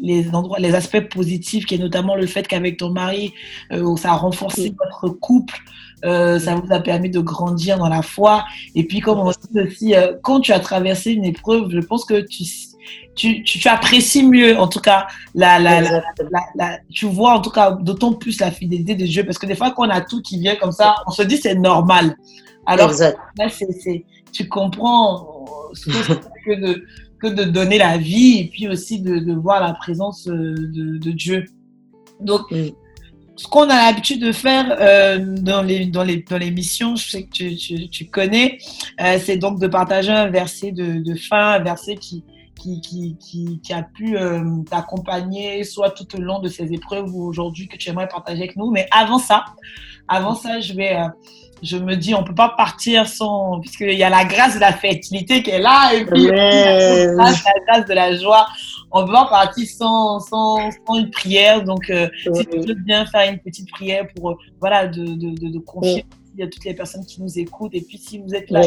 les, 0.00 0.34
endroits, 0.34 0.58
les 0.58 0.74
aspects 0.74 1.08
positifs, 1.08 1.66
qui 1.66 1.74
est 1.74 1.78
notamment 1.78 2.14
le 2.16 2.26
fait 2.26 2.46
qu'avec 2.46 2.78
ton 2.78 2.90
mari, 2.90 3.32
euh, 3.72 3.96
ça 3.96 4.12
a 4.12 4.16
renforcé 4.16 4.74
votre 4.78 5.14
couple, 5.14 5.58
euh, 6.04 6.38
ça 6.38 6.54
vous 6.54 6.72
a 6.72 6.80
permis 6.80 7.10
de 7.10 7.20
grandir 7.20 7.78
dans 7.78 7.88
la 7.88 8.02
foi. 8.02 8.44
Et 8.74 8.84
puis, 8.84 9.00
comme 9.00 9.18
on 9.18 9.30
dit 9.30 9.60
aussi, 9.60 9.94
euh, 9.94 10.14
quand 10.22 10.40
tu 10.40 10.52
as 10.52 10.60
traversé 10.60 11.12
une 11.12 11.24
épreuve, 11.24 11.70
je 11.70 11.80
pense 11.80 12.04
que 12.04 12.20
tu, 12.20 12.44
tu, 13.14 13.43
tu, 13.43 13.66
apprécies 13.68 14.22
mieux, 14.24 14.59
en 14.59 14.68
tout 14.68 14.80
cas, 14.80 15.07
la, 15.34 15.59
la, 15.59 15.80
la, 16.55 16.78
tu 16.93 17.07
vois 17.07 17.34
en 17.34 17.41
tout 17.41 17.51
cas 17.51 17.72
d'autant 17.72 18.12
plus 18.12 18.41
la 18.41 18.51
fidélité 18.51 18.95
de 18.95 19.07
Dieu, 19.07 19.24
parce 19.24 19.39
que 19.39 19.47
des 19.47 19.55
fois, 19.55 19.70
quand 19.70 19.87
on 19.87 19.91
a 19.91 20.01
tout 20.01 20.20
qui 20.22 20.39
vient 20.39 20.57
comme 20.57 20.72
ça, 20.72 20.97
on 21.07 21.11
se 21.11 21.22
dit 21.22 21.37
c'est 21.37 21.55
normal. 21.55 22.16
Alors 22.66 22.91
là, 22.91 23.49
c'est, 23.49 24.05
tu 24.32 24.49
comprends 24.49 25.45
ce 25.72 25.91
que 26.45 26.61
de, 26.61 26.84
que 27.20 27.28
de 27.28 27.45
donner 27.45 27.78
la 27.78 27.97
vie 27.97 28.41
et 28.41 28.51
puis 28.53 28.68
aussi 28.68 29.01
de, 29.01 29.18
de 29.18 29.32
voir 29.32 29.61
la 29.61 29.72
présence 29.72 30.28
euh, 30.28 30.55
de, 30.55 30.99
de 30.99 31.11
Dieu. 31.11 31.45
Donc, 32.20 32.43
ce 33.37 33.47
qu'on 33.49 33.68
a 33.68 33.87
l'habitude 33.87 34.20
de 34.22 34.32
faire 34.32 34.76
euh, 34.80 35.18
dans, 35.18 35.62
les, 35.62 35.87
dans, 35.87 36.03
les, 36.03 36.22
dans 36.22 36.39
les 36.39 36.51
missions, 36.51 36.97
je 36.97 37.11
sais 37.11 37.22
que 37.24 37.30
tu, 37.30 37.57
tu, 37.57 37.89
tu 37.89 38.07
connais, 38.07 38.59
euh, 39.01 39.18
c'est 39.22 39.37
donc 39.37 39.61
de 39.61 39.66
partager 39.66 40.11
un 40.11 40.28
verset 40.28 40.72
de, 40.72 41.03
de 41.03 41.14
fin, 41.14 41.53
un 41.53 41.59
verset 41.59 41.97
qui, 41.97 42.24
qui, 42.59 42.80
qui, 42.80 43.16
qui, 43.18 43.61
qui 43.61 43.72
a 43.72 43.82
pu 43.82 44.16
euh, 44.16 44.62
t'accompagner, 44.68 45.64
soit 45.64 45.90
tout 45.90 46.16
au 46.16 46.20
long 46.20 46.40
de 46.40 46.48
ces 46.48 46.72
épreuves 46.72 47.14
ou 47.14 47.26
aujourd'hui 47.26 47.68
que 47.68 47.76
tu 47.76 47.90
aimerais 47.90 48.09
partager 48.09 48.42
avec 48.42 48.57
nous. 48.57 48.70
Mais 48.70 48.88
avant 48.90 49.18
ça, 49.18 49.44
avant 50.09 50.34
ça, 50.34 50.61
je 50.61 50.72
vais, 50.72 50.96
euh, 50.96 51.09
je 51.62 51.76
me 51.76 51.94
dis, 51.96 52.14
on 52.14 52.24
peut 52.24 52.34
pas 52.34 52.54
partir 52.57 53.09
sans, 53.09 53.61
puisqu'il 53.61 53.92
y 53.92 54.02
a 54.02 54.11
la 54.11 54.24
grâce 54.24 54.54
de 54.54 54.61
la 54.61 54.72
fertilité 54.72 55.42
qui 55.42 55.50
est 55.50 55.61
là, 55.61 55.94
et 55.94 56.04
puis 56.04 56.26
la, 56.26 57.32
grâce, 57.66 57.86
de 57.86 57.94
la 57.94 58.16
joie. 58.16 58.46
On 58.92 59.04
peut 59.04 59.12
pas 59.12 59.26
partir 59.26 59.66
sans, 59.68 60.20
sans, 60.20 60.70
sans 60.86 60.94
une 60.96 61.11
prière. 61.11 61.62
Donc, 61.62 61.90
euh, 61.90 62.09
si 62.22 62.46
tu 62.46 62.59
veux 62.59 62.74
bien 62.74 63.04
faire 63.07 63.30
une 63.30 63.38
petite 63.38 63.70
prière 63.70 64.07
pour, 64.14 64.38
voilà, 64.61 64.86
de, 64.86 65.04
de, 65.04 65.50
de, 65.50 65.59
confier 65.59 66.07
à 66.40 66.46
toutes 66.46 66.64
les 66.64 66.74
personnes 66.74 67.04
qui 67.04 67.20
nous 67.22 67.38
écoutent. 67.38 67.74
Et 67.74 67.80
puis, 67.80 67.98
si 67.98 68.18
vous 68.18 68.34
êtes 68.34 68.50
là, 68.50 68.62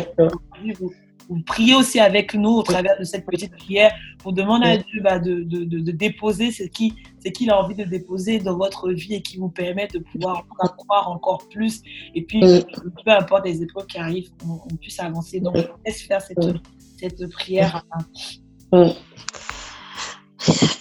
vous, 0.79 0.91
vous 1.30 1.41
priez 1.43 1.75
aussi 1.75 1.99
avec 1.99 2.34
nous 2.34 2.49
au 2.49 2.63
travers 2.63 2.97
de 2.99 3.03
cette 3.03 3.25
petite 3.25 3.55
prière 3.55 3.91
pour 4.17 4.34
demander 4.34 4.67
à 4.67 4.77
Dieu 4.77 5.01
bah, 5.01 5.19
de, 5.19 5.43
de, 5.43 5.63
de, 5.63 5.91
déposer 5.91 6.51
ce 6.51 6.63
qu'il 6.63 6.93
ce 7.23 7.30
qu'il 7.30 7.51
a 7.51 7.63
envie 7.63 7.75
de 7.75 7.84
déposer 7.84 8.39
dans 8.39 8.57
votre 8.57 8.89
vie 8.91 9.13
et 9.13 9.21
qui 9.21 9.38
vous 9.38 9.49
permet 9.49 9.88
de 9.88 9.99
pouvoir 9.99 10.45
croire 10.77 11.09
encore 11.09 11.47
plus. 11.49 11.82
Et 12.15 12.23
puis, 12.23 12.41
peu 12.41 13.11
importe 13.11 13.45
les 13.45 13.61
épreuves 13.61 13.86
qui 13.86 13.99
arrivent, 13.99 14.30
on, 14.47 14.75
puisse 14.77 14.99
avancer. 14.99 15.39
Donc, 15.39 15.55
laisse 15.86 16.01
faire 16.01 16.21
cette, 16.21 16.39
cette 16.99 17.30
prière. 17.30 17.86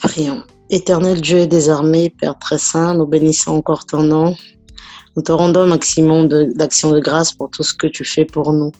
Prions. 0.03 0.45
Éternel 0.71 1.21
Dieu 1.21 1.47
des 1.47 1.71
armées, 1.71 2.11
Père 2.11 2.39
très 2.39 2.59
saint, 2.59 2.95
nous 2.95 3.07
bénissons 3.07 3.53
encore 3.53 3.87
ton 3.87 4.03
nom. 4.03 4.37
Nous 5.17 5.23
te 5.23 5.33
rendons 5.33 5.63
un 5.63 5.67
maximum 5.67 6.29
d'action 6.29 6.93
de, 6.93 7.01
grâce 7.01 7.33
pour 7.33 7.51
tout 7.51 7.63
ce 7.63 7.75
que 7.75 7.87
tu 7.87 8.05
fais 8.05 8.25
pour 8.25 8.53
nous. 8.53 8.71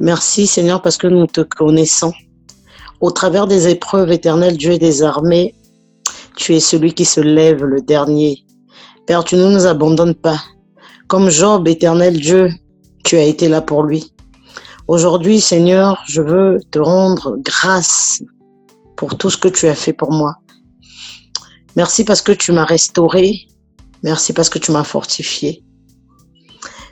Merci 0.00 0.46
Seigneur 0.46 0.80
parce 0.80 0.96
que 0.96 1.08
nous 1.08 1.26
te 1.26 1.40
connaissons. 1.40 2.12
Au 3.00 3.10
travers 3.10 3.46
des 3.46 3.68
épreuves, 3.68 4.12
éternel 4.12 4.56
Dieu 4.56 4.78
des 4.78 5.02
armées, 5.02 5.54
tu 6.36 6.54
es 6.54 6.60
celui 6.60 6.94
qui 6.94 7.04
se 7.04 7.20
lève 7.20 7.64
le 7.64 7.80
dernier. 7.80 8.44
Père, 9.06 9.24
tu 9.24 9.36
ne 9.36 9.48
nous 9.48 9.66
abandonnes 9.66 10.14
pas. 10.14 10.40
Comme 11.08 11.30
Job, 11.30 11.66
éternel 11.66 12.20
Dieu, 12.20 12.50
tu 13.04 13.16
as 13.16 13.24
été 13.24 13.48
là 13.48 13.60
pour 13.60 13.82
lui. 13.82 14.12
Aujourd'hui, 14.86 15.40
Seigneur, 15.40 16.02
je 16.06 16.22
veux 16.22 16.60
te 16.70 16.78
rendre 16.78 17.36
grâce 17.38 18.22
pour 18.96 19.18
tout 19.18 19.30
ce 19.30 19.36
que 19.36 19.48
tu 19.48 19.66
as 19.66 19.74
fait 19.74 19.92
pour 19.92 20.12
moi. 20.12 20.36
Merci 21.76 22.04
parce 22.04 22.22
que 22.22 22.32
tu 22.32 22.52
m'as 22.52 22.64
restauré. 22.64 23.48
Merci 24.02 24.32
parce 24.32 24.48
que 24.48 24.58
tu 24.58 24.70
m'as 24.70 24.84
fortifié. 24.84 25.64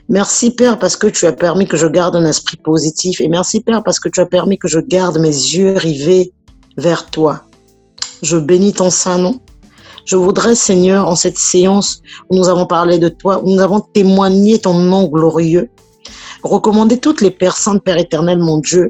Merci 0.09 0.51
Père 0.51 0.79
parce 0.79 0.95
que 0.95 1.07
tu 1.07 1.25
as 1.25 1.33
permis 1.33 1.67
que 1.67 1.75
je 1.75 1.85
garde 1.85 2.15
un 2.15 2.25
esprit 2.25 2.55
positif. 2.57 3.19
Et 3.19 3.27
merci 3.27 3.59
Père 3.59 3.83
parce 3.83 3.99
que 3.99 4.07
tu 4.07 4.21
as 4.21 4.25
permis 4.25 4.57
que 4.57 4.69
je 4.69 4.79
garde 4.79 5.17
mes 5.19 5.27
yeux 5.27 5.73
rivés 5.73 6.31
vers 6.77 7.09
toi. 7.09 7.43
Je 8.21 8.37
bénis 8.37 8.71
ton 8.71 8.89
saint 8.89 9.17
nom. 9.17 9.39
Je 10.05 10.15
voudrais 10.15 10.55
Seigneur, 10.55 11.09
en 11.09 11.17
cette 11.17 11.37
séance 11.37 12.01
où 12.29 12.37
nous 12.37 12.47
avons 12.47 12.65
parlé 12.65 12.99
de 12.99 13.09
toi, 13.09 13.43
où 13.43 13.53
nous 13.53 13.59
avons 13.59 13.81
témoigné 13.81 14.57
ton 14.59 14.75
nom 14.75 15.09
glorieux, 15.09 15.69
recommander 16.41 16.97
toutes 16.97 17.19
les 17.19 17.31
personnes, 17.31 17.81
Père 17.81 17.97
éternel, 17.97 18.39
mon 18.39 18.59
Dieu, 18.59 18.89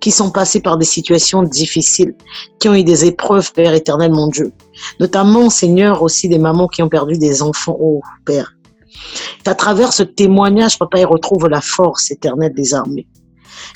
qui 0.00 0.10
sont 0.10 0.32
passés 0.32 0.60
par 0.60 0.76
des 0.76 0.84
situations 0.84 1.44
difficiles, 1.44 2.16
qui 2.58 2.68
ont 2.68 2.74
eu 2.74 2.82
des 2.82 3.04
épreuves, 3.04 3.52
Père 3.52 3.72
éternel, 3.72 4.10
mon 4.10 4.26
Dieu. 4.26 4.52
Notamment, 4.98 5.48
Seigneur, 5.48 6.02
aussi 6.02 6.28
des 6.28 6.40
mamans 6.40 6.66
qui 6.66 6.82
ont 6.82 6.88
perdu 6.88 7.16
des 7.16 7.40
enfants, 7.40 7.76
oh 7.80 8.00
Père. 8.24 8.56
Qu'à 9.44 9.54
travers 9.54 9.92
ce 9.92 10.02
témoignage, 10.02 10.78
Papa, 10.78 11.00
ils 11.00 11.06
retrouvent 11.06 11.48
la 11.48 11.60
force 11.60 12.10
éternelle 12.10 12.54
des 12.54 12.74
armées. 12.74 13.06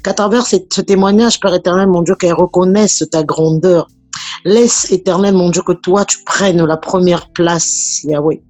Qu'à 0.02 0.14
travers 0.14 0.46
ce 0.46 0.80
témoignage, 0.80 1.40
Père 1.40 1.54
éternel, 1.54 1.88
mon 1.88 2.02
Dieu, 2.02 2.14
qu'elles 2.14 2.34
reconnaissent 2.34 3.04
ta 3.10 3.22
grandeur. 3.22 3.88
Laisse, 4.44 4.90
éternel, 4.90 5.34
mon 5.34 5.50
Dieu, 5.50 5.62
que 5.62 5.72
toi, 5.72 6.04
tu 6.04 6.18
prennes 6.24 6.64
la 6.64 6.76
première 6.76 7.30
place, 7.30 8.02
Yahweh. 8.04 8.42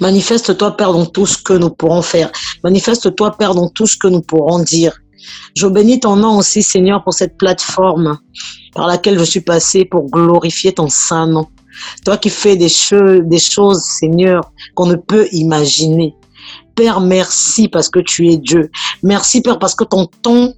Manifeste-toi, 0.00 0.76
Père, 0.76 0.92
dans 0.92 1.06
tout 1.06 1.26
ce 1.26 1.38
que 1.38 1.52
nous 1.52 1.70
pourrons 1.70 2.02
faire. 2.02 2.30
Manifeste-toi, 2.64 3.32
Père, 3.32 3.54
dans 3.54 3.68
tout 3.68 3.86
ce 3.86 3.96
que 3.96 4.08
nous 4.08 4.22
pourrons 4.22 4.58
dire. 4.58 4.92
Je 5.56 5.66
bénis 5.66 6.00
ton 6.00 6.16
nom 6.16 6.38
aussi, 6.38 6.62
Seigneur, 6.62 7.04
pour 7.04 7.14
cette 7.14 7.36
plateforme 7.36 8.18
par 8.74 8.86
laquelle 8.86 9.18
je 9.18 9.24
suis 9.24 9.40
passé 9.40 9.84
pour 9.84 10.10
glorifier 10.10 10.72
ton 10.72 10.88
saint 10.88 11.26
nom. 11.26 11.46
Toi 12.04 12.16
qui 12.16 12.30
fais 12.30 12.56
des, 12.56 12.68
choses, 12.68 13.82
Seigneur, 13.82 14.52
qu'on 14.74 14.86
ne 14.86 14.96
peut 14.96 15.28
imaginer. 15.32 16.14
Père, 16.74 17.00
merci 17.00 17.68
parce 17.68 17.88
que 17.88 18.00
tu 18.00 18.28
es 18.28 18.36
Dieu. 18.36 18.70
Merci, 19.02 19.42
Père, 19.42 19.58
parce 19.58 19.74
que 19.74 19.84
ton 19.84 20.06
ton 20.22 20.54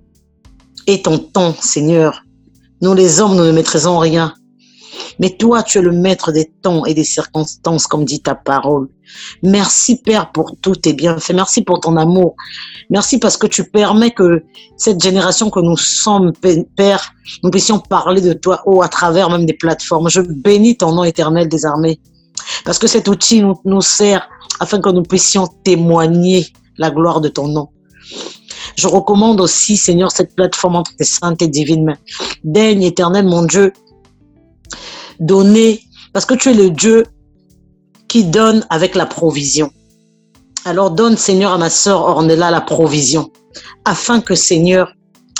est 0.86 1.04
ton 1.04 1.18
temps, 1.18 1.54
Seigneur. 1.60 2.22
Nous, 2.80 2.94
les 2.94 3.20
hommes, 3.20 3.36
nous 3.36 3.44
ne 3.44 3.52
maîtrisons 3.52 3.98
rien. 3.98 4.34
Mais 5.18 5.30
toi, 5.30 5.62
tu 5.62 5.78
es 5.78 5.82
le 5.82 5.92
maître 5.92 6.32
des 6.32 6.46
temps 6.62 6.84
et 6.84 6.94
des 6.94 7.04
circonstances, 7.04 7.86
comme 7.86 8.04
dit 8.04 8.20
ta 8.20 8.34
parole. 8.34 8.88
Merci, 9.42 9.96
Père, 9.96 10.32
pour 10.32 10.56
tout 10.60 10.74
tes 10.74 10.92
bienfaits. 10.92 11.34
Merci 11.34 11.62
pour 11.62 11.80
ton 11.80 11.96
amour. 11.96 12.34
Merci 12.90 13.18
parce 13.18 13.36
que 13.36 13.46
tu 13.46 13.64
permets 13.64 14.10
que 14.10 14.44
cette 14.76 15.02
génération 15.02 15.50
que 15.50 15.60
nous 15.60 15.76
sommes, 15.76 16.32
Père, 16.76 17.12
nous 17.42 17.50
puissions 17.50 17.78
parler 17.78 18.20
de 18.20 18.32
toi, 18.32 18.62
oh, 18.66 18.82
à 18.82 18.88
travers 18.88 19.30
même 19.30 19.46
des 19.46 19.54
plateformes. 19.54 20.08
Je 20.08 20.20
bénis 20.20 20.76
ton 20.76 20.92
nom 20.92 21.04
éternel 21.04 21.48
des 21.48 21.64
armées. 21.64 22.00
Parce 22.64 22.78
que 22.78 22.86
cet 22.86 23.08
outil 23.08 23.40
nous, 23.42 23.60
nous 23.64 23.80
sert 23.80 24.28
afin 24.60 24.80
que 24.80 24.88
nous 24.90 25.02
puissions 25.02 25.48
témoigner 25.64 26.46
la 26.78 26.90
gloire 26.90 27.20
de 27.20 27.28
ton 27.28 27.48
nom. 27.48 27.68
Je 28.76 28.88
recommande 28.88 29.40
aussi, 29.40 29.76
Seigneur, 29.76 30.10
cette 30.10 30.34
plateforme 30.34 30.76
entre 30.76 30.94
tes 30.96 31.04
saintes 31.04 31.42
et 31.42 31.48
divines 31.48 31.84
mains. 31.84 31.98
Daigne, 32.42 32.82
éternel, 32.82 33.26
mon 33.26 33.44
Dieu, 33.44 33.72
donner, 35.20 35.82
parce 36.12 36.26
que 36.26 36.34
tu 36.34 36.50
es 36.50 36.54
le 36.54 36.70
Dieu 36.70 37.04
qui 38.08 38.24
donne 38.24 38.64
avec 38.70 38.94
la 38.94 39.06
provision. 39.06 39.70
Alors 40.64 40.90
donne, 40.90 41.16
Seigneur, 41.16 41.52
à 41.52 41.58
ma 41.58 41.70
sœur 41.70 42.00
Ornella 42.02 42.50
la 42.50 42.60
provision, 42.60 43.30
afin 43.84 44.20
que, 44.20 44.34
Seigneur, 44.34 44.92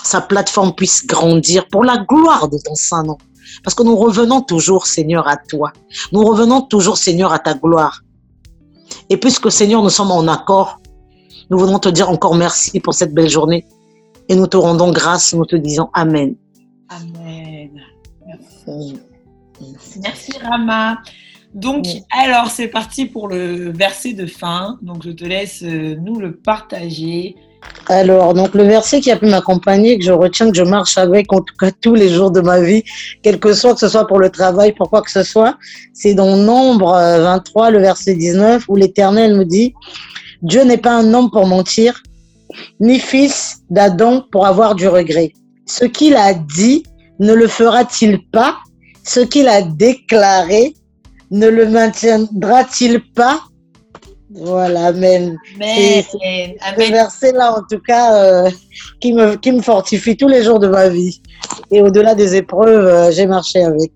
sa 0.03 0.21
plateforme 0.21 0.75
puisse 0.75 1.07
grandir 1.07 1.67
pour 1.69 1.85
la 1.85 1.99
gloire 1.99 2.49
de 2.49 2.59
ton 2.59 2.75
saint 2.75 3.03
nom. 3.03 3.17
Parce 3.63 3.75
que 3.75 3.83
nous 3.83 3.97
revenons 3.97 4.43
toujours, 4.43 4.87
Seigneur, 4.87 5.27
à 5.29 5.37
toi. 5.37 5.73
Nous 6.13 6.23
revenons 6.23 6.63
toujours, 6.63 6.99
Seigneur, 6.99 7.33
à 7.33 7.39
ta 7.39 7.55
gloire. 7.55 8.03
Et 9.09 9.17
puisque, 9.17 9.51
Seigneur, 9.51 9.83
nous 9.83 9.91
sommes 9.91 10.11
en 10.11 10.27
accord, 10.29 10.79
nous 11.51 11.59
voudrons 11.59 11.79
te 11.79 11.89
dire 11.89 12.11
encore 12.11 12.35
merci 12.35 12.81
pour 12.81 12.95
cette 12.95 13.15
belle 13.15 13.29
journée. 13.29 13.67
Et 14.29 14.37
nous 14.37 14.47
te 14.47 14.57
rendons 14.57 14.91
grâce, 14.91 15.35
nous 15.35 15.45
te 15.45 15.57
disons 15.57 15.91
Amen. 15.93 16.37
Amen. 16.89 17.71
Merci 20.03 20.33
Rama. 20.43 20.99
Donc, 21.55 21.87
alors, 22.11 22.49
c'est 22.49 22.67
parti 22.67 23.07
pour 23.07 23.29
le 23.29 23.71
verset 23.71 24.13
de 24.13 24.27
fin. 24.27 24.77
Donc, 24.83 25.05
je 25.05 25.11
te 25.11 25.25
laisse 25.25 25.63
euh, 25.63 25.95
nous 26.01 26.19
le 26.19 26.35
partager. 26.35 27.37
Alors, 27.87 28.35
donc 28.35 28.55
le 28.55 28.65
verset 28.65 29.01
qui 29.01 29.11
a 29.11 29.17
pu 29.17 29.27
m'accompagner, 29.27 29.99
que 29.99 30.05
je 30.05 30.13
retiens, 30.13 30.51
que 30.51 30.57
je 30.57 30.63
marche 30.63 30.99
avec, 30.99 31.33
en 31.33 31.41
tout 31.41 31.55
cas 31.59 31.71
tous 31.71 31.95
les 31.95 32.09
jours 32.09 32.31
de 32.31 32.41
ma 32.41 32.61
vie, 32.61 32.83
quel 33.23 33.39
que 33.39 33.53
soit, 33.53 33.75
que 33.75 33.81
ce 33.81 33.89
soit 33.89 34.07
pour 34.07 34.19
le 34.19 34.31
travail, 34.31 34.73
pour 34.73 34.91
quoi 34.91 35.03
que 35.03 35.11
ce 35.11 35.23
soit, 35.23 35.57
c'est 35.93 36.15
dans 36.15 36.37
Nombre 36.37 36.93
23, 36.93 37.67
euh, 37.67 37.71
le 37.71 37.79
verset 37.79 38.15
19, 38.15 38.65
où 38.69 38.77
l'Éternel 38.77 39.35
me 39.35 39.45
dit, 39.45 39.75
Dieu 40.43 40.65
n'est 40.65 40.79
pas 40.79 40.93
un 40.93 41.13
homme 41.15 41.31
pour 41.31 41.47
mentir, 41.47 42.03
ni 42.81 42.99
fils 42.99 43.63
d'Adam 43.71 44.25
pour 44.31 44.47
avoir 44.47 44.75
du 44.75 44.89
regret. 44.89 45.33
Ce 45.67 45.85
qu'il 45.85 46.17
a 46.17 46.35
dit, 46.35 46.85
ne 47.19 47.33
le 47.33 47.49
fera-t-il 47.49 48.27
pas? 48.31 48.57
Ce 49.05 49.21
qu'il 49.21 49.49
a 49.49 49.63
déclaré 49.63 50.75
ne 51.31 51.49
le 51.49 51.69
maintiendra-t-il 51.69 53.01
pas? 53.13 53.41
Voilà, 54.31 54.87
Amen. 54.87 55.39
Amen. 55.57 56.05
Ce 56.11 56.91
verset-là, 56.91 57.57
en 57.57 57.63
tout 57.71 57.81
cas, 57.81 58.17
euh, 58.17 58.51
qui, 59.01 59.13
me, 59.13 59.37
qui 59.37 59.53
me 59.53 59.63
fortifie 59.63 60.17
tous 60.17 60.27
les 60.27 60.43
jours 60.43 60.59
de 60.59 60.67
ma 60.67 60.89
vie. 60.89 61.21
Et 61.71 61.81
au-delà 61.81 62.15
des 62.15 62.35
épreuves, 62.35 62.87
euh, 62.87 63.13
j'ai 63.13 63.27
marché 63.27 63.63
avec. 63.63 63.93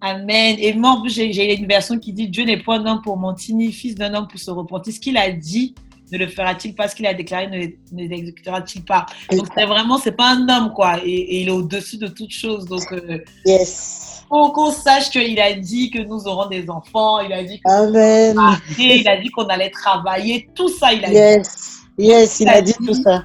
Amen. 0.00 0.56
Et 0.58 0.72
moi, 0.72 1.00
j'ai 1.06 1.54
une 1.54 1.68
version 1.68 1.98
qui 1.98 2.12
dit 2.12 2.28
Dieu 2.28 2.44
n'est 2.44 2.62
point 2.62 2.80
un 2.80 2.86
homme 2.86 3.02
pour 3.02 3.16
mentir, 3.16 3.54
ni 3.54 3.70
fils 3.70 3.94
d'un 3.94 4.12
homme 4.14 4.26
pour 4.28 4.40
se 4.40 4.50
repentir. 4.50 4.92
Ce 4.92 4.98
qu'il 4.98 5.16
a 5.16 5.30
dit, 5.30 5.74
ne 6.10 6.18
le 6.18 6.26
fera-t-il 6.26 6.74
pas? 6.74 6.88
Ce 6.88 6.96
qu'il 6.96 7.06
a 7.06 7.14
déclaré, 7.14 7.46
ne, 7.46 8.08
l'exécutera-t-il 8.08 8.84
pas? 8.84 9.06
Donc, 9.30 9.46
c'est 9.56 9.66
vraiment, 9.66 9.98
c'est 9.98 10.16
pas 10.16 10.30
un 10.30 10.48
homme, 10.48 10.72
quoi. 10.74 10.98
Et, 11.04 11.42
il 11.42 11.48
est 11.48 11.52
au-dessus 11.52 11.98
de 11.98 12.08
toute 12.08 12.32
chose. 12.32 12.64
Donc, 12.64 12.90
euh, 12.92 13.18
yes 13.44 14.15
qu'on 14.28 14.70
sache 14.70 15.10
qu'il 15.10 15.40
a 15.40 15.52
dit 15.54 15.90
que 15.90 16.00
nous 16.00 16.26
aurons 16.26 16.48
des 16.48 16.68
enfants, 16.68 17.20
il 17.20 17.32
a 17.32 17.42
dit 17.42 17.60
Amen. 17.64 18.36
il 18.78 19.08
a 19.08 19.20
dit 19.20 19.28
qu'on 19.30 19.46
allait 19.46 19.70
travailler, 19.70 20.48
tout 20.54 20.68
ça, 20.68 20.92
il 20.92 21.04
a 21.04 21.10
yes. 21.10 21.48
dit. 21.96 22.06
Yes, 22.06 22.40
il, 22.40 22.48
a, 22.48 22.60
dit, 22.60 22.74
tout 22.74 22.94
ça. 22.94 23.24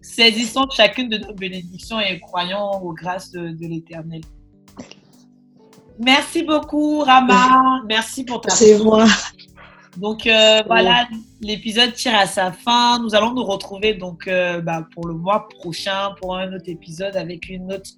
Saisissons 0.00 0.66
chacune 0.70 1.08
de 1.08 1.18
nos 1.18 1.34
bénédictions 1.34 1.98
et 1.98 2.20
croyons 2.20 2.70
aux 2.82 2.92
grâces 2.92 3.32
de, 3.32 3.66
l'Éternel. 3.66 4.20
Merci 5.98 6.44
beaucoup, 6.44 7.00
Rama. 7.00 7.82
Merci 7.88 8.24
pour 8.24 8.40
ta. 8.40 8.50
C'est 8.50 8.78
moi. 8.78 9.06
Donc 9.96 10.26
euh, 10.26 10.62
voilà, 10.66 11.06
l'épisode 11.40 11.92
tire 11.94 12.14
à 12.14 12.26
sa 12.26 12.52
fin. 12.52 12.98
Nous 13.00 13.14
allons 13.14 13.34
nous 13.34 13.44
retrouver 13.44 13.94
donc 13.94 14.26
euh, 14.26 14.60
bah, 14.60 14.86
pour 14.94 15.06
le 15.06 15.14
mois 15.14 15.48
prochain 15.48 16.14
pour 16.20 16.36
un 16.36 16.52
autre 16.54 16.68
épisode 16.68 17.16
avec 17.16 17.48
une 17.48 17.72
autre 17.72 17.90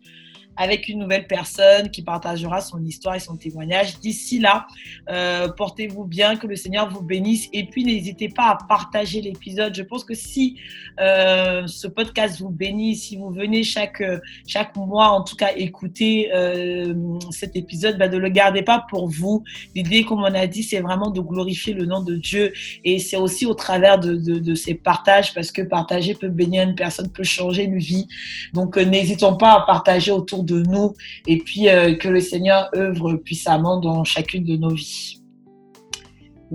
avec 0.57 0.89
une 0.89 1.01
nouvelle 1.01 1.27
personne 1.27 1.91
qui 1.91 2.03
partagera 2.03 2.61
son 2.61 2.85
histoire 2.85 3.15
et 3.15 3.21
son 3.21 3.37
témoignage. 3.37 3.99
D'ici 4.01 4.39
là, 4.39 4.67
euh, 5.11 5.49
portez-vous 5.49 6.05
bien, 6.05 6.37
que 6.37 6.47
le 6.47 6.57
Seigneur 6.57 6.89
vous 6.89 7.03
bénisse. 7.03 7.49
Et 7.53 7.65
puis, 7.67 7.85
n'hésitez 7.85 8.29
pas 8.29 8.51
à 8.51 8.59
partager 8.69 9.21
l'épisode. 9.21 9.75
Je 9.75 9.83
pense 9.83 10.05
que 10.05 10.15
si 10.15 10.59
euh, 11.01 11.67
ce 11.67 11.87
podcast 11.87 12.41
vous 12.41 12.51
bénit, 12.51 12.97
si 12.97 13.17
vous 13.17 13.31
venez 13.31 13.63
chaque, 13.63 14.03
chaque 14.47 14.77
mois, 14.77 15.09
en 15.09 15.23
tout 15.23 15.37
cas, 15.37 15.51
écouter 15.57 16.31
euh, 16.35 16.95
cet 17.31 17.57
épisode, 17.57 17.99
bah, 17.99 18.09
ne 18.09 18.19
le 18.19 18.29
gardez 18.29 18.63
pas 18.63 18.85
pour 18.89 19.09
vous. 19.09 19.43
L'idée, 19.75 20.05
comme 20.05 20.21
on 20.21 20.35
a 20.35 20.47
dit, 20.47 20.63
c'est 20.63 20.81
vraiment 20.81 21.11
de 21.11 21.21
glorifier 21.21 21.75
le 21.75 21.87
nom 21.87 22.03
de 22.03 22.15
Dieu. 22.15 22.53
Et 22.85 22.99
c'est 22.99 23.17
aussi 23.17 23.47
au 23.47 23.55
travers 23.55 23.99
de, 23.99 24.15
de, 24.17 24.55
ces 24.55 24.75
partages, 24.75 25.35
parce 25.35 25.51
que 25.51 25.63
partager 25.63 26.15
peut 26.15 26.29
bénir 26.29 26.63
une 26.63 26.75
personne, 26.75 27.11
peut 27.11 27.25
changer 27.25 27.65
une 27.65 27.79
vie. 27.79 28.07
Donc, 28.53 28.77
n'hésitons 28.77 29.37
pas 29.37 29.55
à 29.55 29.61
partager 29.67 30.13
autour 30.13 30.44
de 30.45 30.63
nous 30.63 30.95
et 31.27 31.39
puis 31.39 31.69
euh, 31.69 31.95
que 31.95 32.09
le 32.09 32.21
Seigneur 32.21 32.71
œuvre 32.77 33.15
puissamment 33.15 33.81
dans 33.81 34.05
chacune 34.05 34.45
de 34.45 34.57
nos 34.57 34.75
vies. 34.75 35.21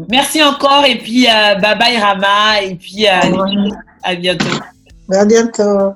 Merci 0.09 0.41
encore 0.43 0.85
et 0.85 0.97
puis 0.97 1.27
euh, 1.27 1.55
bye 1.55 1.77
bye 1.77 1.97
Rama 1.97 2.61
et 2.61 2.75
puis 2.75 3.05
euh, 3.07 3.69
à 4.03 4.15
bientôt. 4.15 4.45
À 5.11 5.25
bientôt. 5.25 5.93